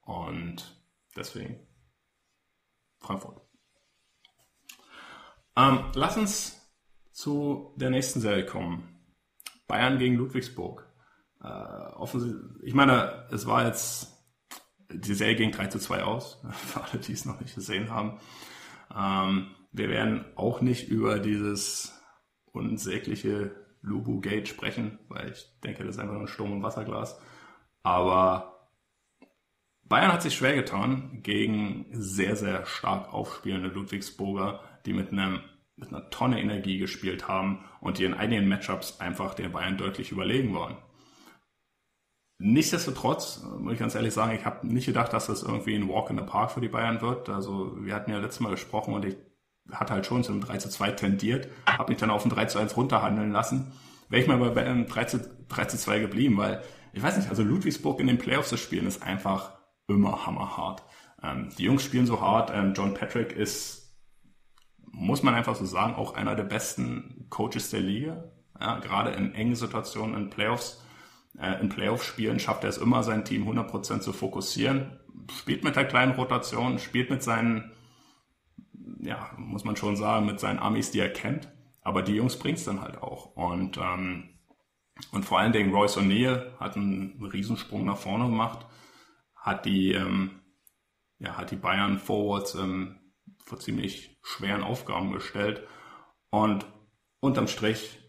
Und 0.00 0.74
deswegen 1.14 1.66
Frankfurt. 3.00 3.42
Ähm, 5.54 5.90
lass 5.92 6.16
uns 6.16 6.66
zu 7.12 7.74
der 7.76 7.90
nächsten 7.90 8.22
Serie 8.22 8.46
kommen. 8.46 9.04
Bayern 9.66 9.98
gegen 9.98 10.14
Ludwigsburg. 10.14 10.85
Äh, 11.46 12.66
ich 12.66 12.74
meine, 12.74 13.26
es 13.30 13.46
war 13.46 13.66
jetzt, 13.66 14.12
die 14.90 15.14
Serie 15.14 15.36
ging 15.36 15.52
3 15.52 15.68
zu 15.68 15.78
2 15.78 16.02
aus, 16.02 16.42
für 16.50 16.82
alle, 16.82 16.98
die 17.00 17.12
es 17.12 17.24
noch 17.24 17.40
nicht 17.40 17.54
gesehen 17.54 17.90
haben. 17.90 18.18
Ähm, 18.94 19.48
wir 19.72 19.88
werden 19.88 20.24
auch 20.36 20.60
nicht 20.60 20.88
über 20.88 21.18
dieses 21.18 21.92
unsägliche 22.52 23.54
Lubu 23.82 24.20
Gate 24.20 24.48
sprechen, 24.48 24.98
weil 25.08 25.30
ich 25.30 25.46
denke, 25.62 25.84
das 25.84 25.96
ist 25.96 26.00
einfach 26.00 26.14
nur 26.14 26.22
ein 26.22 26.28
Sturm- 26.28 26.52
und 26.52 26.62
Wasserglas. 26.62 27.20
Aber 27.82 28.70
Bayern 29.84 30.12
hat 30.12 30.22
sich 30.22 30.34
schwer 30.34 30.54
getan 30.54 31.20
gegen 31.22 31.86
sehr, 31.92 32.34
sehr 32.34 32.66
stark 32.66 33.12
aufspielende 33.12 33.68
Ludwigsburger, 33.68 34.60
die 34.84 34.92
mit 34.92 35.12
einem 35.12 35.40
mit 35.76 35.88
einer 35.88 36.08
Tonne 36.08 36.40
Energie 36.40 36.78
gespielt 36.78 37.28
haben 37.28 37.64
und 37.80 37.98
die 37.98 38.04
in 38.04 38.14
einigen 38.14 38.48
Matchups 38.48 38.98
einfach 38.98 39.34
den 39.34 39.52
Bayern 39.52 39.76
deutlich 39.76 40.10
überlegen 40.10 40.54
waren. 40.54 40.78
Nichtsdestotrotz, 42.38 43.42
äh, 43.44 43.58
muss 43.58 43.74
ich 43.74 43.78
ganz 43.78 43.94
ehrlich 43.94 44.12
sagen, 44.12 44.34
ich 44.34 44.44
habe 44.44 44.66
nicht 44.66 44.86
gedacht, 44.86 45.12
dass 45.12 45.26
das 45.26 45.42
irgendwie 45.42 45.74
ein 45.74 45.88
Walk 45.88 46.10
in 46.10 46.18
the 46.18 46.24
Park 46.24 46.50
für 46.50 46.60
die 46.60 46.68
Bayern 46.68 47.00
wird. 47.00 47.28
Also 47.28 47.76
wir 47.80 47.94
hatten 47.94 48.10
ja 48.10 48.18
letztes 48.18 48.40
Mal 48.40 48.50
gesprochen 48.50 48.94
und 48.94 49.04
ich 49.04 49.16
hatte 49.72 49.94
halt 49.94 50.06
schon 50.06 50.22
zu 50.22 50.32
einem 50.32 50.42
3 50.42 50.58
zu 50.58 50.68
2 50.68 50.92
tendiert, 50.92 51.48
habe 51.66 51.90
mich 51.90 51.98
dann 51.98 52.10
auf 52.10 52.24
ein 52.24 52.30
3 52.30 52.44
zu 52.46 52.58
1 52.58 52.76
runterhandeln 52.76 53.32
lassen. 53.32 53.72
Wäre 54.08 54.22
ich 54.22 54.28
mal 54.28 54.38
bei 54.38 54.64
einem 54.64 54.86
3 54.86 55.04
zu, 55.04 55.18
3 55.48 55.64
zu 55.64 55.78
2 55.78 55.98
geblieben, 56.00 56.36
weil 56.36 56.62
ich 56.92 57.02
weiß 57.02 57.16
nicht, 57.16 57.28
also 57.28 57.42
Ludwigsburg 57.42 58.00
in 58.00 58.06
den 58.06 58.18
Playoffs 58.18 58.50
zu 58.50 58.56
spielen 58.56 58.86
ist 58.86 59.02
einfach 59.02 59.52
immer 59.88 60.26
hammerhart. 60.26 60.82
Ähm, 61.22 61.50
die 61.58 61.64
Jungs 61.64 61.82
spielen 61.82 62.06
so 62.06 62.20
hart. 62.20 62.50
Ähm, 62.54 62.74
John 62.74 62.94
Patrick 62.94 63.32
ist, 63.32 63.96
muss 64.92 65.22
man 65.22 65.34
einfach 65.34 65.56
so 65.56 65.64
sagen, 65.64 65.94
auch 65.94 66.14
einer 66.14 66.34
der 66.34 66.44
besten 66.44 67.26
Coaches 67.28 67.70
der 67.70 67.80
Liga. 67.80 68.32
Ja, 68.60 68.78
gerade 68.78 69.10
in 69.10 69.34
engen 69.34 69.54
Situationen 69.54 70.16
in 70.16 70.30
Playoffs 70.30 70.82
in 71.38 71.68
Playoff-Spielen 71.68 72.40
schafft 72.40 72.64
er 72.64 72.70
es 72.70 72.78
immer, 72.78 73.02
sein 73.02 73.24
Team 73.24 73.48
100% 73.48 74.00
zu 74.00 74.12
fokussieren, 74.12 74.98
spielt 75.30 75.64
mit 75.64 75.76
der 75.76 75.84
kleinen 75.84 76.12
Rotation, 76.12 76.78
spielt 76.78 77.10
mit 77.10 77.22
seinen, 77.22 77.72
ja, 79.00 79.30
muss 79.36 79.64
man 79.64 79.76
schon 79.76 79.96
sagen, 79.96 80.26
mit 80.26 80.40
seinen 80.40 80.58
Amis, 80.58 80.90
die 80.90 81.00
er 81.00 81.12
kennt. 81.12 81.52
Aber 81.82 82.02
die 82.02 82.14
Jungs 82.14 82.38
bringt's 82.38 82.64
dann 82.64 82.80
halt 82.80 83.02
auch. 83.02 83.36
Und, 83.36 83.76
ähm, 83.76 84.30
und 85.12 85.24
vor 85.24 85.38
allen 85.38 85.52
Dingen 85.52 85.72
Royce 85.72 85.98
O'Neill 85.98 86.58
hat 86.58 86.76
einen 86.76 87.22
Riesensprung 87.22 87.84
nach 87.84 87.98
vorne 87.98 88.24
gemacht, 88.24 88.66
hat 89.36 89.66
die, 89.66 89.92
ähm, 89.92 90.40
ja, 91.18 91.36
hat 91.36 91.50
die 91.50 91.56
Bayern 91.56 91.98
Forwards 91.98 92.54
ähm, 92.54 92.96
vor 93.44 93.60
ziemlich 93.60 94.18
schweren 94.22 94.62
Aufgaben 94.62 95.12
gestellt. 95.12 95.66
Und 96.30 96.66
unterm 97.20 97.46
Strich 97.46 98.05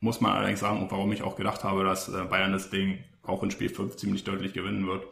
muss 0.00 0.20
man 0.20 0.32
allerdings 0.32 0.60
sagen, 0.60 0.80
und 0.80 0.90
warum 0.90 1.12
ich 1.12 1.22
auch 1.22 1.36
gedacht 1.36 1.64
habe, 1.64 1.84
dass 1.84 2.08
äh, 2.08 2.24
Bayern 2.24 2.52
das 2.52 2.70
Ding 2.70 3.04
auch 3.22 3.42
in 3.42 3.50
Spiel 3.50 3.68
5 3.68 3.96
ziemlich 3.96 4.24
deutlich 4.24 4.52
gewinnen 4.52 4.86
wird, 4.86 5.06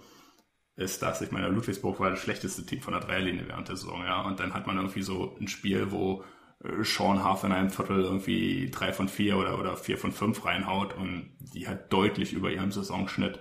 ist, 0.77 1.03
dass 1.03 1.23
ich 1.23 1.33
meine, 1.33 1.49
Ludwigsburg 1.49 1.99
war 2.01 2.11
das 2.11 2.21
schlechteste 2.21 2.65
Team 2.67 2.81
von 2.81 2.93
der 2.93 3.03
Dreierlinie 3.03 3.49
während 3.49 3.69
der 3.69 3.77
Saison, 3.77 4.03
ja. 4.05 4.23
Und 4.23 4.41
dann 4.41 4.55
hat 4.55 4.67
man 4.67 4.77
irgendwie 4.77 5.03
so 5.03 5.37
ein 5.41 5.49
Spiel, 5.49 5.91
wo 5.91 6.23
äh, 6.63 6.85
Sean 6.85 7.29
Huff 7.29 7.45
in 7.45 7.53
einem 7.53 7.71
Viertel 7.71 8.03
irgendwie 8.03 8.71
drei 8.71 8.93
von 8.93 9.09
vier 9.09 9.39
oder, 9.39 9.59
oder 9.59 9.77
vier 9.77 9.99
von 9.99 10.13
fünf 10.13 10.45
reinhaut 10.45 10.95
und 10.95 11.37
die 11.41 11.67
halt 11.67 11.93
deutlich 11.93 12.33
über 12.33 12.51
ihrem 12.51 12.73
Saisonschnitt 12.73 13.41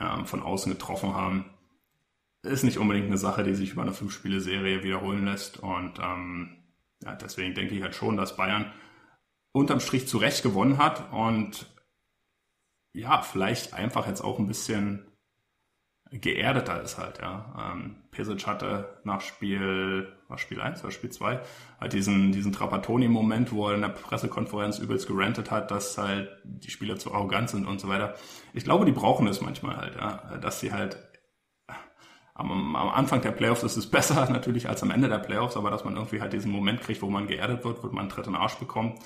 ähm, 0.00 0.26
von 0.26 0.42
außen 0.42 0.72
getroffen 0.72 1.14
haben. 1.14 1.44
Ist 2.42 2.64
nicht 2.64 2.78
unbedingt 2.78 3.06
eine 3.06 3.18
Sache, 3.18 3.44
die 3.44 3.54
sich 3.54 3.72
über 3.72 3.82
eine 3.82 3.92
Fünf-Spiele-Serie 3.92 4.82
wiederholen 4.82 5.26
lässt. 5.26 5.58
Und 5.60 6.00
ähm, 6.00 6.56
ja, 7.04 7.14
deswegen 7.14 7.54
denke 7.54 7.76
ich 7.76 7.82
halt 7.82 7.94
schon, 7.94 8.16
dass 8.16 8.36
Bayern 8.36 8.72
unterm 9.52 9.80
Strich 9.80 10.08
zurecht 10.08 10.42
gewonnen 10.42 10.78
hat 10.78 11.12
und 11.12 11.66
ja, 12.94 13.22
vielleicht 13.22 13.74
einfach 13.74 14.06
jetzt 14.06 14.22
auch 14.22 14.38
ein 14.38 14.46
bisschen 14.46 15.06
geerdeter 16.10 16.82
ist 16.82 16.98
halt, 16.98 17.20
ja. 17.20 17.72
Ähm, 17.72 17.96
Pesic 18.10 18.46
hatte 18.46 19.00
nach 19.04 19.22
Spiel, 19.22 20.12
war 20.28 20.36
Spiel 20.36 20.60
1 20.60 20.82
oder 20.82 20.90
Spiel 20.90 21.10
2, 21.10 21.40
halt 21.80 21.92
diesen, 21.94 22.32
diesen 22.32 22.52
Trapattoni-Moment, 22.52 23.52
wo 23.52 23.68
er 23.68 23.76
in 23.76 23.80
der 23.80 23.88
Pressekonferenz 23.88 24.78
übelst 24.78 25.06
gerantet 25.06 25.50
hat, 25.50 25.70
dass 25.70 25.96
halt 25.96 26.28
die 26.44 26.70
Spieler 26.70 26.98
zu 26.98 27.14
arrogant 27.14 27.48
sind 27.48 27.66
und 27.66 27.80
so 27.80 27.88
weiter. 27.88 28.14
Ich 28.52 28.64
glaube, 28.64 28.84
die 28.84 28.92
brauchen 28.92 29.26
es 29.26 29.40
manchmal 29.40 29.78
halt, 29.78 29.96
ja, 29.96 30.36
dass 30.36 30.60
sie 30.60 30.72
halt 30.72 30.98
am, 32.34 32.76
am 32.76 32.88
Anfang 32.90 33.22
der 33.22 33.32
Playoffs 33.32 33.62
ist 33.62 33.78
es 33.78 33.90
besser 33.90 34.28
natürlich 34.30 34.68
als 34.68 34.82
am 34.82 34.90
Ende 34.90 35.08
der 35.08 35.18
Playoffs, 35.18 35.56
aber 35.56 35.70
dass 35.70 35.84
man 35.84 35.96
irgendwie 35.96 36.20
halt 36.20 36.34
diesen 36.34 36.52
Moment 36.52 36.82
kriegt, 36.82 37.00
wo 37.00 37.08
man 37.08 37.26
geerdet 37.26 37.64
wird, 37.64 37.82
wo 37.82 37.86
man 37.86 38.00
einen 38.00 38.08
Tritt 38.10 38.26
in 38.26 38.34
den 38.34 38.40
Arsch 38.40 38.56
bekommt 38.56 38.98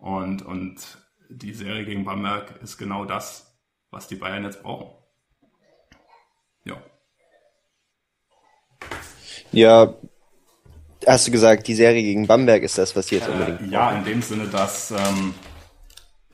und, 0.00 0.42
und 0.42 0.98
die 1.28 1.52
Serie 1.52 1.84
gegen 1.84 2.04
Bamberg 2.04 2.60
ist 2.62 2.78
genau 2.78 3.04
das, 3.04 3.56
was 3.90 4.08
die 4.08 4.16
Bayern 4.16 4.44
jetzt 4.44 4.62
brauchen. 4.62 4.90
Ja. 6.64 6.82
Ja, 9.52 9.94
hast 11.06 11.26
du 11.26 11.30
gesagt, 11.30 11.68
die 11.68 11.74
Serie 11.74 12.02
gegen 12.02 12.26
Bamberg 12.26 12.62
ist 12.62 12.78
das, 12.78 12.96
was 12.96 13.08
sie 13.08 13.16
jetzt 13.16 13.28
äh, 13.28 13.32
unbedingt 13.32 13.58
brauchen? 13.58 13.72
Ja, 13.72 13.92
in 13.92 14.04
dem 14.04 14.22
Sinne, 14.22 14.46
dass, 14.46 14.90
ähm, 14.90 15.34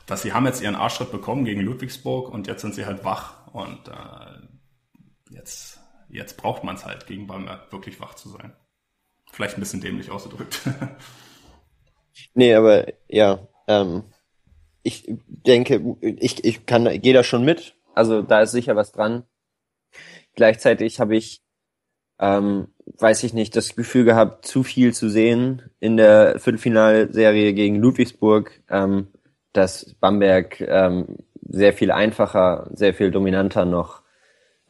dass 0.07 0.23
sie 0.23 0.33
haben 0.33 0.47
jetzt 0.47 0.63
ihren 0.63 0.77
Arschtritt 0.77 1.11
bekommen 1.11 1.45
gegen 1.45 1.61
Ludwigsburg 1.61 2.31
und 2.31 2.47
jetzt 2.47 2.63
sind 2.63 2.75
sie 2.75 2.87
halt 2.87 3.05
wach 3.05 3.47
und 3.53 3.89
äh, 3.89 5.35
jetzt, 5.35 5.81
jetzt 6.09 6.37
braucht 6.37 6.63
man 6.63 6.77
es 6.77 6.85
halt, 6.85 7.07
gegen 7.07 7.27
Bamberg 7.27 7.73
wirklich 7.73 8.01
wach 8.01 8.15
zu 8.15 8.29
sein. 8.29 8.55
Vielleicht 9.33 9.57
ein 9.57 9.61
bisschen 9.61 9.81
dämlich 9.81 10.11
ausgedrückt. 10.11 10.61
nee, 12.35 12.55
aber 12.55 12.87
ja, 13.09 13.47
ähm, 13.67 14.05
ich 14.83 15.05
denke, 15.27 15.97
ich, 16.01 16.45
ich 16.45 16.67
kann, 16.67 16.85
gehe 17.01 17.15
da 17.15 17.25
schon 17.25 17.45
mit. 17.45 17.75
Also 17.95 18.23
da 18.23 18.43
ist 18.43 18.53
sicher 18.53 18.77
was 18.77 18.93
dran. 18.93 19.25
Gleichzeitig 20.35 21.01
habe 21.01 21.17
ich, 21.17 21.43
ähm, 22.21 22.69
weiß 22.99 23.25
ich 23.25 23.35
nicht, 23.35 23.57
das 23.57 23.75
Gefühl 23.75 24.05
gehabt, 24.05 24.47
zu 24.47 24.63
viel 24.63 24.95
zu 24.95 25.09
sehen 25.09 25.63
in 25.81 25.97
der 25.97 26.39
Viertelfinalserie 26.39 27.53
gegen 27.53 27.77
Ludwigsburg, 27.77 28.63
ähm, 28.71 29.09
dass 29.53 29.95
Bamberg 29.99 30.61
ähm, 30.61 31.17
sehr 31.49 31.73
viel 31.73 31.91
einfacher, 31.91 32.69
sehr 32.73 32.95
viel 32.95 33.11
dominanter 33.11 33.65
noch 33.65 34.03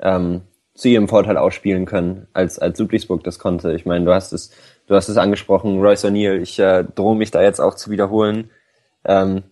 ähm, 0.01 0.43
zu 0.75 0.89
ihrem 0.89 1.09
Vorteil 1.09 1.37
ausspielen 1.37 1.87
können, 1.87 2.29
als, 2.33 2.59
als 2.59 2.79
Ludwigsburg 2.79 3.25
das 3.25 3.39
konnte. 3.39 3.73
Ich 3.75 3.87
meine, 3.87 4.05
du 4.05 4.15
hast 4.15 4.33
es, 4.33 4.51
du 4.87 4.95
hast 4.95 5.09
es 5.09 5.17
angesprochen, 5.17 5.81
Royce 5.81 6.05
O'Neill, 6.05 6.41
ich 6.41 6.59
äh, 6.59 6.85
drohe 6.85 7.17
mich 7.17 7.31
da 7.31 7.43
jetzt 7.43 7.61
auch 7.61 7.75
zu 7.75 7.91
wiederholen. 7.91 8.51
Ähm, 9.07 9.43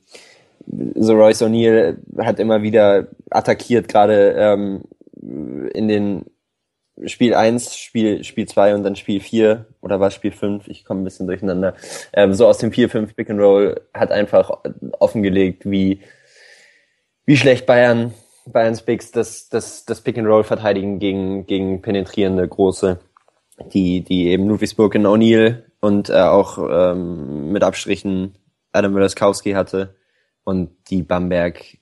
so 0.95 1.15
Royce 1.15 1.43
O'Neill 1.43 1.99
hat 2.19 2.39
immer 2.39 2.63
wieder 2.63 3.09
attackiert, 3.31 3.89
gerade 3.89 4.35
ähm, 4.37 4.83
in 5.73 5.89
den 5.89 6.25
Spiel 7.07 7.35
1, 7.35 7.77
Spiel, 7.77 8.23
Spiel 8.23 8.47
2 8.47 8.75
und 8.75 8.85
dann 8.85 8.95
Spiel 8.95 9.21
4 9.21 9.67
oder 9.81 9.99
was 9.99 10.15
Spiel 10.15 10.31
5, 10.31 10.69
ich 10.69 10.85
komme 10.85 11.01
ein 11.01 11.05
bisschen 11.05 11.27
durcheinander. 11.27 11.75
Ähm, 12.13 12.35
so 12.35 12.47
aus 12.47 12.59
dem 12.59 12.71
4-5 12.71 13.15
Pick 13.15 13.31
and 13.31 13.41
Roll 13.41 13.81
hat 13.93 14.13
einfach 14.13 14.51
offengelegt, 15.01 15.69
wie, 15.69 16.01
wie 17.27 17.37
schlecht 17.37 17.67
Bayern, 17.67 18.15
Bayerns 18.47 18.83
Bigs 18.83 19.11
das, 19.11 19.49
das, 19.49 19.85
das 19.85 20.03
Pick 20.03 20.19
and 20.19 20.29
Roll 20.29 20.45
verteidigen 20.45 21.01
gegen, 21.01 21.47
gegen 21.47 21.83
penetrierende 21.83 22.47
Große, 22.47 23.01
die, 23.73 24.03
die 24.03 24.29
eben 24.29 24.47
Ludwigsburg 24.47 24.95
und 24.95 25.07
O'Neill 25.07 25.65
und 25.81 26.11
äh, 26.11 26.21
auch 26.21 26.59
ähm, 26.59 27.51
mit 27.51 27.65
Abstrichen 27.65 28.37
Adam 28.75 28.93
Mulaskowski 28.93 29.53
hatte 29.53 29.95
und 30.45 30.71
die 30.91 31.03
Bamberg 31.03 31.79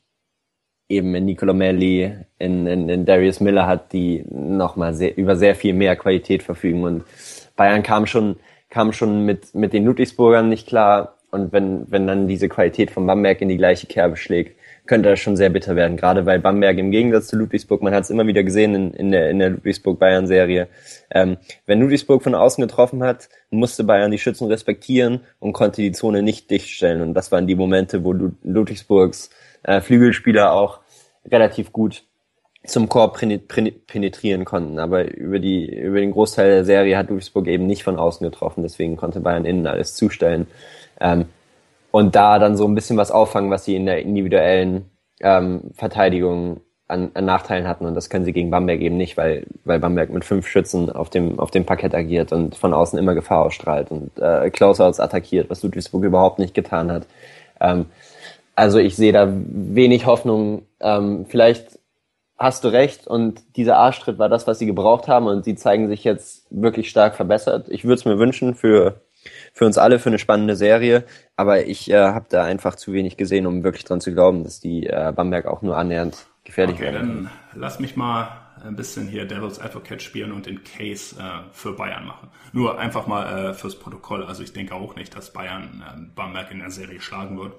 eben 0.88 1.14
in 1.14 1.24
Nicolo 1.24 1.54
Melli, 1.54 2.14
in, 2.38 2.66
in, 2.66 2.88
in 2.88 3.04
Darius 3.06 3.40
Miller 3.40 3.66
hat, 3.66 3.92
die 3.92 4.24
nochmal 4.28 4.94
sehr, 4.94 5.16
über 5.16 5.36
sehr 5.36 5.54
viel 5.54 5.72
mehr 5.72 5.96
Qualität 5.96 6.42
verfügen. 6.42 6.84
Und 6.84 7.04
Bayern 7.56 7.82
kam 7.82 8.06
schon, 8.06 8.36
kam 8.68 8.92
schon 8.92 9.24
mit, 9.24 9.54
mit 9.54 9.72
den 9.72 9.84
Ludwigsburgern 9.84 10.48
nicht 10.48 10.68
klar. 10.68 11.16
Und 11.30 11.52
wenn, 11.52 11.90
wenn 11.90 12.06
dann 12.06 12.28
diese 12.28 12.48
Qualität 12.48 12.90
von 12.90 13.06
Bamberg 13.06 13.40
in 13.40 13.48
die 13.48 13.56
gleiche 13.56 13.86
Kerbe 13.86 14.16
schlägt, 14.16 14.58
könnte 14.86 15.10
das 15.10 15.20
schon 15.20 15.36
sehr 15.36 15.50
bitter 15.50 15.76
werden. 15.76 15.96
Gerade 15.96 16.26
weil 16.26 16.40
Bamberg 16.40 16.78
im 16.78 16.90
Gegensatz 16.90 17.28
zu 17.28 17.36
Ludwigsburg, 17.36 17.82
man 17.82 17.94
hat 17.94 18.04
es 18.04 18.10
immer 18.10 18.26
wieder 18.26 18.42
gesehen 18.42 18.74
in, 18.74 18.92
in 18.92 19.10
der, 19.12 19.30
in 19.30 19.38
der 19.38 19.50
Ludwigsburg-Bayern-Serie, 19.50 20.68
ähm, 21.10 21.36
wenn 21.66 21.80
Ludwigsburg 21.80 22.22
von 22.22 22.34
außen 22.34 22.62
getroffen 22.62 23.02
hat, 23.02 23.28
musste 23.50 23.84
Bayern 23.84 24.10
die 24.10 24.18
Schützen 24.18 24.48
respektieren 24.48 25.20
und 25.38 25.52
konnte 25.52 25.82
die 25.82 25.92
Zone 25.92 26.22
nicht 26.22 26.50
dichtstellen. 26.50 27.00
Und 27.00 27.14
das 27.14 27.30
waren 27.30 27.46
die 27.46 27.54
Momente, 27.54 28.04
wo 28.04 28.12
Ludwigsburgs 28.12 29.30
äh, 29.62 29.80
Flügelspieler 29.80 30.52
auch 30.52 30.80
relativ 31.30 31.72
gut 31.72 32.04
zum 32.64 32.88
Korb 32.88 33.18
penetrieren 33.18 34.44
konnten. 34.44 34.78
Aber 34.78 35.04
über 35.12 35.38
die, 35.38 35.66
über 35.66 36.00
den 36.00 36.12
Großteil 36.12 36.50
der 36.50 36.64
Serie 36.64 36.96
hat 36.96 37.08
Ludwigsburg 37.08 37.46
eben 37.48 37.66
nicht 37.66 37.84
von 37.84 37.98
außen 37.98 38.24
getroffen, 38.24 38.62
deswegen 38.62 38.96
konnte 38.96 39.20
Bayern 39.20 39.44
innen 39.44 39.66
alles 39.66 39.94
zustellen. 39.94 40.46
Ähm, 41.00 41.26
und 41.92 42.16
da 42.16 42.40
dann 42.40 42.56
so 42.56 42.66
ein 42.66 42.74
bisschen 42.74 42.96
was 42.96 43.12
auffangen, 43.12 43.50
was 43.50 43.64
sie 43.64 43.76
in 43.76 43.86
der 43.86 44.00
individuellen 44.00 44.90
ähm, 45.20 45.70
Verteidigung 45.74 46.62
an, 46.88 47.10
an 47.14 47.24
Nachteilen 47.26 47.68
hatten. 47.68 47.86
Und 47.86 47.94
das 47.94 48.10
können 48.10 48.24
sie 48.24 48.32
gegen 48.32 48.50
Bamberg 48.50 48.80
eben 48.80 48.96
nicht, 48.96 49.16
weil, 49.16 49.46
weil 49.64 49.78
Bamberg 49.78 50.10
mit 50.10 50.24
fünf 50.24 50.48
Schützen 50.48 50.90
auf 50.90 51.10
dem, 51.10 51.38
auf 51.38 51.50
dem 51.50 51.64
Parkett 51.64 51.94
agiert 51.94 52.32
und 52.32 52.56
von 52.56 52.72
außen 52.72 52.98
immer 52.98 53.14
Gefahr 53.14 53.44
ausstrahlt 53.44 53.90
und 53.90 54.10
äh, 54.18 54.50
Closeouts 54.50 55.00
attackiert, 55.00 55.50
was 55.50 55.62
Ludwigsburg 55.62 56.02
überhaupt 56.02 56.38
nicht 56.38 56.54
getan 56.54 56.90
hat. 56.90 57.06
Ähm, 57.60 57.86
also 58.56 58.78
ich 58.78 58.96
sehe 58.96 59.12
da 59.12 59.28
wenig 59.30 60.06
Hoffnung. 60.06 60.62
Ähm, 60.80 61.26
vielleicht 61.28 61.78
hast 62.38 62.64
du 62.64 62.68
recht 62.68 63.06
und 63.06 63.42
dieser 63.56 63.76
Arschtritt 63.76 64.18
war 64.18 64.30
das, 64.30 64.46
was 64.46 64.58
sie 64.58 64.66
gebraucht 64.66 65.08
haben 65.08 65.26
und 65.26 65.44
sie 65.44 65.56
zeigen 65.56 65.88
sich 65.88 66.04
jetzt 66.04 66.46
wirklich 66.50 66.88
stark 66.88 67.16
verbessert. 67.16 67.66
Ich 67.68 67.84
würde 67.84 67.96
es 67.96 68.04
mir 68.06 68.18
wünschen 68.18 68.54
für 68.54 69.01
für 69.52 69.66
uns 69.66 69.78
alle 69.78 69.98
für 69.98 70.10
eine 70.10 70.18
spannende 70.18 70.56
Serie. 70.56 71.04
Aber 71.36 71.66
ich 71.66 71.90
äh, 71.90 71.96
habe 71.96 72.26
da 72.28 72.44
einfach 72.44 72.76
zu 72.76 72.92
wenig 72.92 73.16
gesehen, 73.16 73.46
um 73.46 73.64
wirklich 73.64 73.84
dran 73.84 74.00
zu 74.00 74.12
glauben, 74.12 74.44
dass 74.44 74.60
die 74.60 74.86
äh, 74.86 75.12
Bamberg 75.14 75.46
auch 75.46 75.62
nur 75.62 75.76
annähernd 75.76 76.26
gefährlich 76.44 76.76
okay, 76.76 76.92
werden. 76.92 77.30
Dann 77.52 77.60
lass 77.60 77.80
mich 77.80 77.96
mal 77.96 78.42
ein 78.62 78.76
bisschen 78.76 79.08
hier 79.08 79.24
Devil's 79.24 79.58
Advocate 79.58 80.02
spielen 80.02 80.32
und 80.32 80.46
den 80.46 80.62
Case 80.62 81.16
äh, 81.18 81.50
für 81.52 81.72
Bayern 81.72 82.06
machen. 82.06 82.30
Nur 82.52 82.78
einfach 82.78 83.06
mal 83.06 83.50
äh, 83.50 83.54
fürs 83.54 83.78
Protokoll. 83.78 84.24
Also 84.24 84.42
ich 84.42 84.52
denke 84.52 84.74
auch 84.74 84.94
nicht, 84.94 85.16
dass 85.16 85.32
Bayern 85.32 85.82
äh, 85.86 86.00
Bamberg 86.14 86.50
in 86.50 86.60
der 86.60 86.70
Serie 86.70 87.00
schlagen 87.00 87.38
wird. 87.38 87.54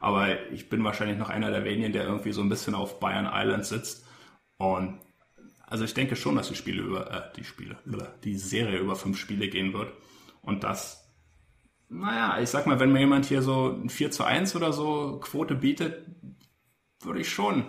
Aber 0.00 0.50
ich 0.50 0.68
bin 0.68 0.84
wahrscheinlich 0.84 1.18
noch 1.18 1.28
einer 1.28 1.50
der 1.50 1.64
wenigen, 1.64 1.92
der 1.92 2.04
irgendwie 2.04 2.32
so 2.32 2.40
ein 2.40 2.48
bisschen 2.48 2.74
auf 2.74 3.00
Bayern 3.00 3.28
Island 3.32 3.66
sitzt. 3.66 4.06
Und 4.56 5.00
also 5.66 5.84
ich 5.84 5.94
denke 5.94 6.16
schon, 6.16 6.36
dass 6.36 6.48
die 6.48 6.54
Spiele 6.54 6.82
über 6.82 7.10
äh, 7.10 7.22
die 7.36 7.44
Spiele, 7.44 7.76
die 8.24 8.36
Serie 8.36 8.78
über 8.78 8.96
fünf 8.96 9.18
Spiele 9.18 9.48
gehen 9.48 9.72
wird. 9.72 9.92
Und 10.40 10.64
dass 10.64 11.07
naja, 11.88 12.38
ich 12.40 12.50
sag 12.50 12.66
mal, 12.66 12.80
wenn 12.80 12.92
mir 12.92 13.00
jemand 13.00 13.26
hier 13.26 13.42
so 13.42 13.70
ein 13.70 13.88
4 13.88 14.10
zu 14.10 14.24
1 14.24 14.54
oder 14.56 14.72
so 14.72 15.18
Quote 15.20 15.54
bietet, 15.54 16.06
würde 17.02 17.20
ich 17.20 17.30
schon, 17.30 17.64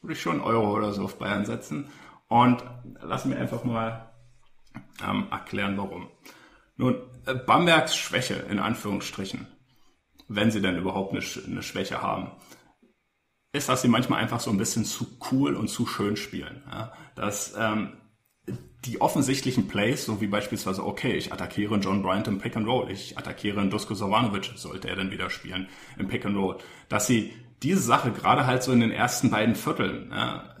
würde 0.00 0.12
ich 0.12 0.22
schon 0.22 0.40
Euro 0.40 0.74
oder 0.74 0.92
so 0.92 1.04
auf 1.04 1.18
Bayern 1.18 1.44
setzen. 1.44 1.88
Und 2.28 2.64
lass 3.00 3.24
mir 3.24 3.36
einfach 3.36 3.64
mal 3.64 4.12
ähm, 5.06 5.26
erklären, 5.30 5.76
warum. 5.76 6.08
Nun, 6.76 6.96
äh, 7.26 7.34
Bambergs 7.34 7.96
Schwäche, 7.96 8.34
in 8.34 8.58
Anführungsstrichen, 8.58 9.46
wenn 10.28 10.50
sie 10.50 10.60
denn 10.60 10.78
überhaupt 10.78 11.12
eine, 11.12 11.22
eine 11.46 11.62
Schwäche 11.62 12.02
haben, 12.02 12.32
ist, 13.52 13.68
dass 13.68 13.82
sie 13.82 13.88
manchmal 13.88 14.20
einfach 14.20 14.40
so 14.40 14.50
ein 14.50 14.58
bisschen 14.58 14.84
zu 14.84 15.06
cool 15.30 15.54
und 15.54 15.68
zu 15.68 15.86
schön 15.86 16.16
spielen. 16.16 16.62
Ja? 16.70 16.92
Dass 17.14 17.54
ähm, 17.56 17.96
die 18.84 19.00
offensichtlichen 19.00 19.68
Plays, 19.68 20.04
so 20.04 20.20
wie 20.20 20.26
beispielsweise, 20.26 20.84
okay, 20.84 21.14
ich 21.14 21.32
attackiere 21.32 21.76
John 21.76 22.02
Bryant 22.02 22.28
im 22.28 22.38
Pick 22.38 22.56
and 22.56 22.66
Roll, 22.66 22.90
ich 22.90 23.16
attackiere 23.16 23.66
Dusko 23.66 23.94
Savanovic, 23.94 24.52
sollte 24.56 24.88
er 24.88 24.96
dann 24.96 25.10
wieder 25.10 25.30
spielen 25.30 25.68
im 25.98 26.08
Pick 26.08 26.26
and 26.26 26.36
Roll, 26.36 26.58
dass 26.88 27.06
sie 27.06 27.32
diese 27.62 27.80
Sache 27.80 28.10
gerade 28.10 28.46
halt 28.46 28.62
so 28.62 28.72
in 28.72 28.80
den 28.80 28.90
ersten 28.90 29.30
beiden 29.30 29.54
Vierteln, 29.54 30.10
ja, 30.10 30.54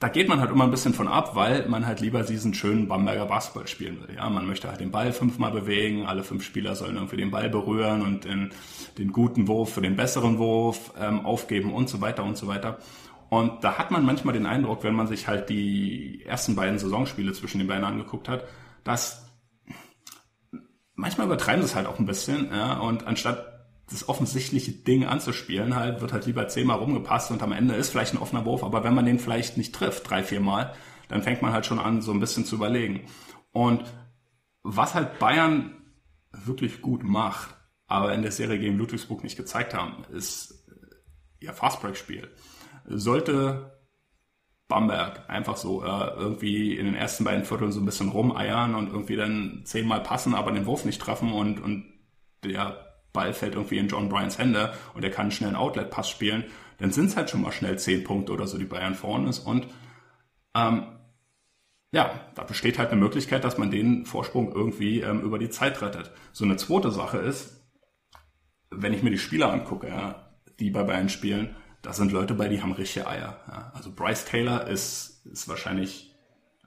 da 0.00 0.08
geht 0.08 0.28
man 0.28 0.40
halt 0.40 0.50
immer 0.50 0.64
ein 0.64 0.70
bisschen 0.70 0.94
von 0.94 1.08
ab, 1.08 1.36
weil 1.36 1.68
man 1.68 1.86
halt 1.86 2.00
lieber 2.00 2.22
diesen 2.22 2.54
schönen 2.54 2.88
Bamberger 2.88 3.26
Basketball 3.26 3.68
spielen 3.68 4.00
will. 4.00 4.16
Ja, 4.16 4.30
man 4.30 4.46
möchte 4.46 4.66
halt 4.68 4.80
den 4.80 4.90
Ball 4.90 5.12
fünfmal 5.12 5.50
bewegen, 5.50 6.06
alle 6.06 6.24
fünf 6.24 6.42
Spieler 6.42 6.74
sollen 6.74 6.96
irgendwie 6.96 7.18
den 7.18 7.30
Ball 7.30 7.50
berühren 7.50 8.00
und 8.00 8.24
den, 8.24 8.50
den 8.96 9.12
guten 9.12 9.46
Wurf 9.46 9.74
für 9.74 9.82
den 9.82 9.96
besseren 9.96 10.38
Wurf 10.38 10.94
ähm, 10.98 11.26
aufgeben 11.26 11.74
und 11.74 11.90
so 11.90 12.00
weiter 12.00 12.24
und 12.24 12.38
so 12.38 12.46
weiter. 12.46 12.78
Und 13.30 13.62
da 13.62 13.78
hat 13.78 13.92
man 13.92 14.04
manchmal 14.04 14.34
den 14.34 14.44
Eindruck, 14.44 14.82
wenn 14.82 14.94
man 14.94 15.06
sich 15.06 15.28
halt 15.28 15.48
die 15.48 16.24
ersten 16.26 16.56
beiden 16.56 16.78
Saisonspiele 16.78 17.32
zwischen 17.32 17.58
den 17.58 17.68
beiden 17.68 17.84
angeguckt 17.84 18.28
hat, 18.28 18.44
dass 18.82 19.24
manchmal 20.94 21.28
übertreiben 21.28 21.62
sie 21.62 21.68
es 21.68 21.76
halt 21.76 21.86
auch 21.86 22.00
ein 22.00 22.06
bisschen, 22.06 22.50
ja, 22.52 22.78
und 22.78 23.06
anstatt 23.06 23.68
das 23.88 24.08
offensichtliche 24.08 24.72
Ding 24.72 25.04
anzuspielen, 25.04 25.76
halt, 25.76 26.00
wird 26.00 26.12
halt 26.12 26.26
lieber 26.26 26.48
zehnmal 26.48 26.78
rumgepasst 26.78 27.30
und 27.30 27.42
am 27.42 27.52
Ende 27.52 27.74
ist 27.74 27.90
vielleicht 27.90 28.14
ein 28.14 28.20
offener 28.20 28.44
Wurf, 28.44 28.64
aber 28.64 28.82
wenn 28.82 28.94
man 28.94 29.06
den 29.06 29.20
vielleicht 29.20 29.56
nicht 29.56 29.74
trifft, 29.74 30.10
drei, 30.10 30.22
vier 30.24 30.40
Mal, 30.40 30.74
dann 31.08 31.22
fängt 31.22 31.40
man 31.40 31.52
halt 31.52 31.66
schon 31.66 31.78
an, 31.78 32.02
so 32.02 32.12
ein 32.12 32.20
bisschen 32.20 32.44
zu 32.44 32.56
überlegen. 32.56 33.06
Und 33.52 33.84
was 34.62 34.94
halt 34.94 35.20
Bayern 35.20 35.76
wirklich 36.32 36.82
gut 36.82 37.04
macht, 37.04 37.56
aber 37.86 38.12
in 38.12 38.22
der 38.22 38.32
Serie 38.32 38.58
gegen 38.58 38.76
Ludwigsburg 38.76 39.22
nicht 39.22 39.36
gezeigt 39.36 39.74
haben, 39.74 40.04
ist 40.12 40.66
ihr 41.40 41.52
Fastbreak-Spiel. 41.52 42.28
Sollte 42.92 43.80
Bamberg 44.68 45.28
einfach 45.28 45.56
so 45.56 45.84
äh, 45.84 46.10
irgendwie 46.16 46.76
in 46.76 46.86
den 46.86 46.94
ersten 46.94 47.24
beiden 47.24 47.44
Vierteln 47.44 47.72
so 47.72 47.80
ein 47.80 47.84
bisschen 47.84 48.08
rumeiern 48.08 48.74
und 48.74 48.88
irgendwie 48.88 49.16
dann 49.16 49.62
zehnmal 49.64 50.02
passen, 50.02 50.34
aber 50.34 50.52
den 50.52 50.66
Wurf 50.66 50.84
nicht 50.84 51.00
treffen 51.00 51.32
und, 51.32 51.60
und 51.60 51.92
der 52.44 52.86
Ball 53.12 53.34
fällt 53.34 53.54
irgendwie 53.54 53.78
in 53.78 53.88
John 53.88 54.08
Bryans 54.08 54.38
Hände 54.38 54.72
und 54.94 55.04
er 55.04 55.10
kann 55.10 55.30
schnell 55.30 55.48
einen 55.48 55.56
Outlet-Pass 55.56 56.08
spielen, 56.08 56.44
dann 56.78 56.92
sind 56.92 57.06
es 57.06 57.16
halt 57.16 57.28
schon 57.28 57.42
mal 57.42 57.52
schnell 57.52 57.78
zehn 57.78 58.04
Punkte 58.04 58.32
oder 58.32 58.46
so, 58.46 58.56
die 58.56 58.64
Bayern 58.64 58.94
vorne 58.94 59.28
ist. 59.28 59.40
Und 59.40 59.66
ähm, 60.54 60.84
ja, 61.92 62.30
da 62.34 62.44
besteht 62.44 62.78
halt 62.78 62.90
eine 62.90 63.00
Möglichkeit, 63.00 63.44
dass 63.44 63.58
man 63.58 63.70
den 63.70 64.06
Vorsprung 64.06 64.52
irgendwie 64.54 65.00
ähm, 65.00 65.20
über 65.20 65.38
die 65.38 65.50
Zeit 65.50 65.82
rettet. 65.82 66.12
So 66.32 66.44
eine 66.44 66.56
zweite 66.56 66.92
Sache 66.92 67.18
ist, 67.18 67.60
wenn 68.70 68.94
ich 68.94 69.02
mir 69.02 69.10
die 69.10 69.18
Spieler 69.18 69.52
angucke, 69.52 69.88
ja, 69.88 70.30
die 70.60 70.70
bei 70.70 70.84
Bayern 70.84 71.08
spielen, 71.08 71.56
da 71.82 71.92
sind 71.92 72.12
Leute 72.12 72.34
bei, 72.34 72.48
die 72.48 72.62
haben 72.62 72.72
richtige 72.72 73.06
Eier. 73.06 73.40
Ja. 73.48 73.72
Also 73.74 73.92
Bryce 73.92 74.24
Taylor 74.24 74.66
ist, 74.66 75.24
ist 75.26 75.48
wahrscheinlich 75.48 76.14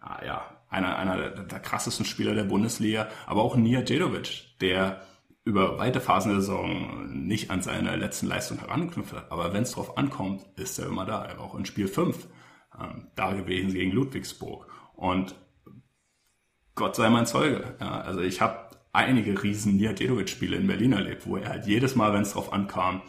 ah, 0.01 0.24
ja, 0.26 0.41
einer, 0.70 0.97
einer 0.97 1.18
der, 1.18 1.43
der 1.43 1.59
krassesten 1.59 2.05
Spieler 2.05 2.34
der 2.34 2.43
Bundesliga, 2.43 3.07
aber 3.26 3.43
auch 3.43 3.55
Nia 3.55 3.82
Djedovic, 3.82 4.59
der 4.59 5.01
über 5.45 5.78
weite 5.78 5.99
Phasen 5.99 6.32
der 6.32 6.41
Saison 6.41 7.07
nicht 7.11 7.51
an 7.51 7.61
seine 7.61 7.95
letzten 7.95 8.28
Leistung 8.28 8.59
heranknüpft 8.59 9.14
hat. 9.14 9.32
Aber 9.32 9.53
wenn 9.53 9.64
es 9.64 9.74
drauf 9.74 9.97
ankommt, 9.97 10.45
ist 10.55 10.80
er 10.80 10.88
immer 10.88 11.05
da. 11.05 11.26
Er 11.26 11.38
war 11.38 11.45
auch 11.45 11.55
in 11.55 11.66
Spiel 11.66 11.88
5 11.88 12.28
ähm, 12.80 13.07
da 13.16 13.34
gewesen 13.34 13.74
gegen 13.74 13.91
Ludwigsburg. 13.91 14.68
Und 14.95 15.36
Gott 16.76 16.95
sei 16.95 17.09
mein 17.09 17.26
Zeuge. 17.26 17.76
Ja, 17.80 18.01
also 18.01 18.22
ich 18.22 18.41
habe 18.41 18.70
einige 18.93 19.43
riesen 19.43 19.76
Nijadedovic-Spiele 19.76 20.55
in 20.55 20.68
Berlin 20.68 20.93
erlebt, 20.93 21.28
wo 21.28 21.38
er 21.38 21.49
halt 21.49 21.68
jedes 21.68 21.95
Mal, 21.95 22.14
wenn 22.14 22.22
es 22.22 22.34
drauf 22.34 22.53
ankam, 22.53 23.01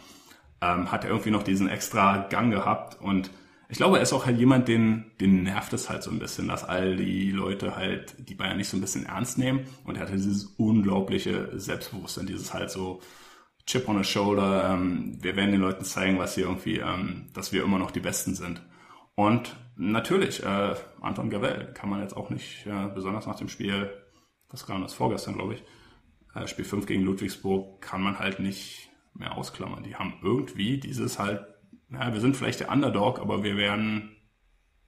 ähm, 0.64 0.90
hat 0.90 1.04
er 1.04 1.10
irgendwie 1.10 1.30
noch 1.30 1.42
diesen 1.42 1.68
extra 1.68 2.26
Gang 2.28 2.50
gehabt 2.52 3.00
und 3.00 3.30
ich 3.68 3.78
glaube, 3.78 3.96
er 3.96 4.02
ist 4.02 4.12
auch 4.12 4.26
halt 4.26 4.38
jemand, 4.38 4.68
den, 4.68 5.10
den 5.20 5.42
nervt 5.42 5.72
es 5.72 5.88
halt 5.88 6.02
so 6.02 6.10
ein 6.10 6.18
bisschen, 6.18 6.48
dass 6.48 6.64
all 6.64 6.96
die 6.96 7.30
Leute 7.30 7.76
halt 7.76 8.14
die 8.28 8.34
Bayern 8.34 8.56
nicht 8.56 8.68
so 8.68 8.76
ein 8.76 8.80
bisschen 8.80 9.06
ernst 9.06 9.38
nehmen. 9.38 9.66
Und 9.84 9.96
er 9.96 10.02
hatte 10.02 10.12
dieses 10.12 10.44
unglaubliche 10.58 11.58
Selbstbewusstsein, 11.58 12.26
dieses 12.26 12.52
halt 12.52 12.70
so 12.70 13.00
Chip 13.66 13.88
on 13.88 13.98
the 13.98 14.04
Shoulder. 14.04 14.74
Ähm, 14.74 15.18
wir 15.20 15.34
werden 15.34 15.52
den 15.52 15.62
Leuten 15.62 15.84
zeigen, 15.84 16.18
was 16.18 16.34
hier 16.34 16.44
irgendwie, 16.44 16.78
ähm, 16.78 17.30
dass 17.32 17.52
wir 17.52 17.64
immer 17.64 17.78
noch 17.78 17.90
die 17.90 18.00
Besten 18.00 18.34
sind. 18.34 18.62
Und 19.14 19.56
natürlich, 19.76 20.42
äh, 20.44 20.74
Anton 21.00 21.30
Gavel 21.30 21.72
kann 21.74 21.88
man 21.88 22.00
jetzt 22.00 22.16
auch 22.16 22.30
nicht, 22.30 22.66
äh, 22.66 22.88
besonders 22.94 23.26
nach 23.26 23.36
dem 23.36 23.48
Spiel, 23.48 23.90
was 24.50 24.66
kam 24.66 24.82
das 24.82 24.94
vorgestern, 24.94 25.34
glaube 25.34 25.54
ich, 25.54 25.64
äh, 26.34 26.46
Spiel 26.46 26.64
5 26.64 26.86
gegen 26.86 27.02
Ludwigsburg, 27.02 27.80
kann 27.80 28.02
man 28.02 28.18
halt 28.18 28.40
nicht 28.40 28.90
mehr 29.14 29.36
ausklammern. 29.36 29.82
Die 29.82 29.96
haben 29.96 30.14
irgendwie 30.22 30.78
dieses 30.78 31.18
halt 31.18 31.46
ja, 31.94 32.12
wir 32.12 32.20
sind 32.20 32.36
vielleicht 32.36 32.60
der 32.60 32.70
Underdog, 32.70 33.20
aber 33.20 33.42
wir 33.42 33.56
werden, 33.56 34.16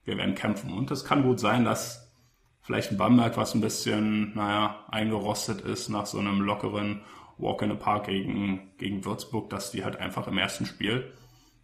wir 0.03 0.17
werden 0.17 0.35
kämpfen. 0.35 0.73
Und 0.73 0.91
es 0.91 1.05
kann 1.05 1.23
gut 1.23 1.39
sein, 1.39 1.65
dass 1.65 2.13
vielleicht 2.61 2.91
ein 2.91 2.97
Bamberg, 2.97 3.37
was 3.37 3.55
ein 3.55 3.61
bisschen, 3.61 4.33
naja, 4.35 4.85
eingerostet 4.89 5.61
ist 5.61 5.89
nach 5.89 6.05
so 6.05 6.19
einem 6.19 6.41
lockeren 6.41 7.01
Walk 7.37 7.61
in 7.61 7.69
the 7.69 7.75
Park 7.75 8.07
gegen, 8.07 8.71
gegen 8.77 9.05
Würzburg, 9.05 9.49
dass 9.49 9.71
die 9.71 9.83
halt 9.83 9.97
einfach 9.97 10.27
im 10.27 10.37
ersten 10.37 10.65
Spiel, 10.65 11.13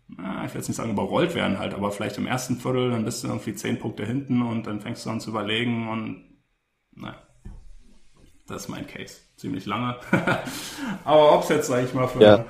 na, 0.08 0.46
ich 0.46 0.54
will 0.54 0.60
jetzt 0.60 0.68
nicht 0.68 0.78
sagen 0.78 0.92
überrollt 0.92 1.34
werden 1.34 1.58
halt, 1.58 1.74
aber 1.74 1.92
vielleicht 1.92 2.18
im 2.18 2.28
ersten 2.28 2.58
Viertel, 2.58 2.92
dann 2.92 3.06
bist 3.06 3.24
du 3.24 3.30
irgendwie 3.30 3.56
zehn 3.56 3.80
Punkte 3.80 4.06
hinten 4.06 4.42
und 4.42 4.68
dann 4.68 4.82
fängst 4.82 5.06
du 5.06 5.10
an 5.10 5.20
zu 5.20 5.32
überlegen 5.32 5.90
und, 5.90 6.24
naja, 6.92 7.23
das 8.48 8.64
ist 8.64 8.70
mein 8.70 8.88
Case. 8.88 9.16
Ziemlich 9.38 9.66
lange. 9.66 9.96
aber 11.04 11.36
ob 11.36 11.44
es 11.44 11.50
jetzt, 11.50 11.68
sag 11.68 11.84
ich 11.84 11.94
mal, 11.94 12.08
für, 12.08 12.22
ja 12.22 12.46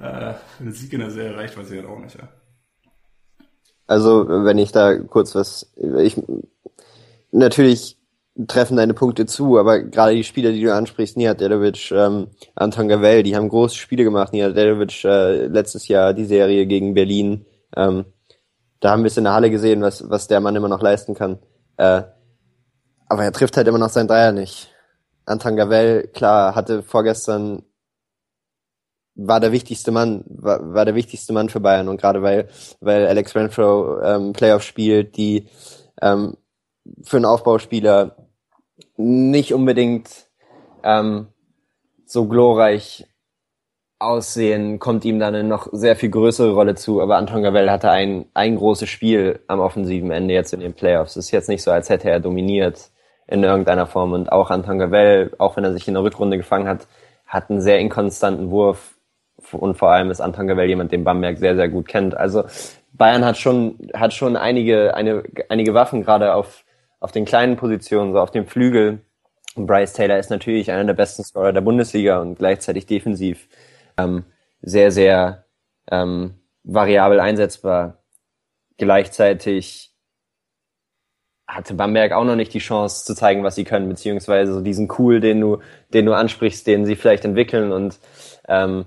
äh, 0.00 0.34
ein 0.60 0.72
Sieg 0.72 0.92
in 0.92 1.00
der 1.00 1.10
Serie 1.10 1.36
reicht, 1.36 1.56
weiß 1.56 1.70
ich 1.70 1.78
halt 1.78 1.88
auch 1.88 1.98
nicht, 1.98 2.16
ja. 2.16 2.28
Also, 3.86 4.26
wenn 4.28 4.58
ich 4.58 4.72
da 4.72 4.96
kurz 4.98 5.34
was, 5.34 5.72
ich, 5.76 6.20
natürlich 7.32 7.98
treffen 8.46 8.76
deine 8.76 8.94
Punkte 8.94 9.26
zu, 9.26 9.58
aber 9.58 9.80
gerade 9.80 10.14
die 10.14 10.24
Spieler, 10.24 10.52
die 10.52 10.62
du 10.62 10.72
ansprichst, 10.72 11.16
Nihat 11.16 11.40
Dedovic, 11.40 11.90
ähm, 11.90 12.28
Anton 12.54 12.88
Gavel, 12.88 13.24
die 13.24 13.34
haben 13.34 13.48
große 13.48 13.76
Spiele 13.76 14.04
gemacht. 14.04 14.32
Nihat 14.32 14.56
Dedovic 14.56 15.04
äh, 15.04 15.46
letztes 15.46 15.88
Jahr 15.88 16.14
die 16.14 16.24
Serie 16.24 16.66
gegen 16.66 16.94
Berlin. 16.94 17.44
Ähm, 17.76 18.04
da 18.78 18.92
haben 18.92 19.02
wir 19.02 19.08
es 19.08 19.16
in 19.16 19.24
der 19.24 19.34
Halle 19.34 19.50
gesehen, 19.50 19.82
was, 19.82 20.08
was 20.08 20.28
der 20.28 20.40
Mann 20.40 20.56
immer 20.56 20.68
noch 20.68 20.80
leisten 20.80 21.14
kann. 21.14 21.40
Äh, 21.76 22.02
aber 23.08 23.24
er 23.24 23.32
trifft 23.32 23.56
halt 23.56 23.66
immer 23.66 23.78
noch 23.78 23.90
seinen 23.90 24.08
Dreier 24.08 24.30
nicht. 24.30 24.69
Anton 25.30 25.56
Gavel, 25.56 26.08
klar, 26.08 26.54
hatte 26.54 26.82
vorgestern 26.82 27.62
war 29.14 29.40
der 29.40 29.52
wichtigste 29.52 29.90
Mann, 29.90 30.24
war, 30.26 30.74
war 30.74 30.84
der 30.84 30.94
wichtigste 30.94 31.32
Mann 31.32 31.48
für 31.48 31.60
Bayern 31.60 31.88
und 31.88 32.00
gerade 32.00 32.22
weil, 32.22 32.48
weil 32.80 33.06
Alex 33.06 33.34
Renfro 33.34 34.00
ähm, 34.02 34.32
Playoff 34.32 34.62
spielt, 34.62 35.16
die 35.16 35.46
ähm, 36.00 36.36
für 37.02 37.16
einen 37.16 37.26
Aufbauspieler 37.26 38.16
nicht 38.96 39.52
unbedingt 39.52 40.08
ähm, 40.82 41.28
so 42.06 42.26
glorreich 42.26 43.06
aussehen, 43.98 44.78
kommt 44.78 45.04
ihm 45.04 45.18
dann 45.18 45.34
eine 45.34 45.46
noch 45.46 45.68
sehr 45.72 45.94
viel 45.94 46.08
größere 46.08 46.52
Rolle 46.52 46.74
zu. 46.74 47.02
Aber 47.02 47.16
Anton 47.16 47.42
Gavel 47.42 47.70
hatte 47.70 47.90
ein, 47.90 48.24
ein 48.32 48.56
großes 48.56 48.88
Spiel 48.88 49.40
am 49.46 49.60
offensiven 49.60 50.10
Ende 50.10 50.32
jetzt 50.32 50.54
in 50.54 50.60
den 50.60 50.72
Playoffs. 50.72 51.16
Es 51.16 51.26
ist 51.26 51.30
jetzt 51.32 51.48
nicht 51.50 51.62
so, 51.62 51.70
als 51.70 51.90
hätte 51.90 52.10
er 52.10 52.20
dominiert 52.20 52.90
in 53.30 53.42
irgendeiner 53.44 53.86
Form. 53.86 54.12
Und 54.12 54.32
auch 54.32 54.50
Anton 54.50 54.78
Gavel, 54.78 55.32
auch 55.38 55.56
wenn 55.56 55.64
er 55.64 55.72
sich 55.72 55.86
in 55.88 55.94
der 55.94 56.02
Rückrunde 56.02 56.36
gefangen 56.36 56.68
hat, 56.68 56.86
hat 57.26 57.48
einen 57.48 57.60
sehr 57.60 57.78
inkonstanten 57.78 58.50
Wurf 58.50 58.96
und 59.52 59.76
vor 59.76 59.90
allem 59.90 60.10
ist 60.10 60.20
Anton 60.20 60.48
Gavel 60.48 60.68
jemand, 60.68 60.92
den 60.92 61.04
Bamberg 61.04 61.38
sehr, 61.38 61.56
sehr 61.56 61.68
gut 61.68 61.88
kennt. 61.88 62.16
Also 62.16 62.44
Bayern 62.92 63.24
hat 63.24 63.38
schon, 63.38 63.78
hat 63.94 64.12
schon 64.12 64.36
einige, 64.36 64.94
eine, 64.94 65.22
einige 65.48 65.74
Waffen 65.74 66.02
gerade 66.02 66.34
auf, 66.34 66.64
auf 66.98 67.12
den 67.12 67.24
kleinen 67.24 67.56
Positionen, 67.56 68.12
so 68.12 68.18
auf 68.18 68.30
dem 68.30 68.46
Flügel. 68.46 69.00
Und 69.54 69.66
Bryce 69.66 69.92
Taylor 69.92 70.18
ist 70.18 70.30
natürlich 70.30 70.70
einer 70.70 70.84
der 70.84 70.94
besten 70.94 71.24
Scorer 71.24 71.52
der 71.52 71.60
Bundesliga 71.60 72.20
und 72.20 72.36
gleichzeitig 72.36 72.86
defensiv 72.86 73.48
ähm, 73.96 74.24
sehr, 74.60 74.90
sehr 74.90 75.44
ähm, 75.90 76.34
variabel 76.64 77.20
einsetzbar. 77.20 77.98
Gleichzeitig 78.76 79.89
hatte 81.54 81.74
Bamberg 81.74 82.12
auch 82.12 82.24
noch 82.24 82.36
nicht 82.36 82.54
die 82.54 82.58
Chance 82.58 83.04
zu 83.04 83.14
zeigen, 83.14 83.42
was 83.42 83.54
sie 83.54 83.64
können, 83.64 83.88
beziehungsweise 83.88 84.54
so 84.54 84.60
diesen 84.60 84.88
Cool, 84.98 85.20
den 85.20 85.40
du, 85.40 85.58
den 85.92 86.06
du 86.06 86.12
ansprichst, 86.12 86.66
den 86.66 86.86
sie 86.86 86.96
vielleicht 86.96 87.24
entwickeln 87.24 87.72
und 87.72 87.98
ähm, 88.48 88.86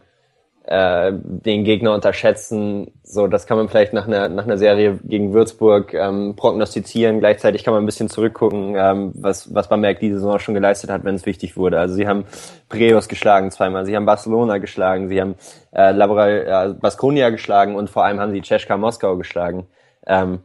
äh, 0.66 1.12
den 1.14 1.66
Gegner 1.66 1.94
unterschätzen. 1.94 2.92
So, 3.04 3.28
das 3.28 3.46
kann 3.48 3.58
man 3.58 3.68
vielleicht 3.68 3.92
nach 3.92 4.08
einer, 4.08 4.30
nach 4.30 4.46
einer 4.46 4.58
Serie 4.58 4.98
gegen 5.04 5.34
Würzburg 5.34 5.94
ähm, 5.94 6.36
prognostizieren. 6.38 7.20
Gleichzeitig 7.20 7.66
kann 7.66 7.74
man 7.74 7.84
ein 7.84 7.86
bisschen 7.86 8.10
zurückgucken, 8.10 8.76
ähm, 8.78 9.12
was, 9.16 9.54
was 9.54 9.68
Bamberg 9.68 10.00
diese 10.00 10.16
Saison 10.16 10.40
schon 10.40 10.54
geleistet 10.54 10.90
hat, 10.90 11.04
wenn 11.04 11.16
es 11.16 11.26
wichtig 11.26 11.58
wurde. 11.58 11.80
Also 11.80 11.96
sie 11.96 12.08
haben 12.08 12.24
Preos 12.70 13.10
geschlagen 13.10 13.52
zweimal, 13.52 13.86
sie 13.86 13.96
haben 13.96 14.06
Barcelona 14.06 14.58
geschlagen, 14.60 15.10
sie 15.10 15.20
haben 15.20 15.36
äh, 15.74 15.92
Laboral, 15.92 16.72
äh, 16.72 16.80
Baskonia 16.80 17.30
geschlagen 17.30 17.76
und 17.76 17.90
vor 17.90 18.06
allem 18.06 18.22
haben 18.22 18.32
sie 18.32 18.42
Czeska 18.42 18.78
Moskau 18.78 19.18
geschlagen. 19.18 19.68
Ähm, 20.08 20.40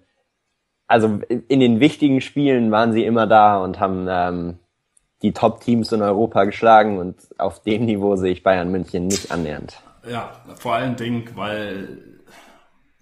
also 0.88 1.20
in 1.28 1.60
den 1.60 1.80
wichtigen 1.80 2.20
Spielen 2.20 2.70
waren 2.72 2.92
sie 2.92 3.04
immer 3.04 3.26
da 3.26 3.58
und 3.58 3.78
haben 3.78 4.06
ähm, 4.08 4.58
die 5.22 5.32
Top-Teams 5.32 5.92
in 5.92 6.02
Europa 6.02 6.44
geschlagen 6.44 6.98
und 6.98 7.16
auf 7.38 7.62
dem 7.62 7.84
Niveau 7.84 8.16
sehe 8.16 8.32
ich 8.32 8.42
Bayern 8.42 8.70
München 8.70 9.06
nicht 9.06 9.30
annähernd. 9.30 9.80
Ja, 10.08 10.32
vor 10.56 10.74
allen 10.74 10.96
Dingen, 10.96 11.28
weil 11.34 12.18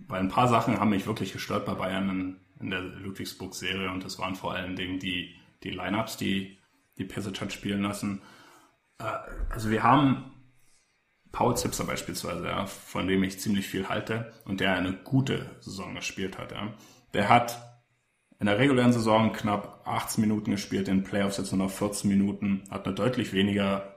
weil 0.09 0.20
ein 0.20 0.28
paar 0.28 0.49
Sachen 0.49 0.78
haben 0.78 0.91
mich 0.91 1.07
wirklich 1.07 1.32
gestört 1.32 1.66
bei 1.66 1.74
Bayern 1.74 2.09
in, 2.09 2.37
in 2.61 2.70
der 2.70 2.80
Ludwigsburg-Serie 2.80 3.91
und 3.91 4.05
das 4.05 4.18
waren 4.18 4.34
vor 4.34 4.55
allen 4.55 4.76
Dingen 4.76 4.99
die, 4.99 5.34
die 5.62 5.70
Lineups, 5.70 6.16
die, 6.16 6.59
die 6.99 7.05
Pesic 7.05 7.41
hat 7.41 7.53
spielen 7.53 7.82
lassen. 7.82 8.22
Äh, 8.99 9.05
also 9.51 9.70
wir 9.70 9.82
haben 9.82 10.32
Paul 11.32 11.57
Zipser 11.57 11.84
beispielsweise, 11.84 12.47
ja, 12.47 12.66
von 12.66 13.07
dem 13.07 13.22
ich 13.24 13.41
ziemlich 13.41 13.66
viel 13.66 13.89
halte 13.89 14.32
und 14.45 14.61
der 14.61 14.74
eine 14.74 14.93
gute 14.93 15.51
Saison 15.61 15.95
gespielt 15.95 16.39
hat. 16.39 16.53
Ja. 16.53 16.72
Der 17.12 17.28
hat 17.28 17.76
in 18.39 18.47
der 18.47 18.59
regulären 18.59 18.93
Saison 18.93 19.32
knapp 19.32 19.82
18 19.87 20.20
Minuten 20.20 20.51
gespielt, 20.51 20.89
in 20.89 21.05
Playoffs 21.05 21.39
jetzt 21.39 21.53
nur 21.53 21.66
noch 21.66 21.72
14 21.72 22.09
Minuten, 22.11 22.64
hat 22.70 22.87
eine 22.87 22.95
deutlich 22.95 23.32
weniger, 23.32 23.97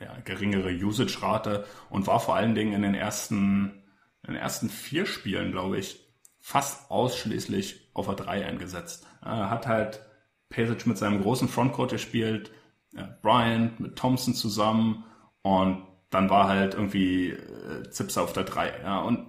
ja, 0.00 0.18
geringere 0.24 0.70
Usage-Rate 0.70 1.64
und 1.88 2.06
war 2.06 2.20
vor 2.20 2.34
allen 2.34 2.54
Dingen 2.54 2.72
in 2.72 2.82
den 2.82 2.94
ersten, 2.94 3.84
in 4.26 4.34
den 4.34 4.42
ersten 4.42 4.68
vier 4.68 5.06
Spielen, 5.06 5.52
glaube 5.52 5.78
ich, 5.78 6.00
fast 6.40 6.90
ausschließlich 6.90 7.90
auf 7.94 8.06
der 8.06 8.16
3 8.16 8.46
eingesetzt. 8.46 9.06
Er 9.22 9.50
hat 9.50 9.66
halt 9.66 10.00
Pesic 10.48 10.86
mit 10.86 10.98
seinem 10.98 11.22
großen 11.22 11.48
Frontcourt 11.48 11.92
gespielt, 11.92 12.50
ja, 12.92 13.16
Bryant 13.22 13.78
mit 13.78 13.96
Thompson 13.96 14.34
zusammen 14.34 15.04
und 15.42 15.84
dann 16.10 16.30
war 16.30 16.48
halt 16.48 16.74
irgendwie 16.74 17.30
äh, 17.30 17.88
Zipser 17.90 18.22
auf 18.22 18.32
der 18.32 18.44
3. 18.44 18.80
Ja, 18.82 19.00
und 19.00 19.26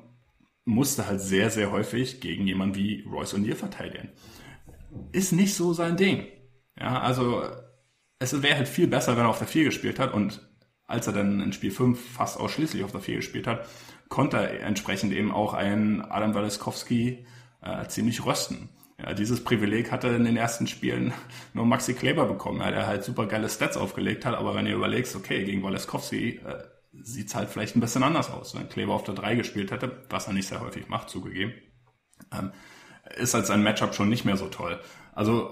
musste 0.65 1.07
halt 1.07 1.21
sehr, 1.21 1.49
sehr 1.49 1.71
häufig 1.71 2.21
gegen 2.21 2.45
jemanden 2.47 2.75
wie 2.75 3.03
Royce 3.09 3.35
O'Neill 3.35 3.55
verteidigen 3.55 4.09
ist 5.11 5.31
nicht 5.31 5.55
so 5.55 5.73
sein 5.73 5.97
Ding. 5.97 6.25
Ja, 6.79 6.99
also 7.01 7.43
es 8.19 8.41
wäre 8.41 8.57
halt 8.57 8.67
viel 8.67 8.87
besser, 8.87 9.15
wenn 9.15 9.25
er 9.25 9.29
auf 9.29 9.39
der 9.39 9.47
4 9.47 9.65
gespielt 9.65 9.99
hat 9.99 10.13
und 10.13 10.41
als 10.85 11.07
er 11.07 11.13
dann 11.13 11.41
in 11.41 11.53
Spiel 11.53 11.71
5 11.71 12.13
fast 12.13 12.39
ausschließlich 12.39 12.83
auf 12.83 12.91
der 12.91 13.01
4 13.01 13.17
gespielt 13.17 13.47
hat, 13.47 13.67
konnte 14.09 14.37
er 14.37 14.61
entsprechend 14.61 15.11
eben 15.13 15.31
auch 15.31 15.53
einen 15.53 16.01
Adam 16.01 16.33
Waleskowski 16.33 17.25
äh, 17.61 17.87
ziemlich 17.87 18.25
rösten. 18.25 18.69
Ja, 18.99 19.13
dieses 19.13 19.43
Privileg 19.43 19.91
hatte 19.91 20.07
in 20.07 20.23
den 20.23 20.37
ersten 20.37 20.65
Spielen 20.65 21.13
nur 21.53 21.65
Maxi 21.65 21.93
Kleber 21.93 22.25
bekommen, 22.25 22.61
ja, 22.61 22.71
der 22.71 22.87
halt 22.87 23.03
super 23.03 23.27
geile 23.27 23.49
Stats 23.49 23.77
aufgelegt 23.77 24.25
hat, 24.25 24.35
aber 24.35 24.55
wenn 24.55 24.65
ihr 24.65 24.75
überlegst, 24.75 25.15
okay, 25.15 25.43
gegen 25.43 25.61
Waleskowski 25.61 26.41
äh, 26.45 26.63
sieht's 26.93 27.35
halt 27.35 27.49
vielleicht 27.49 27.75
ein 27.75 27.81
bisschen 27.81 28.03
anders 28.03 28.31
aus, 28.31 28.55
wenn 28.55 28.69
Kleber 28.69 28.93
auf 28.93 29.03
der 29.03 29.13
3 29.13 29.35
gespielt 29.35 29.71
hätte, 29.71 30.03
was 30.09 30.27
er 30.27 30.33
nicht 30.33 30.47
sehr 30.47 30.61
häufig 30.61 30.87
macht, 30.87 31.09
zugegeben. 31.09 31.53
Ähm, 32.31 32.51
ist 33.15 33.33
halt 33.33 33.45
sein 33.45 33.63
Matchup 33.63 33.95
schon 33.95 34.09
nicht 34.09 34.25
mehr 34.25 34.37
so 34.37 34.47
toll. 34.47 34.79
Also, 35.13 35.51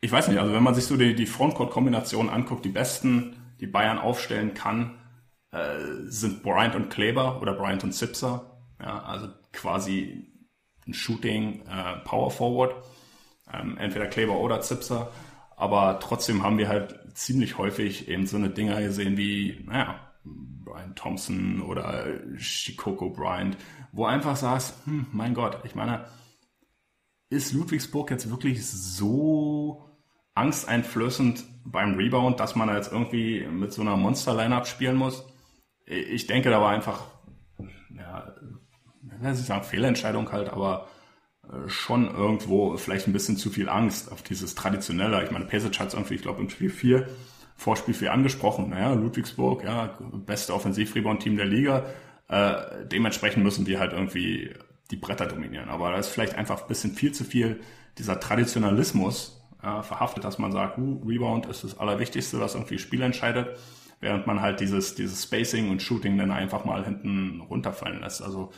ich 0.00 0.10
weiß 0.10 0.28
nicht, 0.28 0.38
also 0.38 0.52
wenn 0.52 0.62
man 0.62 0.74
sich 0.74 0.84
so 0.84 0.96
die, 0.96 1.14
die 1.14 1.26
Frontcourt-Kombination 1.26 2.28
anguckt, 2.28 2.64
die 2.64 2.70
besten, 2.70 3.36
die 3.60 3.66
Bayern 3.66 3.98
aufstellen 3.98 4.54
kann, 4.54 4.98
äh, 5.52 5.78
sind 6.06 6.42
Bryant 6.42 6.74
und 6.74 6.90
Kleber 6.90 7.40
oder 7.40 7.54
Bryant 7.54 7.84
und 7.84 7.92
Zipser. 7.92 8.58
Ja, 8.80 9.02
also 9.04 9.28
quasi 9.52 10.32
ein 10.86 10.94
Shooting 10.94 11.62
äh, 11.66 11.98
Power 12.04 12.30
Forward. 12.30 12.74
Ähm, 13.52 13.76
entweder 13.78 14.06
Kleber 14.06 14.38
oder 14.38 14.60
Zipser. 14.60 15.12
Aber 15.56 16.00
trotzdem 16.00 16.42
haben 16.42 16.58
wir 16.58 16.68
halt 16.68 16.98
ziemlich 17.14 17.58
häufig 17.58 18.08
eben 18.08 18.26
so 18.26 18.36
eine 18.36 18.50
Dinger 18.50 18.80
gesehen 18.80 19.16
wie, 19.16 19.62
naja, 19.66 20.00
Brian 20.24 20.94
Thompson 20.94 21.60
oder 21.62 22.06
Shikoko 22.36 23.10
Bryant, 23.10 23.56
wo 23.92 24.06
einfach 24.06 24.36
sagst, 24.36 24.74
hm, 24.86 25.06
mein 25.12 25.34
Gott, 25.34 25.58
ich 25.64 25.74
meine, 25.74 26.04
ist 27.32 27.52
Ludwigsburg 27.54 28.10
jetzt 28.10 28.30
wirklich 28.30 28.64
so 28.66 29.88
angsteinflößend 30.34 31.44
beim 31.64 31.94
Rebound, 31.94 32.38
dass 32.38 32.54
man 32.54 32.68
jetzt 32.68 32.92
irgendwie 32.92 33.46
mit 33.46 33.72
so 33.72 33.80
einer 33.80 33.96
Monster-Line-Up 33.96 34.66
spielen 34.66 34.96
muss? 34.96 35.24
Ich 35.86 36.26
denke, 36.26 36.50
da 36.50 36.60
war 36.60 36.70
einfach, 36.70 37.06
ja, 37.96 38.34
ich 39.32 39.38
sagen 39.38 39.64
Fehlentscheidung 39.64 40.30
halt, 40.30 40.50
aber 40.50 40.88
äh, 41.44 41.68
schon 41.68 42.14
irgendwo 42.14 42.76
vielleicht 42.76 43.06
ein 43.06 43.12
bisschen 43.14 43.36
zu 43.38 43.50
viel 43.50 43.68
Angst 43.68 44.12
auf 44.12 44.22
dieses 44.22 44.54
Traditionelle. 44.54 45.24
Ich 45.24 45.30
meine, 45.30 45.46
Pesic 45.46 45.80
hat 45.80 45.88
es 45.88 45.94
irgendwie, 45.94 46.14
ich 46.14 46.22
glaube, 46.22 46.42
im 46.42 46.50
Spiel 46.50 46.70
4, 46.70 47.08
Vorspiel 47.56 47.94
4 47.94 48.12
angesprochen. 48.12 48.70
Naja, 48.70 48.92
Ludwigsburg, 48.92 49.64
ja, 49.64 49.98
beste 50.26 50.54
Offensiv-Rebound-Team 50.54 51.36
der 51.36 51.46
Liga. 51.46 51.86
Äh, 52.28 52.86
dementsprechend 52.86 53.42
müssen 53.42 53.66
wir 53.66 53.80
halt 53.80 53.92
irgendwie 53.92 54.54
die 54.92 54.96
Bretter 54.96 55.26
dominieren. 55.26 55.68
Aber 55.68 55.90
da 55.90 55.98
ist 55.98 56.08
vielleicht 56.08 56.36
einfach 56.36 56.62
ein 56.62 56.68
bisschen 56.68 56.92
viel 56.92 57.12
zu 57.12 57.24
viel 57.24 57.60
dieser 57.98 58.20
Traditionalismus 58.20 59.42
äh, 59.62 59.82
verhaftet, 59.82 60.24
dass 60.24 60.38
man 60.38 60.52
sagt, 60.52 60.78
uh, 60.78 61.02
Rebound 61.06 61.46
ist 61.46 61.64
das 61.64 61.78
Allerwichtigste, 61.78 62.40
was 62.40 62.54
irgendwie 62.54 62.78
Spiel 62.78 63.02
entscheidet, 63.02 63.58
während 64.00 64.26
man 64.26 64.40
halt 64.40 64.60
dieses, 64.60 64.94
dieses 64.94 65.22
Spacing 65.22 65.70
und 65.70 65.82
Shooting 65.82 66.18
dann 66.18 66.30
einfach 66.30 66.64
mal 66.64 66.84
hinten 66.84 67.40
runterfallen 67.40 68.00
lässt. 68.00 68.22
Also 68.22 68.52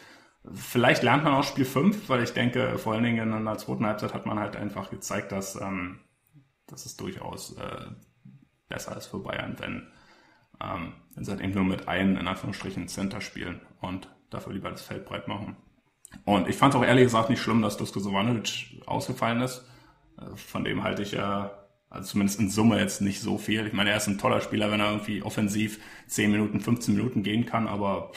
vielleicht 0.52 1.02
lernt 1.02 1.24
man 1.24 1.34
aus 1.34 1.46
Spiel 1.46 1.64
5, 1.64 2.08
weil 2.08 2.22
ich 2.22 2.32
denke, 2.32 2.78
vor 2.78 2.94
allen 2.94 3.04
Dingen 3.04 3.32
in 3.32 3.44
der 3.44 3.58
zweiten 3.58 3.86
Halbzeit 3.86 4.14
hat 4.14 4.26
man 4.26 4.38
halt 4.38 4.56
einfach 4.56 4.90
gezeigt, 4.90 5.32
dass, 5.32 5.60
ähm, 5.60 6.00
dass 6.66 6.86
es 6.86 6.96
durchaus 6.96 7.56
äh, 7.56 7.86
besser 8.68 8.96
ist 8.96 9.06
für 9.06 9.18
Bayern, 9.18 9.56
wenn, 9.58 9.88
ähm, 10.60 10.94
wenn 11.14 11.24
sie 11.24 11.30
halt 11.30 11.40
eben 11.40 11.54
nur 11.54 11.64
mit 11.64 11.88
einem, 11.88 12.16
in 12.16 12.26
Anführungsstrichen, 12.26 12.88
Center 12.88 13.20
spielen 13.20 13.60
und 13.80 14.08
dafür 14.30 14.52
lieber 14.52 14.70
das 14.70 14.82
Feld 14.82 15.04
breit 15.04 15.28
machen. 15.28 15.56
Und 16.24 16.48
ich 16.48 16.56
fand 16.56 16.74
es 16.74 16.80
auch 16.80 16.84
ehrlich 16.84 17.04
gesagt 17.04 17.30
nicht 17.30 17.42
schlimm, 17.42 17.62
dass 17.62 17.76
Dusko 17.76 18.00
Sovanovic 18.00 18.82
ausgefallen 18.86 19.40
ist. 19.42 19.64
Von 20.36 20.64
dem 20.64 20.82
halte 20.82 21.02
ich 21.02 21.12
ja, 21.12 21.50
also 21.90 22.10
zumindest 22.10 22.40
in 22.40 22.50
Summe 22.50 22.78
jetzt 22.78 23.00
nicht 23.00 23.20
so 23.20 23.38
viel. 23.38 23.66
Ich 23.66 23.72
meine, 23.72 23.90
er 23.90 23.96
ist 23.96 24.06
ein 24.06 24.18
toller 24.18 24.40
Spieler, 24.40 24.70
wenn 24.70 24.80
er 24.80 24.90
irgendwie 24.90 25.22
offensiv 25.22 25.80
10 26.08 26.30
Minuten, 26.30 26.60
15 26.60 26.94
Minuten 26.94 27.22
gehen 27.22 27.46
kann, 27.46 27.66
aber 27.66 28.12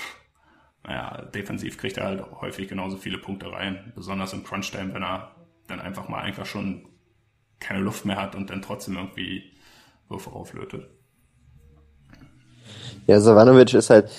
naja, 0.84 1.24
defensiv 1.34 1.78
kriegt 1.78 1.98
er 1.98 2.06
halt 2.06 2.24
häufig 2.42 2.68
genauso 2.68 2.98
viele 2.98 3.18
Punkte 3.18 3.52
rein. 3.52 3.92
Besonders 3.96 4.34
im 4.34 4.44
Crunch-Time, 4.44 4.94
wenn 4.94 5.04
er 5.04 5.36
dann 5.68 5.82
einfach 5.82 6.08
mal 6.08 6.22
einfach 6.22 6.46
schon 6.46 6.88
keine 7.60 7.80
Luft 7.80 8.06
mehr 8.06 8.22
hat 8.22 8.36
und 8.36 8.50
dann 8.50 8.62
trotzdem 8.62 8.96
irgendwie 8.96 9.52
Würfe 10.08 10.32
auflötet. 10.32 10.88
Ja, 13.06 13.20
Savanovic 13.20 13.74
ist 13.74 13.90
halt, 13.90 14.10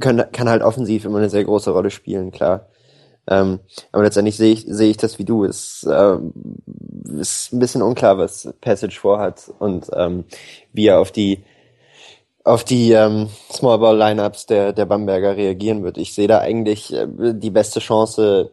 kann, 0.00 0.24
kann 0.32 0.48
halt 0.48 0.62
offensiv 0.62 1.04
immer 1.04 1.18
eine 1.18 1.30
sehr 1.30 1.44
große 1.44 1.70
Rolle 1.70 1.90
spielen, 1.90 2.30
klar. 2.30 2.66
Ähm, 3.28 3.60
aber 3.92 4.04
letztendlich 4.04 4.36
sehe 4.36 4.52
ich, 4.52 4.64
sehe 4.66 4.90
ich 4.90 4.96
das 4.96 5.18
wie 5.18 5.24
du. 5.24 5.44
Es 5.44 5.84
äh, 5.84 6.16
ist 7.20 7.52
ein 7.52 7.58
bisschen 7.58 7.82
unklar, 7.82 8.16
was 8.16 8.52
Passage 8.60 8.98
vorhat 8.98 9.52
und 9.58 9.90
ähm, 9.94 10.24
wie 10.72 10.86
er 10.86 11.00
auf 11.00 11.12
die 11.12 11.44
auf 12.44 12.64
die 12.64 12.92
ähm, 12.92 13.28
Small 13.52 13.78
Ball 13.78 13.98
Lineups 13.98 14.46
der 14.46 14.72
der 14.72 14.86
Bamberger 14.86 15.36
reagieren 15.36 15.82
wird. 15.82 15.98
Ich 15.98 16.14
sehe 16.14 16.28
da 16.28 16.38
eigentlich 16.38 16.94
äh, 16.94 17.06
die 17.34 17.50
beste 17.50 17.80
Chance 17.80 18.52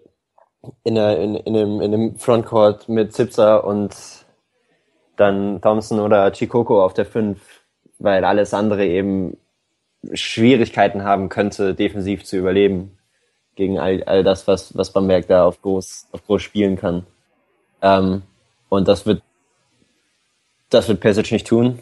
in, 0.83 0.97
einer, 0.97 1.17
in, 1.19 1.35
in, 1.35 1.55
einem, 1.55 1.81
in 1.81 1.93
einem 1.93 2.15
Frontcourt 2.17 2.89
mit 2.89 3.13
Zipser 3.13 3.63
und 3.63 3.95
dann 5.15 5.61
Thompson 5.61 5.99
oder 5.99 6.31
Chikoko 6.31 6.83
auf 6.83 6.93
der 6.93 7.05
5, 7.05 7.39
weil 7.99 8.25
alles 8.25 8.53
andere 8.53 8.85
eben 8.85 9.37
Schwierigkeiten 10.13 11.03
haben 11.03 11.29
könnte, 11.29 11.73
defensiv 11.75 12.25
zu 12.25 12.37
überleben 12.37 12.94
gegen 13.55 13.79
all, 13.79 14.03
all 14.03 14.23
das, 14.23 14.47
was, 14.47 14.75
was 14.77 14.91
Bamberg 14.91 15.27
da 15.27 15.45
auf 15.45 15.61
groß, 15.61 16.07
auf 16.11 16.25
groß 16.25 16.41
spielen 16.41 16.75
kann. 16.77 17.05
Ähm, 17.81 18.23
und 18.69 18.87
das 18.87 19.05
wird, 19.05 19.21
das 20.69 20.87
wird 20.87 20.99
Pesic 20.99 21.31
nicht 21.31 21.47
tun. 21.47 21.79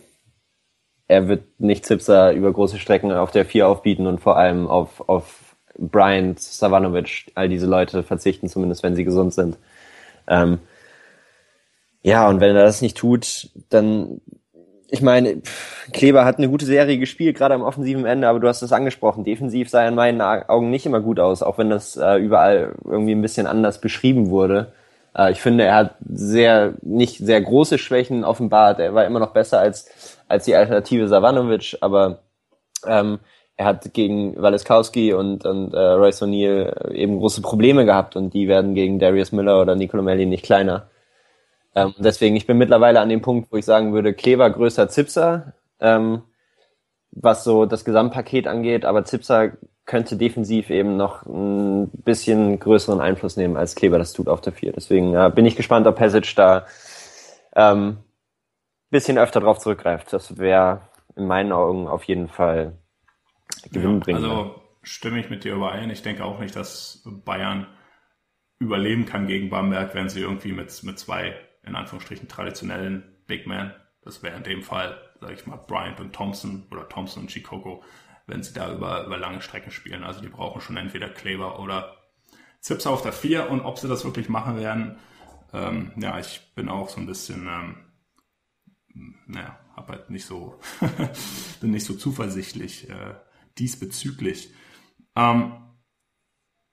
Er 1.07 1.27
wird 1.27 1.59
nicht 1.59 1.85
Zipser 1.85 2.33
über 2.33 2.51
große 2.51 2.79
Strecken 2.79 3.11
auf 3.11 3.31
der 3.31 3.45
4 3.45 3.67
aufbieten 3.67 4.07
und 4.07 4.19
vor 4.19 4.37
allem 4.37 4.67
auf, 4.67 5.07
auf 5.07 5.55
Bryant, 5.77 6.39
Savanovic, 6.39 7.31
all 7.35 7.49
diese 7.49 7.65
Leute 7.65 8.03
verzichten, 8.03 8.47
zumindest 8.47 8.83
wenn 8.83 8.95
sie 8.95 9.03
gesund 9.03 9.33
sind. 9.33 9.57
Ähm, 10.27 10.59
ja, 12.03 12.27
und 12.29 12.41
wenn 12.41 12.55
er 12.55 12.63
das 12.63 12.81
nicht 12.81 12.97
tut, 12.97 13.49
dann 13.69 14.21
ich 14.93 15.01
meine, 15.01 15.41
Kleber 15.91 16.23
hat 16.23 16.37
eine 16.37 16.49
gute 16.49 16.67
Serie 16.67 16.99
gespielt, 16.99 17.35
gerade 17.35 17.55
am 17.55 17.63
offensiven 17.63 18.05
Ende, 18.05 18.27
aber 18.27 18.39
du 18.39 18.47
hast 18.47 18.61
es 18.61 18.71
angesprochen. 18.71 19.23
Defensiv 19.23 19.67
sah 19.67 19.87
in 19.87 19.95
meinen 19.95 20.21
Augen 20.21 20.69
nicht 20.69 20.85
immer 20.85 21.01
gut 21.01 21.19
aus, 21.19 21.41
auch 21.41 21.57
wenn 21.57 21.71
das 21.71 21.97
äh, 21.97 22.17
überall 22.17 22.75
irgendwie 22.85 23.15
ein 23.15 23.21
bisschen 23.23 23.47
anders 23.47 23.81
beschrieben 23.81 24.29
wurde. 24.29 24.71
Äh, 25.17 25.31
ich 25.31 25.41
finde, 25.41 25.63
er 25.63 25.75
hat 25.75 25.95
sehr, 26.07 26.75
nicht 26.83 27.17
sehr 27.17 27.41
große 27.41 27.79
Schwächen 27.79 28.23
offenbart. 28.23 28.79
Er 28.79 28.93
war 28.93 29.05
immer 29.05 29.19
noch 29.19 29.33
besser 29.33 29.59
als, 29.59 30.19
als 30.27 30.45
die 30.45 30.53
Alternative 30.53 31.07
Savanovic, 31.07 31.75
aber 31.81 32.19
ähm, 32.85 33.17
er 33.57 33.65
hat 33.65 33.95
gegen 33.95 34.39
Waleskowski 34.39 35.13
und, 35.13 35.43
und 35.43 35.73
äh, 35.73 35.79
Royce 35.79 36.21
O'Neill 36.21 36.91
eben 36.91 37.17
große 37.17 37.41
Probleme 37.41 37.85
gehabt 37.85 38.15
und 38.15 38.35
die 38.35 38.47
werden 38.47 38.75
gegen 38.75 38.99
Darius 38.99 39.31
Miller 39.31 39.59
oder 39.59 39.75
Nicolo 39.75 40.03
Melli 40.03 40.27
nicht 40.27 40.45
kleiner. 40.45 40.87
Ähm, 41.75 41.93
deswegen, 41.97 42.35
ich 42.35 42.47
bin 42.47 42.57
mittlerweile 42.57 42.99
an 42.99 43.09
dem 43.09 43.21
Punkt, 43.21 43.51
wo 43.51 43.57
ich 43.57 43.65
sagen 43.65 43.93
würde, 43.93 44.13
Kleber 44.13 44.49
größer 44.49 44.89
Zipser, 44.89 45.53
ähm, 45.79 46.23
was 47.11 47.43
so 47.43 47.65
das 47.65 47.85
Gesamtpaket 47.85 48.47
angeht, 48.47 48.85
aber 48.85 49.05
Zipser 49.05 49.53
könnte 49.85 50.15
defensiv 50.15 50.69
eben 50.69 50.95
noch 50.95 51.25
ein 51.25 51.89
bisschen 51.89 52.59
größeren 52.59 53.01
Einfluss 53.01 53.35
nehmen, 53.35 53.57
als 53.57 53.75
Kleber 53.75 53.97
das 53.97 54.13
tut 54.13 54.29
auf 54.29 54.41
der 54.41 54.53
4. 54.53 54.73
Deswegen 54.73 55.13
äh, 55.13 55.31
bin 55.33 55.45
ich 55.45 55.55
gespannt, 55.55 55.87
ob 55.87 55.97
Pesic 55.97 56.35
da 56.35 56.65
ähm, 57.55 57.97
bisschen 58.89 59.17
öfter 59.17 59.41
drauf 59.41 59.59
zurückgreift. 59.59 60.13
Das 60.13 60.37
wäre 60.37 60.87
in 61.15 61.27
meinen 61.27 61.51
Augen 61.51 61.87
auf 61.87 62.03
jeden 62.05 62.29
Fall 62.29 62.77
gewinnbringend. 63.71 64.23
Ja, 64.23 64.29
also 64.29 64.61
stimme 64.81 65.19
ich 65.19 65.29
mit 65.29 65.43
dir 65.43 65.53
überein. 65.53 65.89
Ich 65.89 66.01
denke 66.01 66.23
auch 66.23 66.39
nicht, 66.39 66.55
dass 66.55 67.03
Bayern 67.25 67.67
überleben 68.59 69.05
kann 69.05 69.27
gegen 69.27 69.49
Bamberg, 69.49 69.93
wenn 69.95 70.09
sie 70.09 70.21
irgendwie 70.21 70.53
mit, 70.53 70.83
mit 70.83 70.99
zwei, 70.99 71.35
in 71.63 71.75
Anführungsstrichen, 71.75 72.27
traditionellen 72.27 73.03
Big 73.25 73.47
Men, 73.47 73.73
das 74.01 74.21
wäre 74.21 74.37
in 74.37 74.43
dem 74.43 74.63
Fall, 74.63 74.99
sage 75.21 75.33
ich 75.33 75.45
mal, 75.45 75.57
Bryant 75.57 75.99
und 75.99 76.13
Thompson 76.13 76.67
oder 76.71 76.87
Thompson 76.89 77.23
und 77.23 77.31
Chicago, 77.31 77.83
wenn 78.27 78.43
sie 78.43 78.53
da 78.53 78.73
über, 78.73 79.05
über 79.05 79.17
lange 79.17 79.41
Strecken 79.41 79.71
spielen. 79.71 80.03
Also 80.03 80.21
die 80.21 80.29
brauchen 80.29 80.61
schon 80.61 80.77
entweder 80.77 81.09
Kleber 81.09 81.59
oder 81.59 81.97
Zips 82.59 82.87
auf 82.87 83.01
der 83.01 83.13
4 83.13 83.49
und 83.49 83.61
ob 83.61 83.79
sie 83.79 83.87
das 83.87 84.05
wirklich 84.05 84.29
machen 84.29 84.57
werden, 84.57 84.97
ähm, 85.53 85.91
ja, 85.97 86.19
ich 86.19 86.41
bin 86.55 86.67
auch 86.67 86.89
so 86.89 86.99
ein 86.99 87.05
bisschen, 87.05 87.47
ähm, 87.47 89.17
naja, 89.27 89.59
hab 89.75 89.89
halt 89.89 90.09
nicht 90.09 90.25
so, 90.25 90.59
bin 91.61 91.71
nicht 91.71 91.85
so 91.85 91.93
zuversichtlich 91.93 92.89
äh, 92.89 93.15
diesbezüglich. 93.57 94.53
Ähm, 95.15 95.53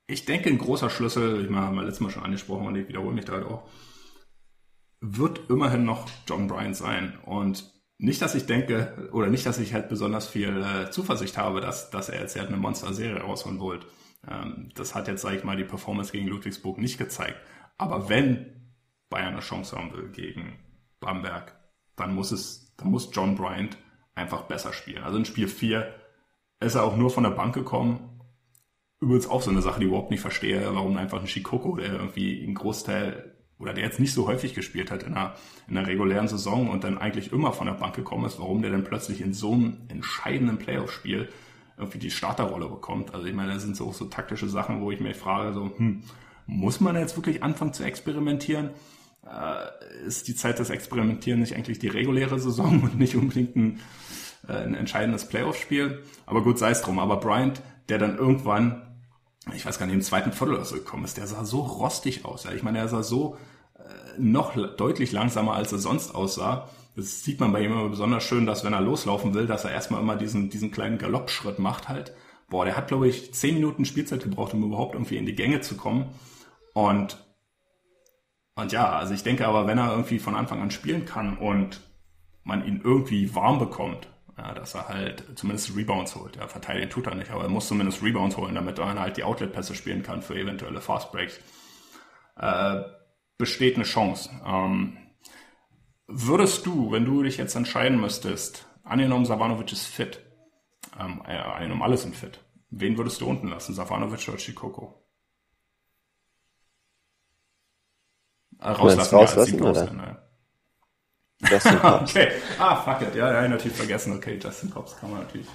ich 0.07 0.24
denke, 0.24 0.49
ein 0.49 0.59
großer 0.59 0.91
Schlüssel, 0.91 1.45
ich 1.45 1.51
meine, 1.51 1.66
haben 1.66 1.76
wir 1.76 1.82
letztes 1.82 2.01
Mal 2.01 2.11
schon 2.11 2.24
angesprochen 2.24 2.66
und 2.66 2.76
ich 2.76 2.88
wiederhole 2.88 3.14
mich 3.14 3.26
da 3.26 3.34
halt 3.34 3.47
auch, 3.47 3.68
wird 5.01 5.51
immerhin 5.51 5.85
noch 5.85 6.09
John 6.29 6.47
Bryan 6.47 6.75
sein. 6.75 7.19
Und 7.25 7.73
nicht, 7.99 8.23
dass 8.23 8.35
ich 8.35 8.47
denke, 8.47 9.09
oder 9.13 9.29
nicht, 9.29 9.47
dass 9.47 9.59
ich 9.59 9.75
halt 9.75 9.89
besonders 9.89 10.29
viel 10.29 10.63
äh, 10.63 10.91
Zuversicht 10.91 11.37
habe, 11.37 11.61
dass, 11.61 11.91
dass 11.91 12.09
er 12.09 12.21
jetzt 12.21 12.37
halt 12.37 12.49
eine 12.49 12.57
Monster-Serie 12.57 13.21
rausholen 13.21 13.61
wollte. 13.61 13.87
Ähm, 14.29 14.71
das 14.75 14.95
hat 14.95 15.09
jetzt, 15.09 15.23
sage 15.23 15.37
ich 15.37 15.45
mal, 15.45 15.57
die 15.57 15.65
Performance 15.65 16.13
gegen 16.13 16.29
Ludwigsburg 16.29 16.79
nicht 16.79 16.99
gezeigt. 16.99 17.39
Aber 17.79 18.09
wenn 18.09 18.73
Bayern 19.09 19.33
eine 19.33 19.41
Chance 19.41 19.77
haben 19.77 19.93
will 19.93 20.09
gegen 20.11 20.59
Bamberg, 21.01 21.57
dann 21.97 22.15
muss 22.15 22.31
es, 22.31 22.75
dann 22.77 22.91
muss 22.91 23.11
John 23.13 23.37
Bryant 23.37 23.77
einfach 24.15 24.43
besser 24.43 24.73
spielen. 24.73 25.03
Also 25.03 25.19
in 25.19 25.25
Spiel 25.25 25.49
4 25.49 25.95
ist 26.61 26.75
er 26.75 26.85
auch 26.85 26.97
nur 26.97 27.11
von 27.11 27.25
der 27.25 27.31
Bank 27.31 27.55
gekommen. 27.55 28.21
Übrigens 29.01 29.29
auch 29.29 29.41
so 29.41 29.51
eine 29.51 29.63
Sache, 29.63 29.81
die 29.81 29.87
ich 29.87 29.91
überhaupt 29.91 30.11
nicht 30.11 30.21
verstehe, 30.21 30.75
warum 30.75 30.97
einfach 30.99 31.21
ein 31.21 31.27
Shikoko, 31.27 31.77
der 31.77 31.93
irgendwie 31.93 32.43
einen 32.43 32.55
Großteil 32.55 33.30
oder 33.61 33.75
der 33.75 33.85
jetzt 33.85 34.01
nicht 34.01 34.15
so 34.15 34.27
häufig 34.27 34.55
gespielt 34.55 34.91
hat 34.91 35.03
in 35.03 35.15
einer, 35.15 35.35
in 35.69 35.77
einer 35.77 35.87
regulären 35.87 36.27
Saison 36.27 36.69
und 36.71 36.83
dann 36.83 36.99
eigentlich 36.99 37.33
immer 37.33 37.53
von 37.53 37.67
der 37.67 37.75
Bank 37.75 37.95
gekommen 37.95 38.25
ist, 38.25 38.41
warum 38.41 38.63
der 38.63 38.71
dann 38.71 38.85
plötzlich 38.85 39.21
in 39.21 39.35
so 39.35 39.53
einem 39.53 39.77
entscheidenden 39.89 40.59
Playoff-Spiel 40.59 41.29
irgendwie 41.77 41.99
die 41.99 42.11
Starterrolle 42.11 42.69
bekommt. 42.69 43.15
Also 43.15 43.27
ich 43.27 43.35
meine, 43.35 43.55
das 43.55 43.63
sind 43.63 43.77
so, 43.77 43.93
so 43.93 44.07
taktische 44.07 44.49
Sachen, 44.49 44.81
wo 44.81 44.91
ich 44.91 45.01
mich 45.01 45.17
frage, 45.17 45.53
so, 45.53 45.71
hm, 45.77 46.03
muss 46.47 46.81
man 46.81 46.97
jetzt 46.97 47.17
wirklich 47.17 47.43
anfangen 47.43 47.73
zu 47.73 47.85
experimentieren? 47.85 48.71
Äh, 49.25 50.07
ist 50.07 50.27
die 50.29 50.35
Zeit 50.35 50.59
des 50.59 50.71
Experimentieren 50.71 51.41
nicht 51.41 51.55
eigentlich 51.55 51.79
die 51.79 51.89
reguläre 51.89 52.41
Saison 52.41 52.83
und 52.83 52.99
nicht 52.99 53.15
unbedingt 53.15 53.57
ein, 53.57 53.81
äh, 54.49 54.53
ein 54.53 54.75
entscheidendes 54.75 55.29
Playoff-Spiel? 55.29 56.03
Aber 56.27 56.43
gut, 56.43 56.59
sei 56.59 56.71
es 56.71 56.81
drum. 56.81 56.99
Aber 56.99 57.19
Bryant, 57.19 57.61
der 57.89 57.99
dann 57.99 58.17
irgendwann, 58.17 58.83
ich 59.55 59.65
weiß 59.65 59.79
gar 59.79 59.87
nicht, 59.87 59.95
im 59.95 60.03
zweiten 60.03 60.33
Viertel 60.33 60.55
oder 60.55 60.65
so 60.65 60.77
gekommen 60.77 61.05
ist, 61.05 61.19
der 61.19 61.27
sah 61.27 61.45
so 61.45 61.61
rostig 61.61 62.25
aus. 62.25 62.45
Ja. 62.45 62.53
Ich 62.53 62.63
meine, 62.63 62.79
er 62.79 62.89
sah 62.89 63.03
so 63.03 63.37
noch 64.18 64.55
deutlich 64.76 65.12
langsamer, 65.12 65.55
als 65.55 65.72
er 65.72 65.78
sonst 65.78 66.14
aussah. 66.14 66.68
Das 66.97 67.22
sieht 67.22 67.41
man 67.41 67.53
bei 67.53 67.61
ihm 67.62 67.72
immer 67.72 67.88
besonders 67.88 68.24
schön, 68.24 68.47
dass 68.47 68.64
wenn 68.64 68.72
er 68.72 68.80
loslaufen 68.80 69.34
will, 69.34 69.47
dass 69.47 69.64
er 69.64 69.72
erstmal 69.72 70.01
immer 70.01 70.16
diesen, 70.16 70.51
diesen 70.51 70.70
kleinen 70.70 70.99
Galoppschritt 70.99 71.59
macht 71.59 71.88
halt. 71.88 72.12
Boah, 72.49 72.64
der 72.64 72.76
hat, 72.76 72.88
glaube 72.88 73.09
ich, 73.09 73.32
zehn 73.32 73.55
Minuten 73.55 73.84
Spielzeit 73.84 74.22
gebraucht, 74.22 74.55
um 74.55 74.64
überhaupt 74.64 74.95
irgendwie 74.95 75.16
in 75.16 75.26
die 75.26 75.36
Gänge 75.36 75.61
zu 75.61 75.76
kommen. 75.76 76.11
Und, 76.74 77.24
und 78.57 78.72
ja, 78.72 78.91
also 78.91 79.14
ich 79.14 79.22
denke 79.22 79.47
aber, 79.47 79.66
wenn 79.66 79.78
er 79.78 79.93
irgendwie 79.93 80.18
von 80.18 80.34
Anfang 80.34 80.61
an 80.61 80.70
spielen 80.70 81.05
kann 81.05 81.38
und 81.38 81.80
man 82.43 82.66
ihn 82.66 82.80
irgendwie 82.82 83.34
warm 83.34 83.61
bekommt, 83.61 84.09
ja, 84.36 84.55
dass 84.55 84.74
er 84.74 84.88
halt 84.88 85.24
zumindest 85.36 85.76
Rebounds 85.76 86.16
holt. 86.16 86.36
Ja, 86.36 86.49
verteidigen 86.49 86.91
tut 86.91 87.07
er 87.07 87.14
nicht, 87.14 87.30
aber 87.30 87.45
er 87.45 87.51
muss 87.51 87.68
zumindest 87.68 88.03
Rebounds 88.03 88.36
holen, 88.36 88.55
damit 88.55 88.78
er 88.78 88.99
halt 88.99 89.16
die 89.16 89.24
Outlet-Pässe 89.24 89.74
spielen 89.74 90.03
kann 90.03 90.22
für 90.22 90.34
eventuelle 90.34 90.80
Fast 90.80 91.12
Breaks. 91.12 91.38
Äh, 92.36 92.80
besteht 93.41 93.74
eine 93.74 93.84
Chance. 93.84 94.30
Ähm, 94.47 94.97
würdest 96.07 96.64
du, 96.66 96.93
wenn 96.93 97.05
du 97.05 97.24
dich 97.24 97.38
jetzt 97.38 97.57
entscheiden 97.57 98.01
müsstest, 98.01 98.68
angenommen 98.84 99.24
Savanovic 99.24 99.72
ist 99.72 99.86
fit, 99.86 100.20
ähm, 100.99 101.22
äh, 101.26 101.36
angenommen 101.36 101.82
alle 101.82 101.97
sind 101.97 102.14
fit, 102.14 102.38
wen 102.70 102.97
würdest 102.97 103.20
du 103.20 103.26
unten 103.26 103.49
lassen, 103.49 103.74
Savanovic 103.74 104.28
oder 104.28 104.36
Chikoko? 104.36 105.03
Äh, 108.61 108.68
rauslassen, 108.68 109.16
rauslassen 109.16 109.59
ja, 109.59 109.70
oder? 109.70 109.93
Ne? 109.93 110.22
Justin 111.49 111.78
Cobbs. 111.80 112.11
okay. 112.11 112.32
Ah, 112.59 112.76
fuck 112.76 113.09
it. 113.09 113.14
Ja, 113.14 113.32
ja, 113.32 113.49
natürlich 113.49 113.76
vergessen. 113.76 114.12
Okay, 114.14 114.38
Justin 114.43 114.70
Cobbs 114.70 114.97
kann 114.97 115.11
man 115.11 115.20
natürlich. 115.20 115.47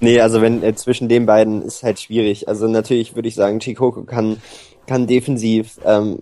Nee, 0.00 0.20
also 0.20 0.40
wenn 0.40 0.62
äh, 0.62 0.74
zwischen 0.74 1.08
den 1.08 1.26
beiden 1.26 1.62
ist 1.62 1.82
halt 1.82 1.98
schwierig. 1.98 2.48
Also 2.48 2.68
natürlich 2.68 3.14
würde 3.14 3.28
ich 3.28 3.34
sagen, 3.34 3.60
Chikoko 3.60 4.04
kann 4.04 4.40
kann 4.88 5.06
defensiv 5.06 5.78
ähm, 5.84 6.18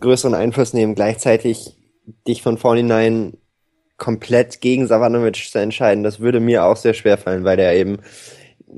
größeren 0.00 0.34
Einfluss 0.34 0.72
nehmen. 0.72 0.94
Gleichzeitig 0.94 1.76
dich 2.26 2.40
von 2.40 2.56
vornherein 2.56 3.36
komplett 3.98 4.60
gegen 4.60 4.86
Savanovic 4.86 5.50
zu 5.50 5.58
entscheiden, 5.58 6.04
das 6.04 6.20
würde 6.20 6.38
mir 6.38 6.64
auch 6.64 6.76
sehr 6.76 6.94
schwer 6.94 7.18
fallen, 7.18 7.44
weil 7.44 7.56
der 7.56 7.74
eben 7.76 7.98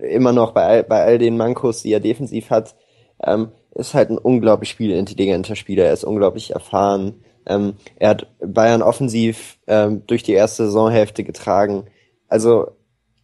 immer 0.00 0.32
noch 0.32 0.52
bei 0.52 0.64
all, 0.64 0.84
bei 0.84 1.02
all 1.02 1.18
den 1.18 1.36
Mankos, 1.36 1.82
die 1.82 1.92
er 1.92 2.00
defensiv 2.00 2.50
hat, 2.50 2.76
ähm, 3.22 3.48
ist 3.74 3.94
halt 3.94 4.10
ein 4.10 4.18
unglaublich 4.18 4.70
spielintelligenter 4.70 5.56
Spieler. 5.56 5.84
Er 5.84 5.92
ist 5.92 6.04
unglaublich 6.04 6.52
erfahren. 6.52 7.22
Ähm, 7.46 7.74
er 7.96 8.10
hat 8.10 8.26
Bayern 8.40 8.82
offensiv 8.82 9.58
ähm, 9.66 10.02
durch 10.06 10.22
die 10.22 10.32
erste 10.32 10.66
Saisonhälfte 10.66 11.24
getragen. 11.24 11.84
Also 12.28 12.72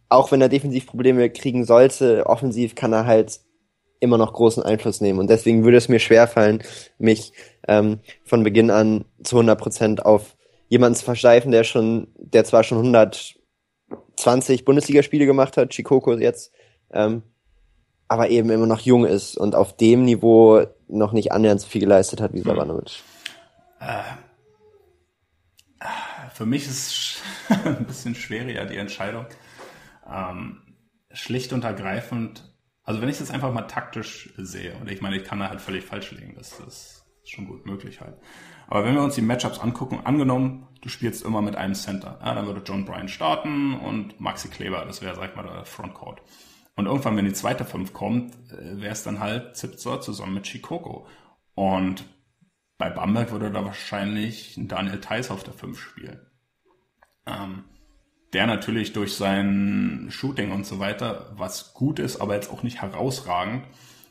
auch 0.09 0.31
wenn 0.31 0.41
er 0.41 0.49
defensiv 0.49 0.85
Probleme 0.85 1.29
kriegen 1.29 1.65
sollte, 1.65 2.25
offensiv 2.25 2.75
kann 2.75 2.93
er 2.93 3.05
halt 3.05 3.39
immer 3.99 4.17
noch 4.17 4.33
großen 4.33 4.63
Einfluss 4.63 5.01
nehmen. 5.01 5.19
Und 5.19 5.29
deswegen 5.29 5.63
würde 5.63 5.77
es 5.77 5.89
mir 5.89 5.99
schwerfallen, 5.99 6.63
mich 6.97 7.33
ähm, 7.67 7.99
von 8.23 8.43
Beginn 8.43 8.69
an 8.71 9.05
zu 9.23 9.37
100 9.37 9.59
Prozent 9.59 10.05
auf 10.05 10.35
jemanden 10.67 10.97
zu 10.97 11.05
versteifen, 11.05 11.51
der 11.51 11.63
schon, 11.63 12.07
der 12.17 12.43
zwar 12.45 12.63
schon 12.63 12.77
120 12.79 14.65
Bundesligaspiele 14.65 15.25
gemacht 15.25 15.57
hat, 15.57 15.69
Chikoko 15.69 16.13
jetzt, 16.17 16.51
ähm, 16.91 17.23
aber 18.07 18.29
eben 18.29 18.49
immer 18.49 18.67
noch 18.67 18.81
jung 18.81 19.05
ist 19.05 19.37
und 19.37 19.55
auf 19.55 19.75
dem 19.75 20.03
Niveau 20.05 20.65
noch 20.87 21.11
nicht 21.11 21.31
annähernd 21.31 21.61
so 21.61 21.67
viel 21.67 21.81
geleistet 21.81 22.21
hat 22.21 22.33
wie 22.33 22.39
hm. 22.39 22.45
Savanovic. 22.45 23.01
Äh, 23.79 24.03
für 26.33 26.45
mich 26.45 26.67
ist 26.67 26.87
es 26.87 27.21
ein 27.65 27.85
bisschen 27.85 28.15
schwieriger, 28.15 28.65
die 28.65 28.77
Entscheidung. 28.77 29.25
Ähm, 30.07 30.61
schlicht 31.11 31.53
und 31.53 31.63
ergreifend 31.63 32.55
also 32.85 33.01
wenn 33.01 33.09
ich 33.09 33.17
das 33.17 33.31
einfach 33.31 33.51
mal 33.51 33.63
taktisch 33.63 34.31
sehe, 34.37 34.75
und 34.77 34.89
ich 34.89 35.01
meine, 35.01 35.17
ich 35.17 35.23
kann 35.23 35.39
da 35.39 35.49
halt 35.49 35.59
völlig 35.59 35.83
falsch 35.83 36.11
liegen, 36.11 36.35
das, 36.35 36.57
das 36.57 37.03
ist 37.23 37.31
schon 37.31 37.47
gut 37.47 37.65
möglich 37.65 37.99
halt. 37.99 38.15
Aber 38.67 38.85
wenn 38.85 38.93
wir 38.93 39.01
uns 39.01 39.15
die 39.15 39.21
Matchups 39.21 39.59
angucken, 39.59 40.01
angenommen, 40.03 40.67
du 40.81 40.89
spielst 40.89 41.25
immer 41.25 41.41
mit 41.41 41.55
einem 41.55 41.73
Center, 41.73 42.19
ja, 42.23 42.35
dann 42.35 42.45
würde 42.45 42.61
John 42.63 42.85
Bryan 42.85 43.07
starten 43.07 43.73
und 43.73 44.19
Maxi 44.19 44.49
Kleber, 44.49 44.85
das 44.85 45.01
wäre, 45.01 45.15
sag 45.15 45.31
ich 45.31 45.35
mal, 45.35 45.43
der 45.43 45.65
Frontcourt. 45.65 46.21
Und 46.75 46.85
irgendwann, 46.85 47.17
wenn 47.17 47.25
die 47.25 47.33
zweite 47.33 47.65
Fünf 47.65 47.91
kommt, 47.91 48.35
äh, 48.51 48.79
wäre 48.79 48.93
es 48.93 49.01
dann 49.01 49.19
halt 49.19 49.57
Zipzer 49.57 50.01
zusammen 50.01 50.35
mit 50.35 50.43
Chikoko. 50.43 51.07
Und 51.55 52.05
bei 52.77 52.89
Bamberg 52.89 53.31
würde 53.31 53.49
da 53.49 53.65
wahrscheinlich 53.65 54.55
Daniel 54.57 54.99
Theiss 54.99 55.31
auf 55.31 55.43
der 55.43 55.53
Fünf 55.53 55.79
spielen. 55.79 56.19
Ähm, 57.25 57.63
der 58.35 58.47
natürlich 58.47 58.91
durch 58.91 59.15
sein 59.15 60.07
Shooting 60.09 60.51
und 60.51 60.65
so 60.65 60.77
weiter, 60.77 61.31
was 61.37 61.73
gut 61.73 61.99
ist, 61.99 62.19
aber 62.19 62.35
jetzt 62.35 62.51
auch 62.51 62.63
nicht 62.63 62.81
herausragend, 62.81 63.63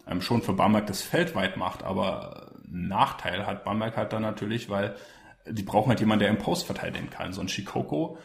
ähm, 0.06 0.22
schon 0.22 0.40
für 0.40 0.54
Bamberg 0.54 0.86
das 0.86 1.02
Feld 1.02 1.34
weit 1.34 1.58
macht. 1.58 1.82
Aber 1.82 2.50
Nachteil 2.66 3.46
hat 3.46 3.66
Bamberg 3.66 3.98
halt 3.98 4.14
dann 4.14 4.22
natürlich, 4.22 4.70
weil 4.70 4.96
die 5.46 5.62
brauchen 5.62 5.90
halt 5.90 6.00
jemanden, 6.00 6.20
der 6.20 6.30
im 6.30 6.38
Post 6.38 6.64
verteidigen 6.64 7.10
kann. 7.10 7.34
So 7.34 7.42
ein 7.42 7.50
Shikoko 7.50 8.16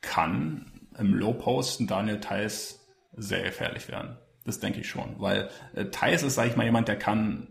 kann 0.00 0.88
im 0.96 1.12
Low 1.12 1.32
Post 1.32 1.90
Daniel 1.90 2.20
Theiss 2.20 2.86
sehr 3.16 3.42
gefährlich 3.42 3.88
werden. 3.88 4.16
Das 4.44 4.60
denke 4.60 4.78
ich 4.78 4.88
schon, 4.88 5.18
weil 5.18 5.50
äh, 5.74 5.86
Theiss 5.86 6.22
ist, 6.22 6.36
sage 6.36 6.50
ich 6.50 6.56
mal, 6.56 6.66
jemand, 6.66 6.86
der 6.86 7.00
kann 7.00 7.48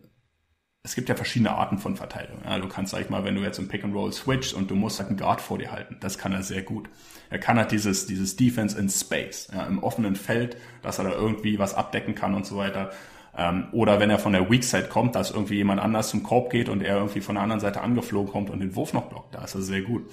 es 0.84 0.96
gibt 0.96 1.10
ja 1.10 1.16
verschiedene 1.16 1.52
Arten 1.52 1.78
von 1.78 1.96
Verteidigung. 1.96 2.42
Ja, 2.46 2.58
du 2.58 2.68
kannst, 2.68 2.92
sag 2.92 3.02
ich 3.02 3.10
mal, 3.10 3.26
wenn 3.26 3.36
du 3.36 3.42
jetzt 3.42 3.60
im 3.60 3.68
Pick 3.68 3.84
and 3.84 3.94
Roll 3.94 4.14
switchst 4.14 4.54
und 4.54 4.72
du 4.72 4.76
musst 4.76 5.00
halt 5.00 5.10
einen 5.10 5.18
Guard 5.18 5.42
vor 5.42 5.58
dir 5.58 5.72
halten, 5.72 5.98
das 6.00 6.18
kann 6.18 6.32
er 6.32 6.42
sehr 6.42 6.62
gut. 6.62 6.90
Er 7.30 7.40
kann 7.40 7.58
halt 7.58 7.72
dieses, 7.72 8.06
dieses 8.06 8.38
Defense 8.38 8.80
in 8.80 8.90
Space, 8.90 9.50
ja, 9.54 9.66
im 9.66 9.84
offenen 9.84 10.16
Feld, 10.16 10.58
dass 10.82 10.98
er 10.98 11.06
da 11.06 11.12
irgendwie 11.12 11.60
was 11.60 11.74
abdecken 11.74 12.16
kann 12.16 12.34
und 12.34 12.46
so 12.46 12.56
weiter. 12.56 12.92
Ähm, 13.38 13.68
oder 13.74 14.00
wenn 14.00 14.10
er 14.10 14.20
von 14.20 14.34
der 14.34 14.50
Weak 14.50 14.64
Side 14.64 14.88
kommt, 14.88 15.16
dass 15.16 15.32
irgendwie 15.32 15.56
jemand 15.56 15.82
anders 15.82 16.10
zum 16.10 16.24
Korb 16.24 16.50
geht 16.50 16.70
und 16.70 16.82
er 16.82 16.98
irgendwie 16.98 17.22
von 17.22 17.36
der 17.36 17.44
anderen 17.44 17.60
Seite 17.60 17.82
angeflogen 17.82 18.32
kommt 18.32 18.50
und 18.50 18.60
den 18.60 18.76
Wurf 18.76 18.94
noch 18.94 19.10
blockt, 19.10 19.36
da 19.36 19.44
ist 19.44 19.56
er 19.56 19.62
sehr 19.62 19.82
gut. 19.82 20.10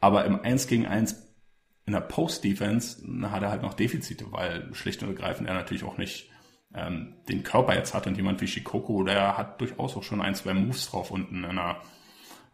Aber 0.00 0.26
im 0.26 0.40
1 0.40 0.66
gegen 0.66 0.86
1 0.86 1.30
in 1.86 1.94
der 1.94 2.00
Post-Defense 2.00 3.02
hat 3.30 3.42
er 3.42 3.50
halt 3.50 3.62
noch 3.62 3.74
Defizite, 3.74 4.30
weil 4.30 4.72
schlicht 4.74 5.02
und 5.02 5.08
ergreifend 5.08 5.48
er 5.48 5.54
natürlich 5.54 5.82
auch 5.82 5.98
nicht 5.98 6.29
ähm, 6.74 7.14
den 7.28 7.42
Körper 7.42 7.74
jetzt 7.74 7.94
hat 7.94 8.06
und 8.06 8.16
jemand 8.16 8.40
wie 8.40 8.46
Shikoku, 8.46 9.04
der 9.04 9.36
hat 9.36 9.60
durchaus 9.60 9.96
auch 9.96 10.02
schon 10.02 10.20
ein, 10.20 10.34
zwei 10.34 10.54
Moves 10.54 10.90
drauf 10.90 11.10
unten 11.10 11.44
in 11.44 11.44
einer, 11.44 11.80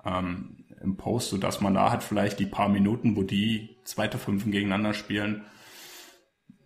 ähm, 0.05 0.65
im 0.83 0.97
Post, 0.97 1.31
so 1.31 1.39
dass 1.39 1.61
man 1.61 1.75
da 1.75 1.91
hat 1.91 2.03
vielleicht 2.03 2.39
die 2.39 2.47
paar 2.47 2.69
Minuten, 2.69 3.17
wo 3.17 3.23
die 3.23 3.79
zweite 3.85 4.19
Fünfen 4.19 4.53
gegeneinander 4.53 4.95
spielen, 4.95 5.45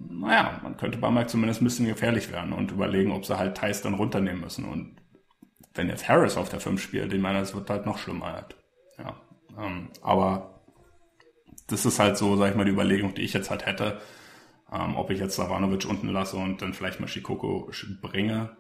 naja, 0.09 0.61
man 0.63 0.77
könnte 0.77 0.99
Bamberg 0.99 1.29
zumindest 1.29 1.61
ein 1.61 1.65
bisschen 1.65 1.87
gefährlich 1.87 2.33
werden 2.33 2.53
und 2.53 2.71
überlegen, 2.71 3.13
ob 3.13 3.27
sie 3.27 3.39
halt 3.39 3.57
Thais 3.57 3.83
dann 3.83 3.95
runternehmen 3.95 4.41
müssen. 4.41 4.65
Und 4.65 4.97
wenn 5.75 5.89
jetzt 5.89 6.09
Harris 6.09 6.37
auf 6.37 6.49
der 6.49 6.61
5 6.61 6.81
spielt, 6.81 7.13
ich 7.13 7.21
meine, 7.21 7.41
es 7.41 7.55
wird 7.55 7.69
halt 7.69 7.87
noch 7.87 7.99
schlimmer. 7.99 8.33
Halt. 8.33 8.57
Ja, 8.99 9.21
ähm, 9.59 9.91
aber 10.03 10.63
das 11.67 11.85
ist 11.85 11.99
halt 11.99 12.17
so, 12.17 12.37
sag 12.37 12.51
ich 12.51 12.57
mal, 12.57 12.65
die 12.65 12.73
Überlegung, 12.73 13.15
die 13.15 13.23
ich 13.23 13.33
jetzt 13.33 13.51
halt 13.51 13.67
hätte, 13.67 14.01
ähm, 14.73 14.97
ob 14.97 15.11
ich 15.11 15.19
jetzt 15.19 15.37
Savanovic 15.37 15.85
unten 15.87 16.09
lasse 16.09 16.37
und 16.37 16.63
dann 16.63 16.75
vielleicht 16.75 17.01
mal 17.01 17.09
Shikoko 17.09 17.71
bringe. 18.01 18.57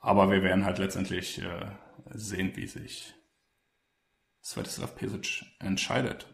Aber 0.00 0.30
wir 0.30 0.42
werden 0.42 0.64
halt 0.64 0.78
letztendlich 0.78 1.42
äh, 1.42 1.66
sehen, 2.12 2.52
wie 2.54 2.66
sich 2.66 3.14
Svetislav 4.42 4.94
Pesic 4.94 5.44
entscheidet. 5.58 6.26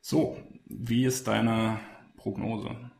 So, 0.00 0.36
wie 0.66 1.04
ist 1.04 1.28
deine 1.28 1.78
Prognose? 2.16 2.90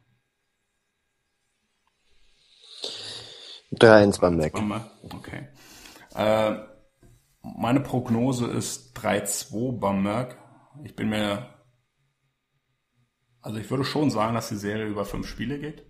3-1 3.72 4.20
beim 4.20 4.36
Mac. 4.36 4.54
Okay. 5.14 5.48
Äh, 6.14 6.56
meine 7.42 7.80
Prognose 7.80 8.46
ist 8.46 8.96
3-2 8.98 9.78
beim 9.78 10.02
Merck. 10.02 10.38
Ich 10.84 10.94
bin 10.94 11.09
mir, 11.11 11.46
also 13.49 13.61
ich 13.61 13.70
würde 13.70 13.84
schon 13.84 14.11
sagen, 14.11 14.34
dass 14.34 14.51
die 14.51 14.57
Serie 14.57 14.84
über 14.84 15.07
fünf 15.07 15.26
Spiele 15.26 15.59
geht. 15.59 15.82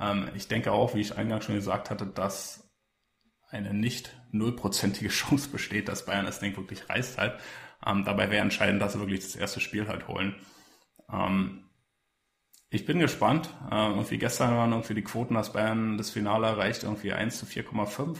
Ähm, 0.00 0.30
ich 0.34 0.48
denke 0.48 0.72
auch, 0.72 0.94
wie 0.94 1.00
ich 1.02 1.18
eingangs 1.18 1.44
schon 1.44 1.54
gesagt 1.54 1.90
hatte, 1.90 2.06
dass 2.06 2.70
eine 3.50 3.74
nicht 3.74 4.16
nullprozentige 4.32 5.08
Chance 5.10 5.50
besteht, 5.50 5.88
dass 5.88 6.06
Bayern 6.06 6.24
das 6.24 6.40
Ding 6.40 6.56
wirklich 6.56 6.88
reißt 6.88 7.18
halt. 7.18 7.38
Ähm, 7.84 8.06
dabei 8.06 8.30
wäre 8.30 8.42
entscheidend, 8.42 8.80
dass 8.80 8.94
sie 8.94 8.98
wirklich 8.98 9.20
das 9.20 9.36
erste 9.36 9.60
Spiel 9.60 9.88
halt 9.88 10.08
holen. 10.08 10.36
Ähm, 11.12 11.66
ich 12.70 12.86
bin 12.86 12.98
gespannt. 12.98 13.50
Äh, 13.70 13.88
irgendwie 13.90 14.16
gestern 14.16 14.56
waren 14.56 14.72
irgendwie 14.72 14.94
die 14.94 15.04
Quoten, 15.04 15.34
dass 15.34 15.52
Bayern 15.52 15.98
das 15.98 16.08
Finale 16.08 16.46
erreicht, 16.46 16.84
irgendwie 16.84 17.12
1 17.12 17.40
zu 17.40 17.44
4,5. 17.44 18.16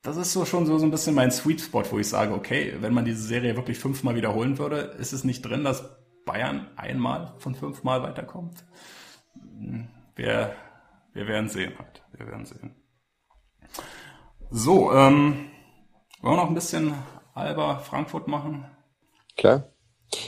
Das 0.00 0.16
ist 0.16 0.32
so 0.32 0.46
schon 0.46 0.64
so, 0.64 0.78
so 0.78 0.86
ein 0.86 0.90
bisschen 0.90 1.14
mein 1.14 1.32
Sweet 1.32 1.60
Spot, 1.60 1.84
wo 1.90 1.98
ich 1.98 2.08
sage, 2.08 2.32
okay, 2.32 2.78
wenn 2.80 2.94
man 2.94 3.04
diese 3.04 3.22
Serie 3.22 3.56
wirklich 3.56 3.78
fünfmal 3.78 4.14
wiederholen 4.14 4.56
würde, 4.56 4.96
ist 4.98 5.12
es 5.12 5.22
nicht 5.22 5.42
drin, 5.42 5.64
dass 5.64 6.01
Bayern 6.24 6.68
einmal 6.76 7.34
von 7.38 7.54
fünfmal 7.54 8.02
weiterkommt. 8.02 8.64
Wir, 10.14 10.52
wir 11.12 11.26
werden 11.26 11.48
sehen 11.48 11.72
halt. 11.78 12.02
Wir 12.12 12.26
werden 12.26 12.44
sehen. 12.44 12.74
So, 14.50 14.92
ähm, 14.92 15.48
wollen 16.20 16.36
wir 16.36 16.42
noch 16.42 16.48
ein 16.48 16.54
bisschen 16.54 16.94
Alba 17.34 17.78
Frankfurt 17.78 18.28
machen? 18.28 18.66
Klar. 19.36 19.64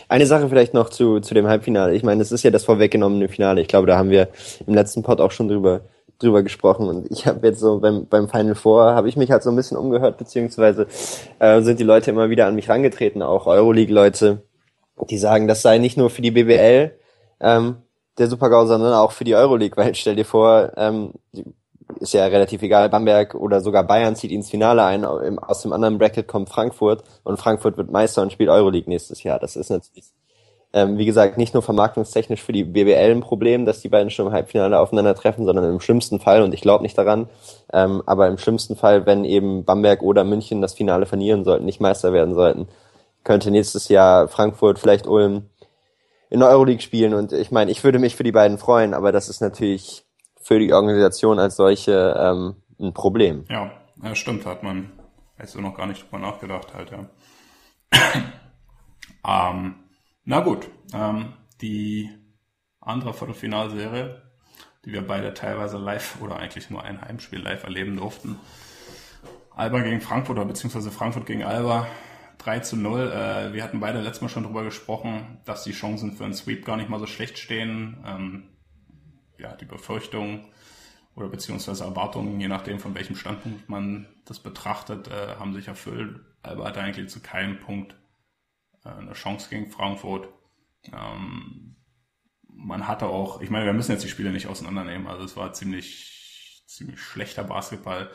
Eine 0.08 0.26
Sache 0.26 0.48
vielleicht 0.48 0.72
noch 0.72 0.88
zu, 0.88 1.20
zu 1.20 1.34
dem 1.34 1.46
Halbfinale. 1.46 1.94
Ich 1.94 2.02
meine, 2.02 2.22
es 2.22 2.32
ist 2.32 2.42
ja 2.42 2.50
das 2.50 2.64
vorweggenommene 2.64 3.28
Finale. 3.28 3.60
Ich 3.60 3.68
glaube, 3.68 3.86
da 3.86 3.98
haben 3.98 4.08
wir 4.08 4.28
im 4.66 4.72
letzten 4.72 5.02
Pod 5.02 5.20
auch 5.20 5.30
schon 5.30 5.48
drüber, 5.48 5.82
drüber 6.18 6.42
gesprochen. 6.42 6.88
Und 6.88 7.10
ich 7.10 7.26
habe 7.26 7.46
jetzt 7.46 7.60
so 7.60 7.80
beim, 7.80 8.06
beim 8.06 8.28
Final 8.28 8.54
Four, 8.54 8.94
habe 8.94 9.08
ich 9.10 9.16
mich 9.16 9.30
halt 9.30 9.42
so 9.42 9.50
ein 9.50 9.56
bisschen 9.56 9.76
umgehört, 9.76 10.16
beziehungsweise 10.16 10.86
äh, 11.38 11.60
sind 11.60 11.80
die 11.80 11.84
Leute 11.84 12.10
immer 12.10 12.30
wieder 12.30 12.46
an 12.46 12.54
mich 12.54 12.70
rangetreten, 12.70 13.20
auch 13.20 13.46
Euroleague-Leute, 13.46 14.42
die 15.08 15.18
sagen, 15.18 15.48
das 15.48 15.62
sei 15.62 15.78
nicht 15.78 15.96
nur 15.96 16.10
für 16.10 16.22
die 16.22 16.30
BBL 16.30 16.92
ähm, 17.40 17.76
der 18.18 18.28
Supergau, 18.28 18.66
sondern 18.66 18.94
auch 18.94 19.12
für 19.12 19.24
die 19.24 19.34
Euroleague. 19.34 19.76
Weil 19.76 19.94
stell 19.94 20.16
dir 20.16 20.24
vor, 20.24 20.72
ähm, 20.76 21.12
ist 22.00 22.14
ja 22.14 22.26
relativ 22.26 22.62
egal, 22.62 22.88
Bamberg 22.88 23.34
oder 23.34 23.60
sogar 23.60 23.84
Bayern 23.84 24.16
zieht 24.16 24.30
ins 24.30 24.50
Finale 24.50 24.84
ein, 24.84 25.04
aus 25.04 25.62
dem 25.62 25.72
anderen 25.72 25.98
Bracket 25.98 26.26
kommt 26.26 26.48
Frankfurt 26.48 27.04
und 27.24 27.38
Frankfurt 27.38 27.76
wird 27.76 27.90
Meister 27.90 28.22
und 28.22 28.32
spielt 28.32 28.50
Euroleague 28.50 28.88
nächstes 28.88 29.22
Jahr. 29.22 29.38
Das 29.38 29.56
ist 29.56 29.70
natürlich, 29.70 30.06
ähm, 30.72 30.98
wie 30.98 31.04
gesagt, 31.04 31.36
nicht 31.36 31.54
nur 31.54 31.62
vermarktungstechnisch 31.62 32.42
für 32.42 32.52
die 32.52 32.64
BBL 32.64 33.10
ein 33.10 33.20
Problem, 33.20 33.66
dass 33.66 33.80
die 33.80 33.88
beiden 33.88 34.10
schon 34.10 34.26
im 34.26 34.32
Halbfinale 34.32 34.78
aufeinandertreffen, 34.78 35.44
sondern 35.44 35.64
im 35.70 35.80
schlimmsten 35.80 36.20
Fall, 36.20 36.42
und 36.42 36.54
ich 36.54 36.62
glaube 36.62 36.82
nicht 36.82 36.96
daran, 36.96 37.28
ähm, 37.72 38.02
aber 38.06 38.28
im 38.28 38.38
schlimmsten 38.38 38.76
Fall, 38.76 39.06
wenn 39.06 39.24
eben 39.24 39.64
Bamberg 39.64 40.02
oder 40.02 40.24
München 40.24 40.62
das 40.62 40.74
Finale 40.74 41.06
verlieren 41.06 41.44
sollten, 41.44 41.64
nicht 41.66 41.80
Meister 41.80 42.12
werden 42.12 42.34
sollten, 42.34 42.68
könnte 43.24 43.50
nächstes 43.50 43.88
Jahr 43.88 44.28
Frankfurt, 44.28 44.78
vielleicht 44.78 45.06
Ulm 45.06 45.50
in 46.30 46.40
der 46.40 46.50
Euroleague 46.50 46.82
spielen 46.82 47.14
und 47.14 47.32
ich 47.32 47.50
meine, 47.50 47.70
ich 47.70 47.82
würde 47.82 47.98
mich 47.98 48.16
für 48.16 48.24
die 48.24 48.32
beiden 48.32 48.58
freuen, 48.58 48.94
aber 48.94 49.12
das 49.12 49.28
ist 49.28 49.40
natürlich 49.40 50.04
für 50.40 50.58
die 50.58 50.72
Organisation 50.72 51.38
als 51.38 51.56
solche 51.56 52.14
ähm, 52.18 52.56
ein 52.78 52.92
Problem. 52.92 53.44
Ja, 53.48 53.72
ja 54.02 54.14
stimmt, 54.14 54.46
hat 54.46 54.62
man 54.62 54.92
jetzt 55.38 55.56
noch 55.56 55.76
gar 55.76 55.86
nicht 55.86 56.04
drüber 56.04 56.18
nachgedacht 56.18 56.74
halt, 56.74 56.90
ja. 56.90 57.08
ähm, 59.26 59.76
na 60.24 60.40
gut, 60.40 60.68
ähm, 60.92 61.34
die 61.60 62.10
andere 62.80 63.14
Viertelfinalserie, 63.14 64.22
die 64.84 64.92
wir 64.92 65.06
beide 65.06 65.32
teilweise 65.32 65.78
live 65.78 66.20
oder 66.20 66.36
eigentlich 66.36 66.68
nur 66.68 66.82
ein 66.82 67.00
Heimspiel 67.00 67.40
live 67.40 67.64
erleben 67.64 67.96
durften. 67.96 68.38
Alba 69.54 69.80
gegen 69.80 70.00
Frankfurt 70.00 70.36
oder 70.36 70.46
beziehungsweise 70.46 70.90
Frankfurt 70.90 71.26
gegen 71.26 71.44
Alba 71.44 71.86
3 72.44 72.60
zu 72.60 72.76
0. 72.76 73.10
Äh, 73.10 73.52
wir 73.52 73.62
hatten 73.62 73.80
beide 73.80 74.00
letztes 74.00 74.22
Mal 74.22 74.28
schon 74.28 74.44
drüber 74.44 74.64
gesprochen, 74.64 75.38
dass 75.44 75.64
die 75.64 75.72
Chancen 75.72 76.12
für 76.12 76.24
einen 76.24 76.34
Sweep 76.34 76.64
gar 76.64 76.76
nicht 76.76 76.90
mal 76.90 77.00
so 77.00 77.06
schlecht 77.06 77.38
stehen. 77.38 78.04
Ähm, 78.06 78.48
ja, 79.38 79.54
die 79.56 79.64
Befürchtungen 79.64 80.46
oder 81.16 81.28
beziehungsweise 81.28 81.84
Erwartungen, 81.84 82.40
je 82.40 82.48
nachdem 82.48 82.78
von 82.78 82.94
welchem 82.94 83.16
Standpunkt 83.16 83.68
man 83.68 84.08
das 84.24 84.40
betrachtet, 84.40 85.08
äh, 85.08 85.36
haben 85.38 85.54
sich 85.54 85.68
erfüllt. 85.68 86.20
Alba 86.42 86.66
hatte 86.66 86.80
eigentlich 86.80 87.08
zu 87.08 87.20
keinem 87.20 87.58
Punkt 87.60 87.96
äh, 88.84 88.90
eine 88.90 89.12
Chance 89.12 89.48
gegen 89.48 89.70
Frankfurt. 89.70 90.28
Ähm, 90.92 91.76
man 92.48 92.86
hatte 92.86 93.06
auch, 93.06 93.40
ich 93.40 93.50
meine, 93.50 93.64
wir 93.64 93.72
müssen 93.72 93.92
jetzt 93.92 94.04
die 94.04 94.08
Spiele 94.08 94.30
nicht 94.30 94.46
auseinandernehmen, 94.46 95.06
also 95.06 95.24
es 95.24 95.36
war 95.36 95.52
ziemlich, 95.52 96.62
ziemlich 96.66 97.00
schlechter 97.00 97.44
Basketball. 97.44 98.10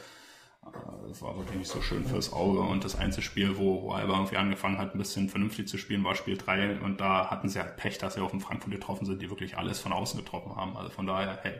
Das 1.08 1.22
war 1.22 1.36
wirklich 1.38 1.58
nicht 1.58 1.72
so 1.72 1.82
schön 1.82 2.06
fürs 2.06 2.32
Auge. 2.34 2.60
Und 2.60 2.84
das 2.84 2.96
Einzelspiel, 2.96 3.58
wo, 3.58 3.82
wo 3.82 3.92
Alba 3.92 4.14
irgendwie 4.14 4.38
angefangen 4.38 4.78
hat, 4.78 4.94
ein 4.94 4.98
bisschen 5.00 5.30
vernünftig 5.30 5.68
zu 5.68 5.78
spielen, 5.78 6.04
war 6.04 6.16
Spiel 6.16 6.38
3. 6.38 6.82
Und 6.82 7.02
da 7.02 7.30
hatten 7.30 7.50
sie 7.50 7.60
halt 7.60 7.78
Pech, 7.78 7.98
dass 7.98 8.14
sie 8.14 8.22
auf 8.22 8.32
dem 8.32 8.42
Frankfurt 8.42 8.72
getroffen 8.72 9.06
sind, 9.06 9.22
die 9.22 9.30
wirklich 9.30 9.58
alles 9.58 9.80
von 9.80 9.92
außen 9.92 10.20
getroffen 10.20 10.56
haben. 10.56 10.78
Also 10.78 10.92
von 10.92 11.08
daher, 11.08 11.40
hey, 11.42 11.56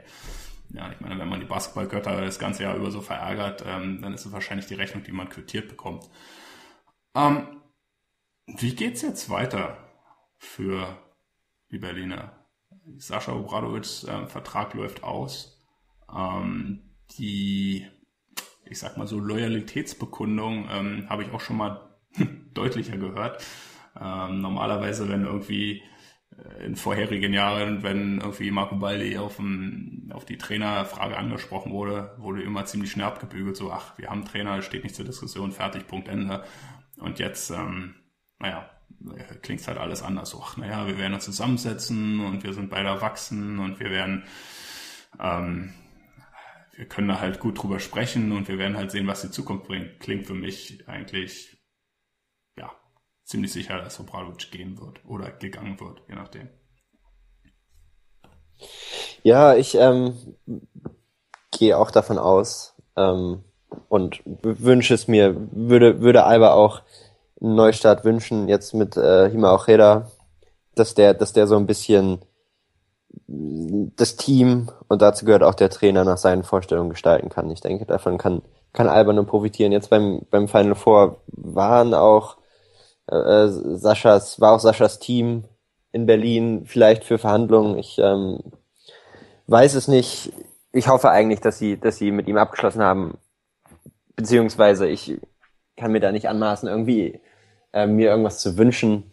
ja, 0.70 0.92
ich 0.92 1.00
meine, 1.00 1.18
wenn 1.18 1.30
man 1.30 1.40
die 1.40 1.48
Basketballgötter 1.48 2.22
das 2.22 2.38
ganze 2.38 2.64
Jahr 2.64 2.76
über 2.76 2.92
so 2.92 3.02
verärgert, 3.02 3.64
ähm, 3.66 4.02
dann 4.02 4.14
ist 4.14 4.26
es 4.26 4.32
wahrscheinlich 4.32 4.68
die 4.68 4.76
Rechnung, 4.76 5.04
die 5.04 5.12
man 5.12 5.30
quittiert 5.30 5.68
bekommt. 5.68 6.10
Ähm, 7.16 7.62
wie 8.46 8.76
geht's 8.76 9.02
jetzt 9.02 9.30
weiter 9.30 9.78
für 10.38 10.98
die 11.72 11.80
Berliner? 11.80 12.46
Sascha 12.98 13.34
Obradovics 13.34 14.04
äh, 14.04 14.28
Vertrag 14.28 14.74
läuft 14.74 15.04
aus. 15.04 15.60
Ähm, 16.16 16.96
die 17.18 17.88
ich 18.70 18.80
sag 18.80 18.98
mal 18.98 19.08
so 19.08 19.20
Loyalitätsbekundung 19.20 20.68
ähm, 20.72 21.06
habe 21.10 21.24
ich 21.24 21.32
auch 21.32 21.42
schon 21.42 21.58
mal 21.58 21.90
deutlicher 22.54 22.98
gehört. 22.98 23.44
Ähm, 24.00 24.42
normalerweise, 24.42 25.10
wenn 25.10 25.26
irgendwie 25.26 25.84
äh, 26.38 26.66
in 26.66 26.76
vorherigen 26.76 27.34
Jahren, 27.34 27.84
wenn 27.84 28.20
irgendwie 28.20 28.52
Marco 28.52 28.76
Baldi 28.76 29.18
auf, 29.18 29.38
dem, 29.38 30.12
auf 30.14 30.26
die 30.26 30.38
Trainerfrage 30.38 31.18
angesprochen 31.18 31.72
wurde, 31.72 32.16
wurde 32.18 32.44
immer 32.44 32.66
ziemlich 32.66 32.92
schnell 32.92 33.08
abgebügelt, 33.08 33.58
so, 33.58 33.72
ach, 33.72 33.98
wir 33.98 34.10
haben 34.10 34.26
Trainer, 34.26 34.62
steht 34.62 34.84
nicht 34.84 34.96
zur 34.96 35.06
Diskussion, 35.06 35.52
fertig, 35.52 35.88
Punkt, 35.88 36.08
Ende. 36.08 36.44
Und 36.98 37.20
jetzt, 37.20 37.50
ähm, 37.52 37.96
naja, 38.40 38.70
klingt 39.42 39.66
halt 39.68 39.78
alles 39.78 40.02
anders. 40.02 40.30
So, 40.30 40.42
ach, 40.44 40.58
naja, 40.58 40.88
wir 40.88 40.98
werden 40.98 41.14
uns 41.14 41.26
zusammensetzen 41.26 42.20
und 42.20 42.44
wir 42.44 42.54
sind 42.54 42.70
beide 42.70 42.90
erwachsen 42.90 43.60
und 43.60 43.80
wir 43.80 43.90
werden 43.90 44.24
ähm, 45.20 45.74
können 46.86 47.10
da 47.10 47.20
halt 47.20 47.40
gut 47.40 47.62
drüber 47.62 47.80
sprechen 47.80 48.32
und 48.32 48.48
wir 48.48 48.58
werden 48.58 48.78
halt 48.78 48.92
sehen, 48.92 49.08
was 49.08 49.22
die 49.22 49.32
Zukunft 49.32 49.68
bringt. 49.68 50.00
Klingt 50.00 50.26
für 50.26 50.34
mich 50.34 50.88
eigentlich, 50.88 51.58
ja, 52.58 52.72
ziemlich 53.26 53.52
sicher, 53.52 53.82
dass 53.82 54.00
Obradovic 54.00 54.52
gehen 54.52 54.80
wird 54.80 55.04
oder 55.06 55.32
gegangen 55.32 55.80
wird, 55.80 56.02
je 56.08 56.16
nachdem. 56.16 56.50
Ja, 59.24 59.56
ich 59.56 59.76
ähm, 59.76 60.16
gehe 61.52 61.78
auch 61.78 61.92
davon 61.92 62.18
aus 62.18 62.76
ähm, 62.96 63.44
und 63.90 64.22
wünsche 64.26 64.94
es 64.94 65.08
mir, 65.08 65.36
würde, 65.52 66.02
würde 66.02 66.24
Alba 66.24 66.54
auch 66.54 66.82
einen 67.42 67.56
Neustart 67.56 68.04
wünschen, 68.06 68.48
jetzt 68.48 68.74
mit 68.74 68.98
äh, 68.98 69.30
Hima 69.30 69.54
Ojeda, 69.54 70.12
dass 70.76 70.94
der, 70.94 71.14
dass 71.14 71.34
der 71.34 71.48
so 71.48 71.58
ein 71.58 71.68
bisschen 71.68 72.20
das 73.28 74.16
Team 74.16 74.70
und 74.88 75.02
dazu 75.02 75.26
gehört 75.26 75.44
auch 75.44 75.56
der 75.56 75.70
Trainer 75.70 76.04
nach 76.04 76.18
seinen 76.18 76.44
Vorstellungen 76.44 76.90
gestalten 76.90 77.30
kann. 77.30 77.50
Ich 77.52 77.62
denke, 77.62 77.86
davon 77.86 78.18
kann, 78.18 78.42
kann 78.74 78.88
Alba 78.88 79.14
nur 79.14 79.26
profitieren. 79.26 79.72
Jetzt 79.72 79.90
beim, 79.90 80.26
beim 80.30 80.48
Final 80.48 80.76
Four 80.76 81.22
waren 81.28 81.94
auch 81.94 82.38
äh, 83.08 83.48
Saschas, 83.48 84.40
war 84.40 84.54
auch 84.54 84.60
Saschas 84.60 85.00
Team 85.00 85.46
in 85.92 86.06
Berlin 86.06 86.66
vielleicht 86.66 87.04
für 87.04 87.18
Verhandlungen. 87.18 87.78
Ich 87.78 87.98
ähm, 88.00 88.40
weiß 89.48 89.76
es 89.76 89.88
nicht. 89.88 90.34
Ich 90.72 90.88
hoffe 90.88 91.10
eigentlich, 91.10 91.42
dass 91.42 91.58
sie, 91.58 91.80
dass 91.80 91.98
sie 91.98 92.12
mit 92.12 92.28
ihm 92.28 92.38
abgeschlossen 92.38 92.84
haben. 92.84 93.18
Beziehungsweise 94.16 94.88
ich 94.88 95.20
kann 95.78 95.92
mir 95.92 96.00
da 96.00 96.12
nicht 96.12 96.30
anmaßen, 96.30 96.68
irgendwie 96.68 97.20
äh, 97.74 97.88
mir 97.88 98.10
irgendwas 98.10 98.40
zu 98.40 98.58
wünschen. 98.58 99.12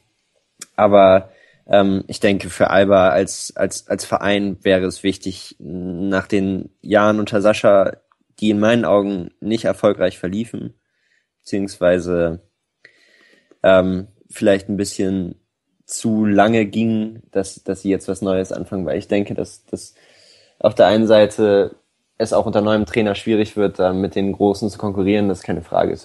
Aber 0.74 1.30
ähm, 1.66 2.04
ich 2.06 2.20
denke, 2.20 2.50
für 2.50 2.70
Alba 2.70 3.10
als, 3.10 3.54
als, 3.56 3.88
als 3.88 4.04
Verein 4.04 4.58
wäre 4.62 4.84
es 4.86 5.02
wichtig, 5.02 5.56
nach 5.58 6.26
den 6.26 6.70
Jahren 6.80 7.20
unter 7.20 7.40
Sascha 7.40 7.92
die 8.38 8.50
in 8.50 8.60
meinen 8.60 8.84
Augen 8.84 9.30
nicht 9.40 9.64
erfolgreich 9.64 10.18
verliefen, 10.18 10.74
beziehungsweise 11.38 12.40
ähm, 13.62 14.08
vielleicht 14.28 14.68
ein 14.68 14.76
bisschen 14.76 15.40
zu 15.86 16.24
lange 16.24 16.66
ging, 16.66 17.22
dass, 17.30 17.62
dass 17.62 17.82
sie 17.82 17.90
jetzt 17.90 18.08
was 18.08 18.22
Neues 18.22 18.52
anfangen, 18.52 18.84
weil 18.86 18.98
ich 18.98 19.08
denke, 19.08 19.34
dass, 19.34 19.64
dass 19.66 19.94
auf 20.58 20.74
der 20.74 20.86
einen 20.86 21.06
Seite 21.06 21.76
es 22.18 22.32
auch 22.32 22.46
unter 22.46 22.60
neuem 22.60 22.86
Trainer 22.86 23.14
schwierig 23.14 23.56
wird, 23.56 23.78
mit 23.94 24.14
den 24.14 24.32
Großen 24.32 24.70
zu 24.70 24.78
konkurrieren, 24.78 25.28
das 25.28 25.38
ist 25.38 25.44
keine 25.44 25.62
Frage. 25.62 25.90
Das 25.90 26.04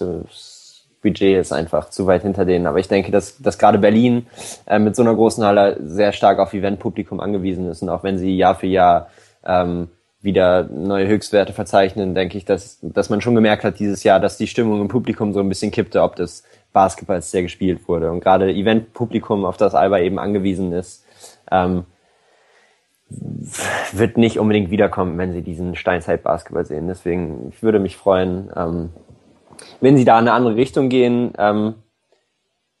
Budget 1.02 1.38
ist 1.38 1.52
einfach 1.52 1.90
zu 1.90 2.06
weit 2.06 2.22
hinter 2.22 2.44
denen. 2.44 2.66
Aber 2.66 2.78
ich 2.78 2.88
denke, 2.88 3.12
dass, 3.12 3.38
dass 3.38 3.58
gerade 3.58 3.78
Berlin 3.78 4.26
äh, 4.66 4.78
mit 4.78 4.96
so 4.96 5.02
einer 5.02 5.14
großen 5.14 5.44
Halle 5.44 5.78
sehr 5.82 6.12
stark 6.12 6.38
auf 6.38 6.54
Eventpublikum 6.54 7.20
angewiesen 7.20 7.68
ist. 7.68 7.82
Und 7.82 7.88
auch 7.88 8.04
wenn 8.04 8.18
sie 8.18 8.36
Jahr 8.36 8.54
für 8.54 8.68
Jahr 8.68 9.08
ähm, 9.44 9.88
wieder 10.22 10.62
neue 10.64 11.08
Höchstwerte 11.08 11.52
verzeichnen, 11.52 12.14
denke 12.14 12.38
ich, 12.38 12.44
dass, 12.44 12.78
dass 12.80 13.10
man 13.10 13.20
schon 13.20 13.34
gemerkt 13.34 13.64
hat 13.64 13.80
dieses 13.80 14.04
Jahr, 14.04 14.20
dass 14.20 14.38
die 14.38 14.46
Stimmung 14.46 14.80
im 14.80 14.88
Publikum 14.88 15.32
so 15.32 15.40
ein 15.40 15.48
bisschen 15.48 15.72
kippte, 15.72 16.02
ob 16.02 16.14
das 16.14 16.44
Basketballs 16.72 17.30
sehr 17.30 17.42
gespielt 17.42 17.88
wurde. 17.88 18.10
Und 18.10 18.20
gerade 18.20 18.50
Eventpublikum, 18.50 19.44
auf 19.44 19.56
das 19.56 19.74
Alba 19.74 19.98
eben 19.98 20.20
angewiesen 20.20 20.72
ist, 20.72 21.04
ähm, 21.50 21.84
wird 23.92 24.16
nicht 24.16 24.38
unbedingt 24.38 24.70
wiederkommen, 24.70 25.18
wenn 25.18 25.32
sie 25.32 25.42
diesen 25.42 25.74
Steinzeit-Basketball 25.74 26.64
sehen. 26.64 26.88
Deswegen, 26.88 27.48
ich 27.50 27.62
würde 27.62 27.78
mich 27.78 27.96
freuen, 27.96 28.50
ähm, 28.56 28.90
wenn 29.80 29.96
sie 29.96 30.04
da 30.04 30.18
in 30.18 30.26
eine 30.28 30.32
andere 30.32 30.56
Richtung 30.56 30.88
gehen, 30.88 31.32
ähm, 31.38 31.74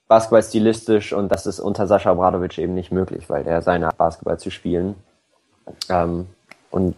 Basketball 0.08 0.42
stilistisch 0.42 1.12
und 1.12 1.30
das 1.30 1.46
ist 1.46 1.58
unter 1.58 1.86
Sascha 1.86 2.12
Obradovic 2.12 2.58
eben 2.58 2.74
nicht 2.74 2.92
möglich, 2.92 3.30
weil 3.30 3.44
der 3.44 3.62
seine 3.62 3.88
Basketball 3.96 4.38
zu 4.38 4.50
spielen. 4.50 4.94
Ähm, 5.88 6.26
und 6.70 6.96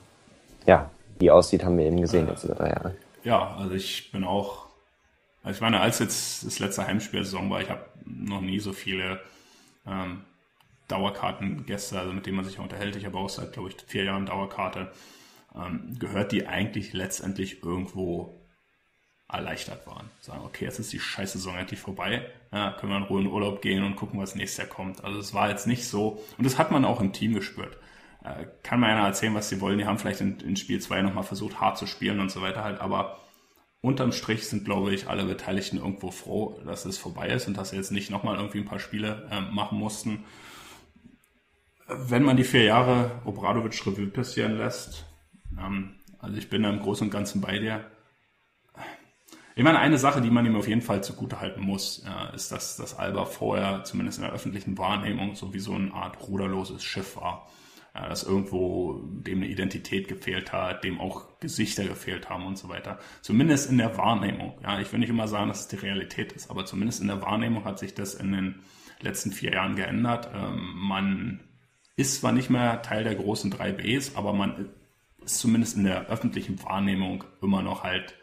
ja, 0.67 0.91
wie 1.19 1.31
aussieht, 1.31 1.65
haben 1.65 1.79
wir 1.79 1.87
eben 1.87 2.01
gesehen 2.01 2.27
jetzt 2.29 2.45
über 2.45 2.55
drei 2.55 2.71
Jahre. 2.71 2.97
Ja, 3.23 3.55
also 3.57 3.75
ich 3.75 4.11
bin 4.11 4.25
auch, 4.25 4.67
also 5.43 5.57
ich 5.57 5.61
meine, 5.61 5.81
als 5.81 6.01
jetzt 6.01 6.45
das 6.45 6.59
letzte 6.59 6.87
Heimspielsaison 6.87 7.49
war, 7.51 7.61
ich 7.61 7.71
habe 7.71 7.85
noch 8.05 8.41
nie 8.41 8.59
so 8.59 8.73
viele 8.73 9.21
ähm, 9.87 10.25
Dauerkartengäste, 10.89 11.99
also 11.99 12.13
mit 12.13 12.27
denen 12.27 12.37
man 12.37 12.45
sich 12.45 12.59
unterhält. 12.59 12.97
Ich 12.97 13.07
habe 13.07 13.19
auch 13.19 13.29
seit, 13.29 13.53
glaube 13.53 13.71
ich, 13.71 13.77
vier 13.87 14.05
Jahren 14.05 14.27
Dauerkarte. 14.27 14.91
Ähm, 15.55 15.97
gehört, 15.99 16.33
die 16.33 16.47
eigentlich 16.47 16.93
letztendlich 16.93 17.63
irgendwo 17.63 18.41
erleichtert 19.35 19.87
waren. 19.87 20.11
Sagen, 20.21 20.43
okay, 20.45 20.65
jetzt 20.65 20.79
ist 20.79 20.93
die 20.93 21.01
Scheißsaison 21.01 21.57
endlich 21.57 21.81
vorbei. 21.81 22.27
Ja, 22.53 22.73
können 22.73 22.93
wir 22.93 22.99
in 22.99 23.05
Ruhe 23.05 23.21
in 23.21 23.27
Urlaub 23.27 23.63
gehen 23.63 23.85
und 23.85 23.97
gucken, 23.97 24.21
was 24.21 24.35
nächstes 24.35 24.59
Jahr 24.59 24.67
kommt. 24.67 25.05
Also 25.05 25.19
es 25.19 25.35
war 25.35 25.49
jetzt 25.49 25.67
nicht 25.67 25.87
so. 25.87 26.23
Und 26.39 26.45
das 26.45 26.59
hat 26.59 26.71
man 26.71 26.85
auch 26.85 27.01
im 27.01 27.13
Team 27.13 27.35
gespürt. 27.35 27.77
Äh, 28.25 28.47
kann 28.63 28.81
mir 28.81 28.87
einer 28.87 29.07
erzählen, 29.07 29.35
was 29.35 29.49
sie 29.49 29.61
wollen. 29.61 29.79
Die 29.79 29.87
haben 29.87 29.99
vielleicht 29.99 30.21
in, 30.21 30.41
in 30.41 30.57
Spiel 30.57 30.81
2 30.81 31.03
nochmal 31.03 31.25
versucht, 31.25 31.61
hart 31.61 31.79
zu 31.79 31.87
spielen 31.87 32.21
und 32.21 32.31
so 32.31 32.43
weiter 32.43 32.65
halt. 32.65 32.81
Aber 32.81 33.19
unterm 33.81 34.13
Strich 34.13 34.49
sind, 34.49 34.65
glaube 34.65 34.95
ich, 34.95 35.09
alle 35.09 35.25
Beteiligten 35.25 35.77
irgendwo 35.77 36.11
froh, 36.11 36.61
dass 36.65 36.85
es 36.85 36.99
vorbei 36.99 37.29
ist 37.29 37.47
und 37.49 37.57
dass 37.57 37.71
sie 37.71 37.77
jetzt 37.77 37.93
nicht 37.93 38.11
nochmal 38.11 38.37
irgendwie 38.37 38.59
ein 38.59 38.65
paar 38.65 38.79
Spiele 38.79 39.29
äh, 39.31 39.41
machen 39.41 39.79
mussten 39.79 40.25
wenn 41.87 42.23
man 42.23 42.37
die 42.37 42.45
vier 42.45 42.65
Jahre 42.65 43.11
Obradovic 43.25 43.87
Revue 43.87 44.07
passieren 44.07 44.57
lässt, 44.57 45.05
ähm, 45.59 45.97
also 46.19 46.37
ich 46.37 46.49
bin 46.49 46.63
da 46.63 46.71
im 46.71 46.81
Großen 46.81 47.07
und 47.07 47.11
Ganzen 47.11 47.41
bei 47.41 47.59
dir. 47.59 47.85
Ich 49.57 49.63
meine, 49.63 49.79
eine 49.79 49.99
Sache, 49.99 50.21
die 50.21 50.31
man 50.31 50.45
ihm 50.47 50.57
auf 50.57 50.67
jeden 50.67 50.83
Fall 50.83 51.05
zugutehalten 51.05 51.63
muss, 51.63 52.05
ist, 52.35 52.51
dass 52.51 52.77
das 52.77 52.99
Alba 52.99 53.25
vorher, 53.25 53.85
zumindest 53.85 54.19
in 54.19 54.25
der 54.25 54.33
öffentlichen 54.33 54.77
Wahrnehmung, 54.79 55.37
so 55.37 55.55
wie 55.55 55.61
so 55.61 55.75
eine 55.75 55.95
Art 55.95 56.27
ruderloses 56.27 56.83
Schiff 56.83 57.17
war. 57.17 57.49
Dass 57.93 58.25
irgendwo 58.25 59.01
dem 59.05 59.39
eine 59.39 59.47
Identität 59.47 60.09
gefehlt 60.09 60.53
hat, 60.53 60.83
dem 60.83 61.01
auch 61.01 61.39
Gesichter 61.39 61.85
gefehlt 61.85 62.29
haben 62.29 62.45
und 62.45 62.59
so 62.59 62.69
weiter. 62.69 62.99
Zumindest 63.21 63.71
in 63.71 63.79
der 63.79 63.97
Wahrnehmung. 63.97 64.59
Ja, 64.65 64.81
ich 64.81 64.93
will 64.93 64.99
nicht 64.99 65.11
immer 65.11 65.29
sagen, 65.29 65.47
dass 65.47 65.61
es 65.61 65.69
die 65.69 65.77
Realität 65.77 66.33
ist, 66.33 66.51
aber 66.51 66.67
zumindest 66.67 67.01
in 67.01 67.07
der 67.07 67.23
Wahrnehmung 67.23 67.65
hat 67.65 67.79
sich 67.79 67.95
das 67.95 68.15
in 68.15 68.33
den 68.33 68.57
letzten 69.01 69.31
vier 69.31 69.53
Jahren 69.53 69.77
geändert. 69.77 70.29
Ähm, 70.35 70.73
man 70.75 71.41
ist 71.95 72.21
zwar 72.21 72.33
nicht 72.33 72.51
mehr 72.51 72.83
Teil 72.83 73.05
der 73.05 73.15
großen 73.15 73.53
3Bs, 73.53 74.17
aber 74.17 74.33
man 74.33 74.71
ist 75.25 75.39
zumindest 75.39 75.77
in 75.77 75.85
der 75.85 76.09
öffentlichen 76.09 76.61
Wahrnehmung 76.65 77.23
immer 77.41 77.63
noch 77.63 77.85
halt 77.85 78.17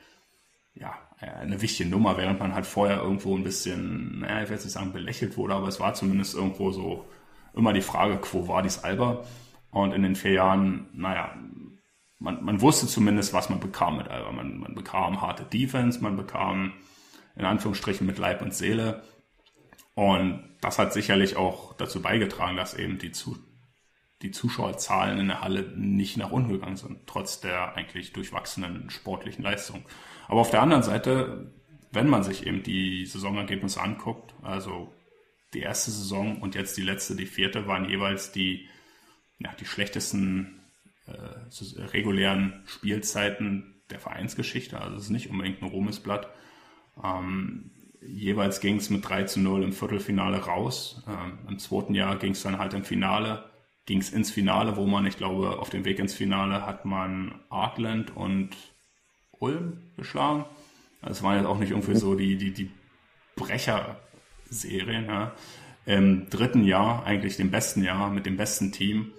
ja, 0.74 0.98
eine 1.22 1.62
wichtige 1.62 1.90
Nummer, 1.90 2.18
während 2.18 2.40
man 2.40 2.56
halt 2.56 2.66
vorher 2.66 2.98
irgendwo 2.98 3.36
ein 3.36 3.44
bisschen, 3.44 4.20
naja, 4.20 4.44
ich 4.44 4.50
will 4.50 4.56
jetzt 4.56 4.66
nicht 4.66 4.74
sagen 4.74 4.94
belächelt 4.94 5.38
wurde, 5.38 5.54
aber 5.54 5.68
es 5.68 5.80
war 5.80 5.94
zumindest 5.94 6.34
irgendwo 6.34 6.72
so 6.72 7.06
immer 7.54 7.74
die 7.74 7.82
Frage, 7.82 8.18
quo 8.18 8.48
war 8.48 8.64
dies 8.64 8.84
Alba? 8.84 9.24
Und 9.72 9.94
in 9.94 10.04
den 10.04 10.16
vier 10.16 10.34
Jahren, 10.34 10.90
naja, 10.94 11.36
man, 12.20 12.44
man 12.44 12.62
wusste 12.62 12.88
zumindest, 12.88 13.34
was 13.34 13.50
man 13.50 13.60
bekam 13.60 13.98
mit 13.98 14.08
Alba. 14.08 14.32
Man, 14.32 14.60
man 14.60 14.76
bekam 14.76 15.22
harte 15.22 15.44
Defense, 15.44 16.02
man 16.02 16.18
bekam 16.18 16.74
in 17.36 17.46
Anführungsstrichen 17.46 18.06
mit 18.06 18.18
Leib 18.18 18.42
und 18.42 18.54
Seele. 18.54 19.04
Und 19.96 20.44
das 20.62 20.80
hat 20.80 20.94
sicherlich 20.94 21.36
auch 21.36 21.74
dazu 21.74 22.02
beigetragen, 22.02 22.58
dass 22.58 22.74
eben 22.74 22.98
die, 22.98 23.12
zu, 23.12 23.38
die 24.22 24.32
Zuschauerzahlen 24.32 25.20
in 25.20 25.28
der 25.28 25.42
Halle 25.42 25.74
nicht 25.76 26.18
nach 26.18 26.32
unten 26.32 26.52
gegangen 26.52 26.78
sind, 26.78 27.08
trotz 27.08 27.42
der 27.42 27.76
eigentlich 27.76 28.14
durchwachsenen 28.14 28.90
sportlichen 28.90 29.44
Leistung. 29.44 29.84
Aber 30.28 30.42
auf 30.42 30.52
der 30.52 30.62
anderen 30.62 30.84
Seite, 30.84 31.52
wenn 31.92 32.10
man 32.10 32.24
sich 32.24 32.48
eben 32.48 32.64
die 32.64 33.06
Saisonergebnisse 33.06 33.82
anguckt, 33.82 34.34
also 34.42 34.94
die 35.54 35.60
erste 35.60 35.92
Saison 35.92 36.42
und 36.42 36.56
jetzt 36.56 36.78
die 36.78 36.84
letzte, 36.84 37.16
die 37.16 37.26
vierte, 37.26 37.68
waren 37.68 37.90
jeweils 37.90 38.32
die, 38.32 38.68
ja, 39.40 39.54
die 39.60 39.66
schlechtesten 39.66 40.62
äh, 41.08 41.82
regulären 41.82 42.64
Spielzeiten 42.66 43.82
der 43.90 44.00
Vereinsgeschichte. 44.00 44.80
Also 44.80 44.96
es 44.96 45.04
ist 45.04 45.10
nicht 45.10 45.30
unbedingt 45.30 45.62
ein 45.62 45.68
Ruhmesblatt. 45.68 46.30
Ähm, 47.04 47.72
jeweils 48.02 48.62
ging 48.62 48.78
es 48.78 48.90
mit 48.90 49.08
3 49.08 49.24
zu 49.24 49.42
0 49.42 49.64
im 49.64 49.74
Viertelfinale 49.74 50.38
raus. 50.38 51.04
Ähm, 51.08 51.40
Im 51.50 51.60
zweiten 51.60 51.94
Jahr 51.94 52.16
ging 52.18 52.32
es 52.32 52.44
dann 52.44 52.58
halt 52.58 52.74
im 52.74 52.86
Finale 52.86 53.52
ging 53.86 54.00
es 54.00 54.12
ins 54.12 54.32
Finale, 54.32 54.78
wo 54.78 54.86
man, 54.86 55.06
ich 55.06 55.18
glaube, 55.18 55.60
auf 55.60 55.70
dem 55.70 55.86
Weg 55.86 56.00
ins 56.00 56.14
Finale 56.14 56.66
hat 56.66 56.86
man 56.86 57.40
Artland 57.50 58.16
und 58.16 58.56
Ulm 59.42 59.82
geschlagen. 59.98 60.46
Das 61.02 61.24
waren 61.24 61.38
jetzt 61.38 61.48
auch 61.48 61.58
nicht 61.58 61.72
irgendwie 61.72 61.96
so 61.96 62.16
die, 62.16 62.38
die, 62.38 62.52
die 62.52 62.72
Brecher-Serien. 63.36 65.06
Ja. 65.06 65.36
Im 65.86 66.30
dritten 66.30 66.64
Jahr, 66.64 67.06
eigentlich 67.06 67.38
dem 67.38 67.52
besten 67.52 67.84
Jahr, 67.84 68.12
mit 68.12 68.26
dem 68.26 68.38
besten 68.38 68.72
Team, 68.72 69.12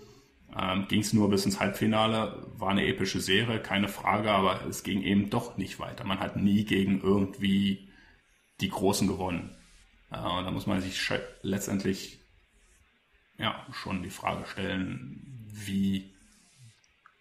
ähm, 0.56 0.86
ging 0.88 1.00
es 1.00 1.12
nur 1.12 1.28
bis 1.28 1.44
ins 1.44 1.60
Halbfinale. 1.60 2.46
War 2.56 2.70
eine 2.70 2.86
epische 2.86 3.20
Serie, 3.20 3.60
keine 3.60 3.88
Frage, 3.88 4.30
aber 4.30 4.64
es 4.66 4.84
ging 4.84 5.02
eben 5.02 5.28
doch 5.28 5.56
nicht 5.56 5.80
weiter. 5.80 6.04
Man 6.04 6.20
hat 6.20 6.36
nie 6.36 6.64
gegen 6.64 7.00
irgendwie 7.00 7.88
die 8.60 8.68
Großen 8.68 9.08
gewonnen. 9.08 9.56
Äh, 10.10 10.20
und 10.20 10.44
da 10.44 10.50
muss 10.50 10.66
man 10.66 10.80
sich 10.80 11.00
letztendlich 11.42 12.20
ja, 13.38 13.66
schon 13.72 14.02
die 14.02 14.10
Frage 14.10 14.46
stellen, 14.46 15.48
wie, 15.52 16.14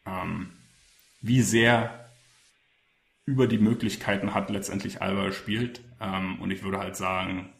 ähm, 0.06 0.52
wie 1.22 1.41
sehr 1.41 2.01
über 3.26 3.47
die 3.47 3.59
Möglichkeiten 3.59 4.34
hat 4.34 4.49
letztendlich 4.49 5.01
Alba 5.01 5.26
gespielt. 5.26 5.82
Ähm, 5.99 6.41
und 6.41 6.51
ich 6.51 6.63
würde 6.63 6.80
halt 6.80 6.95
sagen, 6.95 7.53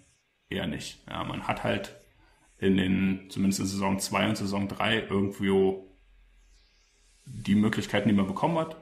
eher 0.50 0.68
nicht. 0.68 1.04
Ja, 1.10 1.24
man 1.24 1.48
hat 1.48 1.64
halt 1.64 1.96
in 2.58 2.78
den, 2.78 3.30
zumindest 3.30 3.62
in 3.62 3.66
Saison 3.68 4.00
2 4.00 4.30
und 4.30 4.38
Saison 4.38 4.68
3 4.68 5.08
irgendwo 5.10 5.88
die 7.26 7.56
Möglichkeiten, 7.56 8.10
die 8.10 8.16
man 8.16 8.28
bekommen 8.28 8.58
hat, 8.58 8.78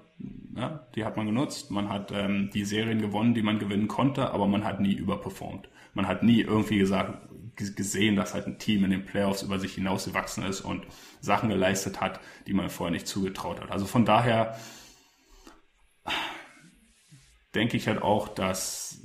ja, 0.55 0.87
die 0.95 1.05
hat 1.05 1.17
man 1.17 1.25
genutzt. 1.25 1.71
Man 1.71 1.89
hat 1.89 2.11
ähm, 2.11 2.49
die 2.53 2.65
Serien 2.65 3.01
gewonnen, 3.01 3.33
die 3.33 3.41
man 3.41 3.59
gewinnen 3.59 3.87
konnte, 3.87 4.31
aber 4.31 4.47
man 4.47 4.63
hat 4.63 4.79
nie 4.79 4.93
überperformt. 4.93 5.69
Man 5.93 6.07
hat 6.07 6.23
nie 6.23 6.41
irgendwie 6.41 6.77
gesagt, 6.77 7.29
gesehen, 7.55 8.15
dass 8.15 8.33
halt 8.33 8.47
ein 8.47 8.57
Team 8.57 8.85
in 8.85 8.91
den 8.91 9.05
Playoffs 9.05 9.43
über 9.43 9.59
sich 9.59 9.73
hinausgewachsen 9.73 10.45
ist 10.45 10.61
und 10.61 10.85
Sachen 11.19 11.49
geleistet 11.49 11.99
hat, 11.99 12.19
die 12.47 12.53
man 12.53 12.69
vorher 12.69 12.91
nicht 12.91 13.07
zugetraut 13.07 13.59
hat. 13.61 13.71
Also 13.71 13.85
von 13.85 14.05
daher 14.05 14.57
denke 17.55 17.77
ich 17.77 17.87
halt 17.87 18.01
auch, 18.01 18.29
dass 18.29 19.01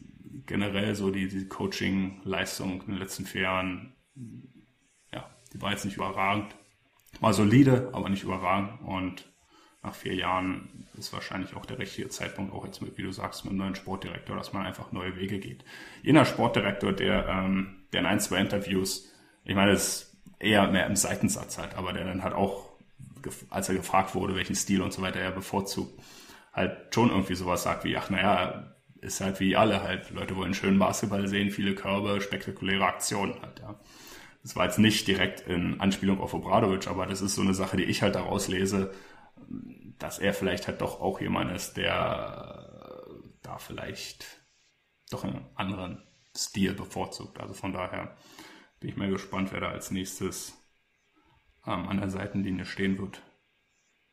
generell 0.47 0.95
so 0.95 1.11
die, 1.11 1.29
die 1.29 1.49
Coaching-Leistung 1.49 2.83
in 2.83 2.89
den 2.89 2.99
letzten 2.99 3.25
vier 3.25 3.43
Jahren, 3.43 3.95
ja, 5.13 5.31
die 5.53 5.63
war 5.63 5.71
jetzt 5.71 5.85
nicht 5.85 5.97
überragend. 5.97 6.55
War 7.21 7.33
solide, 7.33 7.91
aber 7.93 8.09
nicht 8.09 8.25
überragend. 8.25 8.81
Und 8.83 9.33
nach 9.83 9.95
vier 9.95 10.15
Jahren 10.15 10.87
ist 10.99 11.13
wahrscheinlich 11.13 11.55
auch 11.55 11.67
der 11.67 11.79
richtige 11.79 12.09
Zeitpunkt, 12.09 12.53
auch 12.53 12.65
jetzt 12.65 12.83
mit, 12.83 12.99
wie 12.99 13.03
du 13.03 13.13
sagst, 13.13 13.45
mit 13.45 13.53
einem 13.53 13.59
neuen 13.59 13.75
Sportdirektor, 13.75 14.37
dass 14.37 14.53
man 14.53 14.67
einfach 14.67 14.93
neue 14.93 15.17
Wege 15.17 15.39
geht. 15.39 15.65
Jener 16.03 16.25
Sportdirektor, 16.25 16.93
der 16.93 17.29
ähm, 17.29 17.85
der 17.95 18.01
in 18.01 18.07
ein, 18.07 18.21
zwei 18.21 18.39
Interviews, 18.39 19.13
ich 19.45 19.55
meine, 19.55 19.73
das 19.73 19.85
ist 19.85 20.17
eher 20.39 20.69
mehr 20.69 20.87
im 20.87 20.97
Seitensatz 20.97 21.59
halt, 21.59 21.75
aber 21.77 21.93
der 21.93 22.05
dann 22.05 22.23
halt 22.23 22.35
auch, 22.35 22.73
als 23.51 23.69
er 23.69 23.77
gefragt 23.77 24.15
wurde, 24.15 24.35
welchen 24.35 24.57
Stil 24.57 24.83
und 24.83 24.93
so 24.93 25.01
weiter 25.01 25.21
er 25.21 25.31
bevorzugt, 25.31 25.99
halt 26.55 26.95
schon 26.95 27.11
irgendwie 27.11 27.35
sowas 27.35 27.65
sagt 27.65 27.85
wie, 27.85 27.97
ach 27.97 28.11
naja, 28.11 28.75
ist 29.01 29.21
halt 29.21 29.41
wie 29.41 29.57
alle 29.57 29.83
halt. 29.83 30.11
Leute 30.11 30.37
wollen 30.37 30.55
schönen 30.55 30.79
Basketball 30.79 31.27
sehen, 31.29 31.51
viele 31.51 31.75
Körbe, 31.75 32.21
spektakuläre 32.21 32.87
Aktionen 32.87 33.41
halt, 33.43 33.61
ja. 33.61 33.79
Das 34.43 34.57
war 34.57 34.67
jetzt 34.67 34.79
nicht 34.79 35.09
direkt 35.09 35.41
in 35.41 35.81
Anspielung 35.81 36.21
auf 36.21 36.35
Obradovic, 36.35 36.87
aber 36.87 37.07
das 37.07 37.23
ist 37.23 37.35
so 37.35 37.41
eine 37.41 37.55
Sache, 37.55 37.79
die 37.79 37.85
ich 37.85 38.03
halt 38.03 38.15
daraus 38.15 38.47
lese, 38.47 38.93
dass 39.99 40.19
er 40.19 40.35
vielleicht 40.35 40.69
halt 40.69 40.83
doch 40.83 41.01
auch 41.01 41.19
jemand 41.21 41.51
ist, 41.51 41.79
der 41.79 43.07
da 43.43 43.59
vielleicht 43.59 44.27
doch 45.11 45.25
einen 45.25 45.47
anderen 45.55 46.03
Stil 46.37 46.75
bevorzugt. 46.75 47.41
Also 47.41 47.55
von 47.55 47.73
daher 47.73 48.17
bin 48.81 48.91
ich 48.91 48.97
mal 48.97 49.09
gespannt, 49.09 49.51
wer 49.53 49.61
da 49.61 49.69
als 49.71 49.91
nächstes 49.91 50.59
ähm, 51.67 51.89
an 51.89 51.99
der 51.99 52.11
Seitenlinie 52.11 52.67
stehen 52.67 52.99
wird 52.99 53.23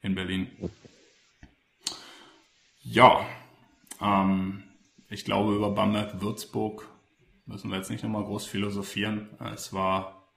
in 0.01 0.15
Berlin. 0.15 0.49
Ja, 2.83 3.25
ähm, 4.01 4.63
ich 5.07 5.23
glaube, 5.23 5.55
über 5.55 5.69
Bamberg-Würzburg 5.69 6.87
müssen 7.45 7.69
wir 7.69 7.77
jetzt 7.77 7.91
nicht 7.91 8.03
nochmal 8.03 8.23
groß 8.23 8.47
philosophieren. 8.47 9.37
Es 9.53 9.71
war 9.71 10.33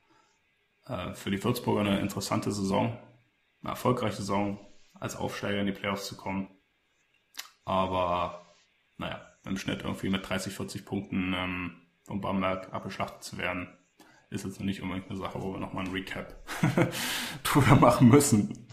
äh, 0.86 1.14
für 1.14 1.30
die 1.30 1.42
Würzburger 1.42 1.80
eine 1.80 2.00
interessante 2.00 2.52
Saison, 2.52 2.98
eine 3.62 3.70
erfolgreiche 3.70 4.16
Saison, 4.16 4.58
als 4.92 5.16
Aufsteiger 5.16 5.60
in 5.60 5.66
die 5.66 5.72
Playoffs 5.72 6.06
zu 6.06 6.16
kommen. 6.16 6.48
Aber 7.64 8.44
naja, 8.98 9.22
im 9.46 9.56
Schnitt 9.56 9.82
irgendwie 9.82 10.10
mit 10.10 10.28
30, 10.28 10.52
40 10.52 10.84
Punkten 10.84 11.32
ähm, 11.34 11.80
vom 12.04 12.20
Bamberg 12.20 12.74
abgeschlachtet 12.74 13.22
zu 13.22 13.38
werden, 13.38 13.68
ist 14.28 14.44
jetzt 14.44 14.60
nicht 14.60 14.82
unbedingt 14.82 15.08
eine 15.08 15.18
Sache, 15.18 15.40
wo 15.40 15.52
wir 15.52 15.60
nochmal 15.60 15.86
ein 15.86 15.92
Recap 15.92 16.34
drüber 17.42 17.76
machen 17.76 18.08
müssen. 18.08 18.66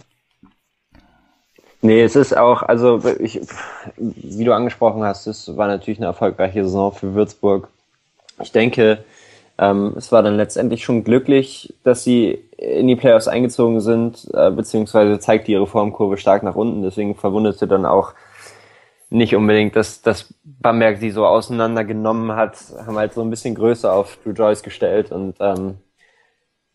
Nee, 1.82 2.04
es 2.04 2.16
ist 2.16 2.38
auch, 2.38 2.62
also 2.62 3.02
ich, 3.20 3.42
wie 3.98 4.44
du 4.44 4.54
angesprochen 4.54 5.04
hast, 5.04 5.26
es 5.26 5.58
war 5.58 5.68
natürlich 5.68 6.00
eine 6.00 6.08
erfolgreiche 6.08 6.64
Saison 6.64 6.92
für 6.92 7.16
Würzburg. 7.16 7.70
Ich 8.42 8.52
denke, 8.52 9.04
ähm, 9.58 9.94
es 9.98 10.12
war 10.12 10.22
dann 10.22 10.38
letztendlich 10.38 10.84
schon 10.84 11.04
glücklich, 11.04 11.74
dass 11.84 12.04
sie 12.04 12.40
in 12.58 12.88
die 12.88 12.96
Playoffs 12.96 13.28
eingezogen 13.28 13.80
sind, 13.82 14.28
äh, 14.34 14.52
beziehungsweise 14.52 15.20
zeigt 15.20 15.50
ihre 15.50 15.66
Formkurve 15.66 16.18
stark 16.18 16.44
nach 16.44 16.56
unten. 16.56 16.84
Deswegen 16.84 17.16
verwundete 17.16 17.68
dann 17.68 17.86
auch 17.86 18.14
nicht 19.10 19.36
unbedingt, 19.36 19.76
dass, 19.76 20.02
dass 20.02 20.34
Bamberg 20.44 21.00
sie 21.00 21.12
so 21.12 21.26
auseinandergenommen 21.26 22.36
hat, 22.36 22.58
haben 22.86 22.98
halt 22.98 23.14
so 23.14 23.22
ein 23.22 23.30
bisschen 23.30 23.56
Größe 23.56 23.92
auf 23.92 24.18
Drew 24.24 24.32
Joyce 24.32 24.64
gestellt 24.64 25.12
und 25.12 25.36
ähm, 25.40 25.78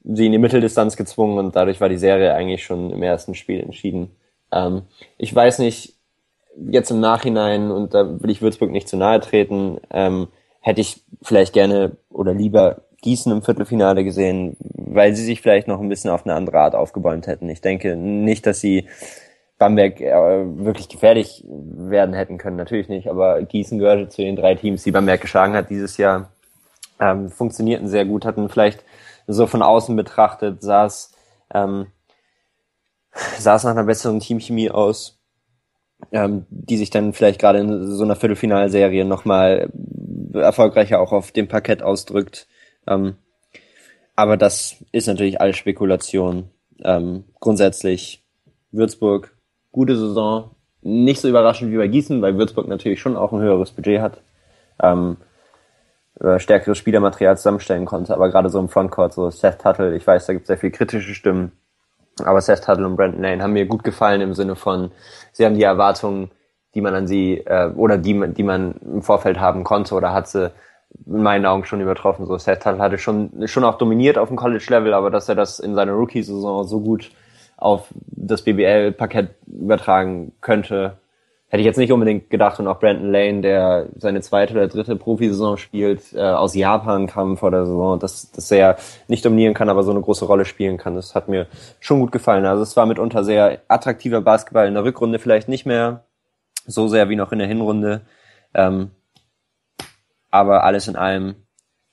sie 0.04 0.26
in 0.26 0.32
die 0.32 0.38
Mitteldistanz 0.38 0.96
gezwungen 0.96 1.38
und 1.38 1.56
dadurch 1.56 1.80
war 1.80 1.88
die 1.88 1.96
Serie 1.96 2.34
eigentlich 2.34 2.64
schon 2.64 2.90
im 2.90 3.02
ersten 3.02 3.34
Spiel 3.34 3.60
entschieden. 3.60 4.10
Ähm, 4.56 4.82
ich 5.18 5.34
weiß 5.34 5.58
nicht, 5.58 5.94
jetzt 6.70 6.90
im 6.90 7.00
Nachhinein, 7.00 7.70
und 7.70 7.94
da 7.94 8.22
will 8.22 8.30
ich 8.30 8.42
Würzburg 8.42 8.70
nicht 8.70 8.88
zu 8.88 8.96
nahe 8.96 9.20
treten, 9.20 9.78
ähm, 9.90 10.28
hätte 10.60 10.80
ich 10.80 11.02
vielleicht 11.22 11.52
gerne 11.52 11.96
oder 12.10 12.34
lieber 12.34 12.82
Gießen 13.02 13.30
im 13.30 13.42
Viertelfinale 13.42 14.04
gesehen, 14.04 14.56
weil 14.60 15.14
sie 15.14 15.24
sich 15.24 15.40
vielleicht 15.40 15.68
noch 15.68 15.80
ein 15.80 15.88
bisschen 15.88 16.10
auf 16.10 16.24
eine 16.24 16.34
andere 16.34 16.58
Art 16.58 16.74
aufgebäumt 16.74 17.26
hätten. 17.26 17.48
Ich 17.48 17.60
denke 17.60 17.94
nicht, 17.94 18.46
dass 18.46 18.60
sie 18.60 18.88
Bamberg 19.58 20.00
äh, 20.00 20.44
wirklich 20.64 20.88
gefährlich 20.88 21.44
werden 21.46 22.14
hätten 22.14 22.38
können, 22.38 22.56
natürlich 22.56 22.88
nicht, 22.88 23.08
aber 23.08 23.42
Gießen 23.42 23.78
gehörte 23.78 24.08
zu 24.08 24.22
den 24.22 24.36
drei 24.36 24.54
Teams, 24.54 24.82
die 24.82 24.90
Bamberg 24.90 25.20
geschlagen 25.20 25.54
hat 25.54 25.70
dieses 25.70 25.96
Jahr, 25.98 26.30
ähm, 26.98 27.30
funktionierten 27.30 27.88
sehr 27.88 28.04
gut, 28.04 28.24
hatten 28.24 28.48
vielleicht 28.48 28.82
so 29.26 29.46
von 29.46 29.62
außen 29.62 29.94
betrachtet, 29.96 30.62
es 30.62 31.14
ähm, 31.54 31.86
sah 33.38 33.56
es 33.56 33.64
nach 33.64 33.72
einer 33.72 33.84
besseren 33.84 34.20
Teamchemie 34.20 34.70
aus, 34.70 35.18
ähm, 36.12 36.46
die 36.50 36.76
sich 36.76 36.90
dann 36.90 37.12
vielleicht 37.12 37.40
gerade 37.40 37.60
in 37.60 37.90
so 37.90 38.04
einer 38.04 38.16
Viertelfinalserie 38.16 39.04
nochmal 39.04 39.70
erfolgreicher 40.34 41.00
auch 41.00 41.12
auf 41.12 41.32
dem 41.32 41.48
Parkett 41.48 41.82
ausdrückt. 41.82 42.46
Ähm, 42.86 43.16
aber 44.14 44.36
das 44.36 44.84
ist 44.92 45.06
natürlich 45.06 45.40
alles 45.40 45.56
Spekulation. 45.56 46.50
Ähm, 46.82 47.24
grundsätzlich 47.40 48.24
Würzburg, 48.72 49.34
gute 49.72 49.96
Saison. 49.96 50.50
Nicht 50.82 51.20
so 51.20 51.28
überraschend 51.28 51.72
wie 51.72 51.76
bei 51.76 51.88
Gießen, 51.88 52.22
weil 52.22 52.38
Würzburg 52.38 52.68
natürlich 52.68 53.00
schon 53.00 53.16
auch 53.16 53.32
ein 53.32 53.40
höheres 53.40 53.72
Budget 53.72 54.00
hat. 54.00 54.22
Ähm, 54.80 55.16
stärkeres 56.38 56.78
Spielermaterial 56.78 57.36
zusammenstellen 57.36 57.84
konnte, 57.84 58.14
aber 58.14 58.30
gerade 58.30 58.48
so 58.48 58.58
im 58.58 58.70
Frontcourt, 58.70 59.12
so 59.12 59.28
Seth 59.30 59.60
Tuttle, 59.60 59.94
ich 59.94 60.06
weiß, 60.06 60.24
da 60.24 60.32
gibt 60.32 60.44
es 60.44 60.46
sehr 60.46 60.56
viele 60.56 60.72
kritische 60.72 61.14
Stimmen, 61.14 61.52
aber 62.24 62.40
Seth 62.40 62.64
Tuttle 62.64 62.86
und 62.86 62.96
Brandon 62.96 63.22
Lane 63.22 63.42
haben 63.42 63.52
mir 63.52 63.66
gut 63.66 63.84
gefallen 63.84 64.20
im 64.20 64.34
Sinne 64.34 64.56
von, 64.56 64.90
sie 65.32 65.44
haben 65.44 65.54
die 65.54 65.62
Erwartungen, 65.62 66.30
die 66.74 66.80
man 66.80 66.94
an 66.94 67.06
sie 67.06 67.38
äh, 67.38 67.70
oder 67.74 67.98
die, 67.98 68.32
die 68.32 68.42
man 68.42 68.74
im 68.84 69.02
Vorfeld 69.02 69.40
haben 69.40 69.64
konnte 69.64 69.94
oder 69.94 70.12
hat 70.12 70.28
sie 70.28 70.52
in 71.06 71.22
meinen 71.22 71.46
Augen 71.46 71.64
schon 71.64 71.80
übertroffen. 71.80 72.26
So 72.26 72.38
Seth 72.38 72.62
Tuttle 72.62 72.78
hatte 72.78 72.98
schon 72.98 73.46
schon 73.46 73.64
auch 73.64 73.78
dominiert 73.78 74.18
auf 74.18 74.28
dem 74.28 74.36
College-Level, 74.36 74.94
aber 74.94 75.10
dass 75.10 75.28
er 75.28 75.34
das 75.34 75.58
in 75.58 75.74
seiner 75.74 75.92
Rookie-Saison 75.92 76.64
so 76.64 76.80
gut 76.80 77.10
auf 77.56 77.88
das 78.06 78.42
BBL-Parkett 78.42 79.30
übertragen 79.46 80.32
könnte, 80.40 80.98
hätte 81.48 81.60
ich 81.60 81.66
jetzt 81.66 81.76
nicht 81.76 81.92
unbedingt 81.92 82.28
gedacht. 82.28 82.58
Und 82.58 82.66
auch 82.66 82.80
Brandon 82.80 83.10
Lane, 83.12 83.40
der 83.40 83.86
seine 83.96 84.20
zweite 84.20 84.54
oder 84.54 84.68
dritte 84.68 84.96
Profisaison 84.96 85.56
spielt, 85.56 86.12
äh, 86.12 86.20
aus 86.20 86.54
Japan 86.54 87.06
kam 87.06 87.36
vor 87.36 87.50
der 87.50 87.66
Saison, 87.66 87.98
dass, 87.98 88.30
dass 88.32 88.50
er 88.50 88.76
nicht 89.08 89.24
dominieren 89.24 89.54
kann, 89.54 89.68
aber 89.68 89.82
so 89.82 89.92
eine 89.92 90.00
große 90.00 90.24
Rolle 90.24 90.44
spielen 90.44 90.76
kann. 90.76 90.94
Das 90.94 91.14
hat 91.14 91.28
mir 91.28 91.46
schon 91.80 92.00
gut 92.00 92.12
gefallen. 92.12 92.44
Also 92.46 92.62
es 92.62 92.76
war 92.76 92.86
mitunter 92.86 93.24
sehr 93.24 93.60
attraktiver 93.68 94.20
Basketball 94.20 94.66
in 94.66 94.74
der 94.74 94.84
Rückrunde, 94.84 95.18
vielleicht 95.18 95.48
nicht 95.48 95.66
mehr 95.66 96.04
so 96.66 96.88
sehr 96.88 97.08
wie 97.08 97.16
noch 97.16 97.32
in 97.32 97.38
der 97.38 97.48
Hinrunde. 97.48 98.00
Ähm, 98.52 98.90
aber 100.30 100.64
alles 100.64 100.88
in 100.88 100.96
allem 100.96 101.36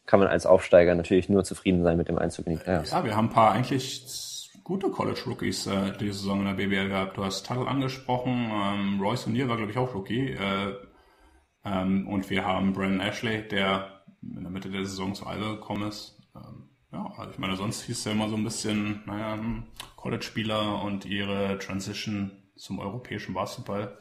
kann 0.06 0.20
man 0.20 0.30
als 0.30 0.46
Aufsteiger 0.46 0.96
natürlich 0.96 1.30
nur 1.30 1.44
zufrieden 1.44 1.84
sein 1.84 1.98
mit 1.98 2.10
dem 2.10 2.18
Einzug 2.18 2.48
in 2.48 2.54
die 2.54 2.64
Playoffs. 2.64 2.92
Ja, 2.92 3.04
wir 3.06 3.16
haben 3.16 3.28
ein 3.28 3.34
paar 3.34 3.52
eigentlich 3.52 4.04
gute 4.64 4.90
College-Rookies 4.90 5.68
äh, 5.68 5.98
diese 5.98 6.14
Saison 6.14 6.40
in 6.40 6.46
der 6.46 6.54
BBL 6.54 6.90
gehabt. 6.90 7.18
Du 7.18 7.24
hast 7.24 7.46
Tuttle 7.46 7.68
angesprochen, 7.68 8.50
ähm, 8.52 9.02
Royce 9.02 9.28
O'Neill 9.28 9.48
war, 9.48 9.58
glaube 9.58 9.72
ich, 9.72 9.78
auch 9.78 9.94
Rookie. 9.94 10.32
Äh, 10.32 10.76
ähm, 11.66 12.08
und 12.08 12.30
wir 12.30 12.46
haben 12.46 12.74
Brandon 12.74 13.02
Ashley, 13.02 13.48
der 13.48 14.04
in 14.22 14.42
der 14.42 14.52
Mitte 14.52 14.70
der 14.70 14.86
Saison 14.86 15.14
zu 15.16 15.26
Alba 15.26 15.54
gekommen 15.54 15.88
ist. 15.88 16.22
Ähm, 16.36 16.70
ja, 16.92 17.12
also 17.18 17.32
ich 17.32 17.40
meine, 17.40 17.56
sonst 17.56 17.84
hieß 17.84 17.98
es 17.98 18.06
ja 18.06 18.12
immer 18.12 18.30
so 18.30 18.36
ein 18.36 18.44
bisschen, 18.44 19.04
naja, 19.06 19.40
College-Spieler 19.96 20.82
und 20.84 21.06
ihre 21.06 21.58
Transition 21.60 22.32
zum 22.56 22.80
europäischen 22.80 23.34
Basketball. 23.34 23.98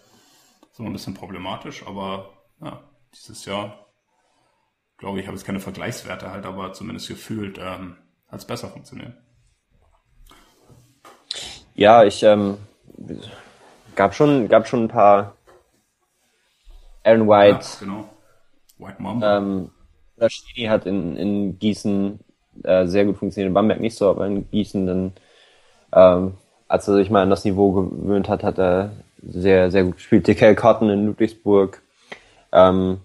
So 0.73 0.85
ein 0.85 0.93
bisschen 0.93 1.15
problematisch, 1.15 1.87
aber 1.87 2.33
ja, 2.61 2.83
dieses 3.13 3.45
Jahr, 3.45 3.93
glaube 4.97 5.21
ich, 5.21 5.27
habe 5.27 5.37
jetzt 5.37 5.45
keine 5.45 5.61
Vergleichswerte 5.61 6.31
halt, 6.31 6.47
aber 6.47 6.73
zumindest 6.73 7.09
gefühlt 7.09 7.59
ähm, 7.59 7.97
hat 8.29 8.41
es 8.41 8.47
besser 8.47 8.69
funktioniert. 8.69 9.22
Ja, 11.75 12.05
ich 12.05 12.23
ähm, 12.23 12.59
gab 13.97 14.14
schon 14.14 14.49
gab 14.49 14.66
schon 14.68 14.85
ein 14.85 14.89
paar 14.89 15.35
Aaron 17.05 17.29
White. 17.29 17.66
Ja, 17.81 17.87
genau. 17.87 18.05
White 18.79 19.03
Mamba. 19.03 19.39
Ähm, 19.39 19.70
Rashidi 20.18 20.64
hat 20.64 20.87
in, 20.87 21.16
in 21.16 21.59
Gießen 21.59 22.20
äh, 22.64 22.87
sehr 22.87 23.05
gut 23.05 23.17
funktioniert, 23.17 23.49
in 23.49 23.55
Bamberg 23.55 23.80
nicht 23.80 23.96
so, 23.96 24.11
aber 24.11 24.26
in 24.26 24.49
Gießen 24.51 24.87
dann, 24.87 25.13
ähm, 25.92 26.34
als 26.68 26.87
er 26.88 26.95
sich 26.95 27.11
mal 27.11 27.22
an 27.22 27.30
das 27.30 27.45
Niveau 27.45 27.72
gewöhnt 27.72 28.29
hat, 28.29 28.45
hat 28.45 28.59
er 28.59 28.92
sehr, 29.22 29.71
sehr 29.71 29.84
gut 29.84 29.96
gespielt. 29.96 30.26
DK 30.26 30.57
Cotton 30.57 30.91
in 30.91 31.07
Ludwigsburg. 31.07 31.83
Ähm, 32.53 33.01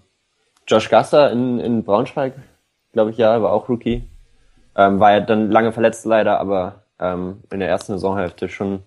Josh 0.66 0.90
Gasser 0.90 1.30
in, 1.32 1.58
in 1.58 1.84
Braunschweig, 1.84 2.34
glaube 2.92 3.10
ich, 3.10 3.16
ja, 3.16 3.40
war 3.42 3.52
auch 3.52 3.68
Rookie. 3.68 4.04
Ähm, 4.76 5.00
war 5.00 5.12
ja 5.12 5.20
dann 5.20 5.50
lange 5.50 5.72
verletzt 5.72 6.04
leider, 6.04 6.38
aber 6.38 6.84
ähm, 6.98 7.42
in 7.50 7.60
der 7.60 7.68
ersten 7.68 7.92
Saisonhälfte 7.92 8.48
schon 8.48 8.82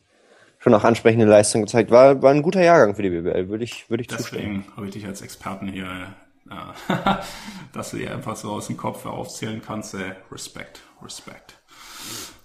schon 0.61 0.75
auch 0.75 0.83
ansprechende 0.83 1.25
Leistung 1.25 1.61
gezeigt. 1.61 1.89
War, 1.89 2.21
war 2.21 2.31
ein 2.31 2.43
guter 2.43 2.61
Jahrgang 2.61 2.95
für 2.95 3.01
die 3.01 3.09
BBL, 3.09 3.49
würde 3.49 3.63
ich, 3.63 3.89
würde 3.89 4.01
ich 4.01 4.07
Deswegen 4.07 4.65
habe 4.75 4.85
ich 4.85 4.93
dich 4.93 5.07
als 5.07 5.21
Experten 5.21 5.67
hier, 5.67 6.13
äh, 6.49 6.93
dass 7.73 7.91
du 7.91 7.97
dir 7.97 8.13
einfach 8.13 8.35
so 8.35 8.51
aus 8.51 8.67
dem 8.67 8.77
Kopf 8.77 9.05
aufzählen 9.05 9.61
kannst. 9.65 9.95
Äh, 9.95 10.15
Respekt, 10.31 10.81
Respekt. 11.01 11.55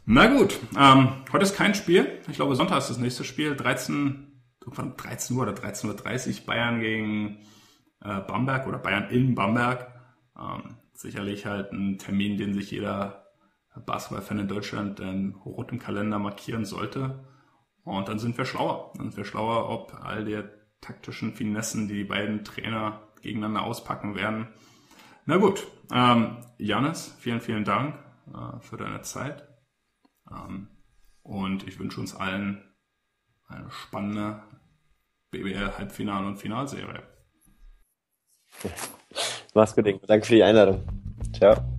Na 0.06 0.28
gut, 0.28 0.58
ähm, 0.78 1.08
heute 1.30 1.42
ist 1.42 1.56
kein 1.56 1.74
Spiel. 1.74 2.20
Ich 2.28 2.36
glaube, 2.36 2.56
Sonntag 2.56 2.78
ist 2.78 2.88
das 2.88 2.98
nächste 2.98 3.24
Spiel. 3.24 3.54
13, 3.54 4.40
13 4.96 5.36
Uhr 5.36 5.42
oder 5.42 5.52
13.30 5.52 6.40
Uhr 6.40 6.46
Bayern 6.46 6.80
gegen 6.80 7.38
äh, 8.02 8.20
Bamberg 8.20 8.66
oder 8.66 8.78
Bayern 8.78 9.10
in 9.10 9.34
Bamberg. 9.34 9.88
Ähm, 10.38 10.76
sicherlich 10.94 11.44
halt 11.44 11.72
ein 11.72 11.98
Termin, 11.98 12.38
den 12.38 12.54
sich 12.54 12.70
jeder 12.70 13.25
Basketballfan 13.84 14.38
in 14.38 14.48
Deutschland 14.48 15.00
ähm, 15.00 15.36
rot 15.44 15.72
im 15.72 15.78
Kalender 15.78 16.18
markieren 16.18 16.64
sollte. 16.64 17.24
Und 17.84 18.08
dann 18.08 18.18
sind 18.18 18.36
wir 18.36 18.44
schlauer. 18.44 18.92
Dann 18.96 19.10
sind 19.10 19.16
wir 19.16 19.24
schlauer, 19.24 19.68
ob 19.68 19.94
all 20.02 20.24
der 20.24 20.50
taktischen 20.80 21.34
Finessen, 21.34 21.88
die 21.88 21.94
die 21.94 22.04
beiden 22.04 22.44
Trainer 22.44 23.02
gegeneinander 23.22 23.62
auspacken 23.62 24.14
werden. 24.14 24.48
Na 25.24 25.36
gut, 25.36 25.66
ähm, 25.92 26.38
Janis, 26.58 27.14
vielen, 27.18 27.40
vielen 27.40 27.64
Dank 27.64 27.96
äh, 28.32 28.60
für 28.60 28.76
deine 28.76 29.02
Zeit. 29.02 29.48
Ähm, 30.30 30.68
und 31.22 31.66
ich 31.66 31.78
wünsche 31.78 32.00
uns 32.00 32.14
allen 32.14 32.62
eine 33.48 33.70
spannende 33.70 34.42
BBL-Halbfinal- 35.32 36.26
und 36.26 36.36
Finalserie. 36.36 37.02
Mach's 39.54 39.74
gut, 39.74 39.86
Danke 40.06 40.26
für 40.26 40.34
die 40.34 40.42
Einladung. 40.42 40.82
Ciao. 41.32 41.75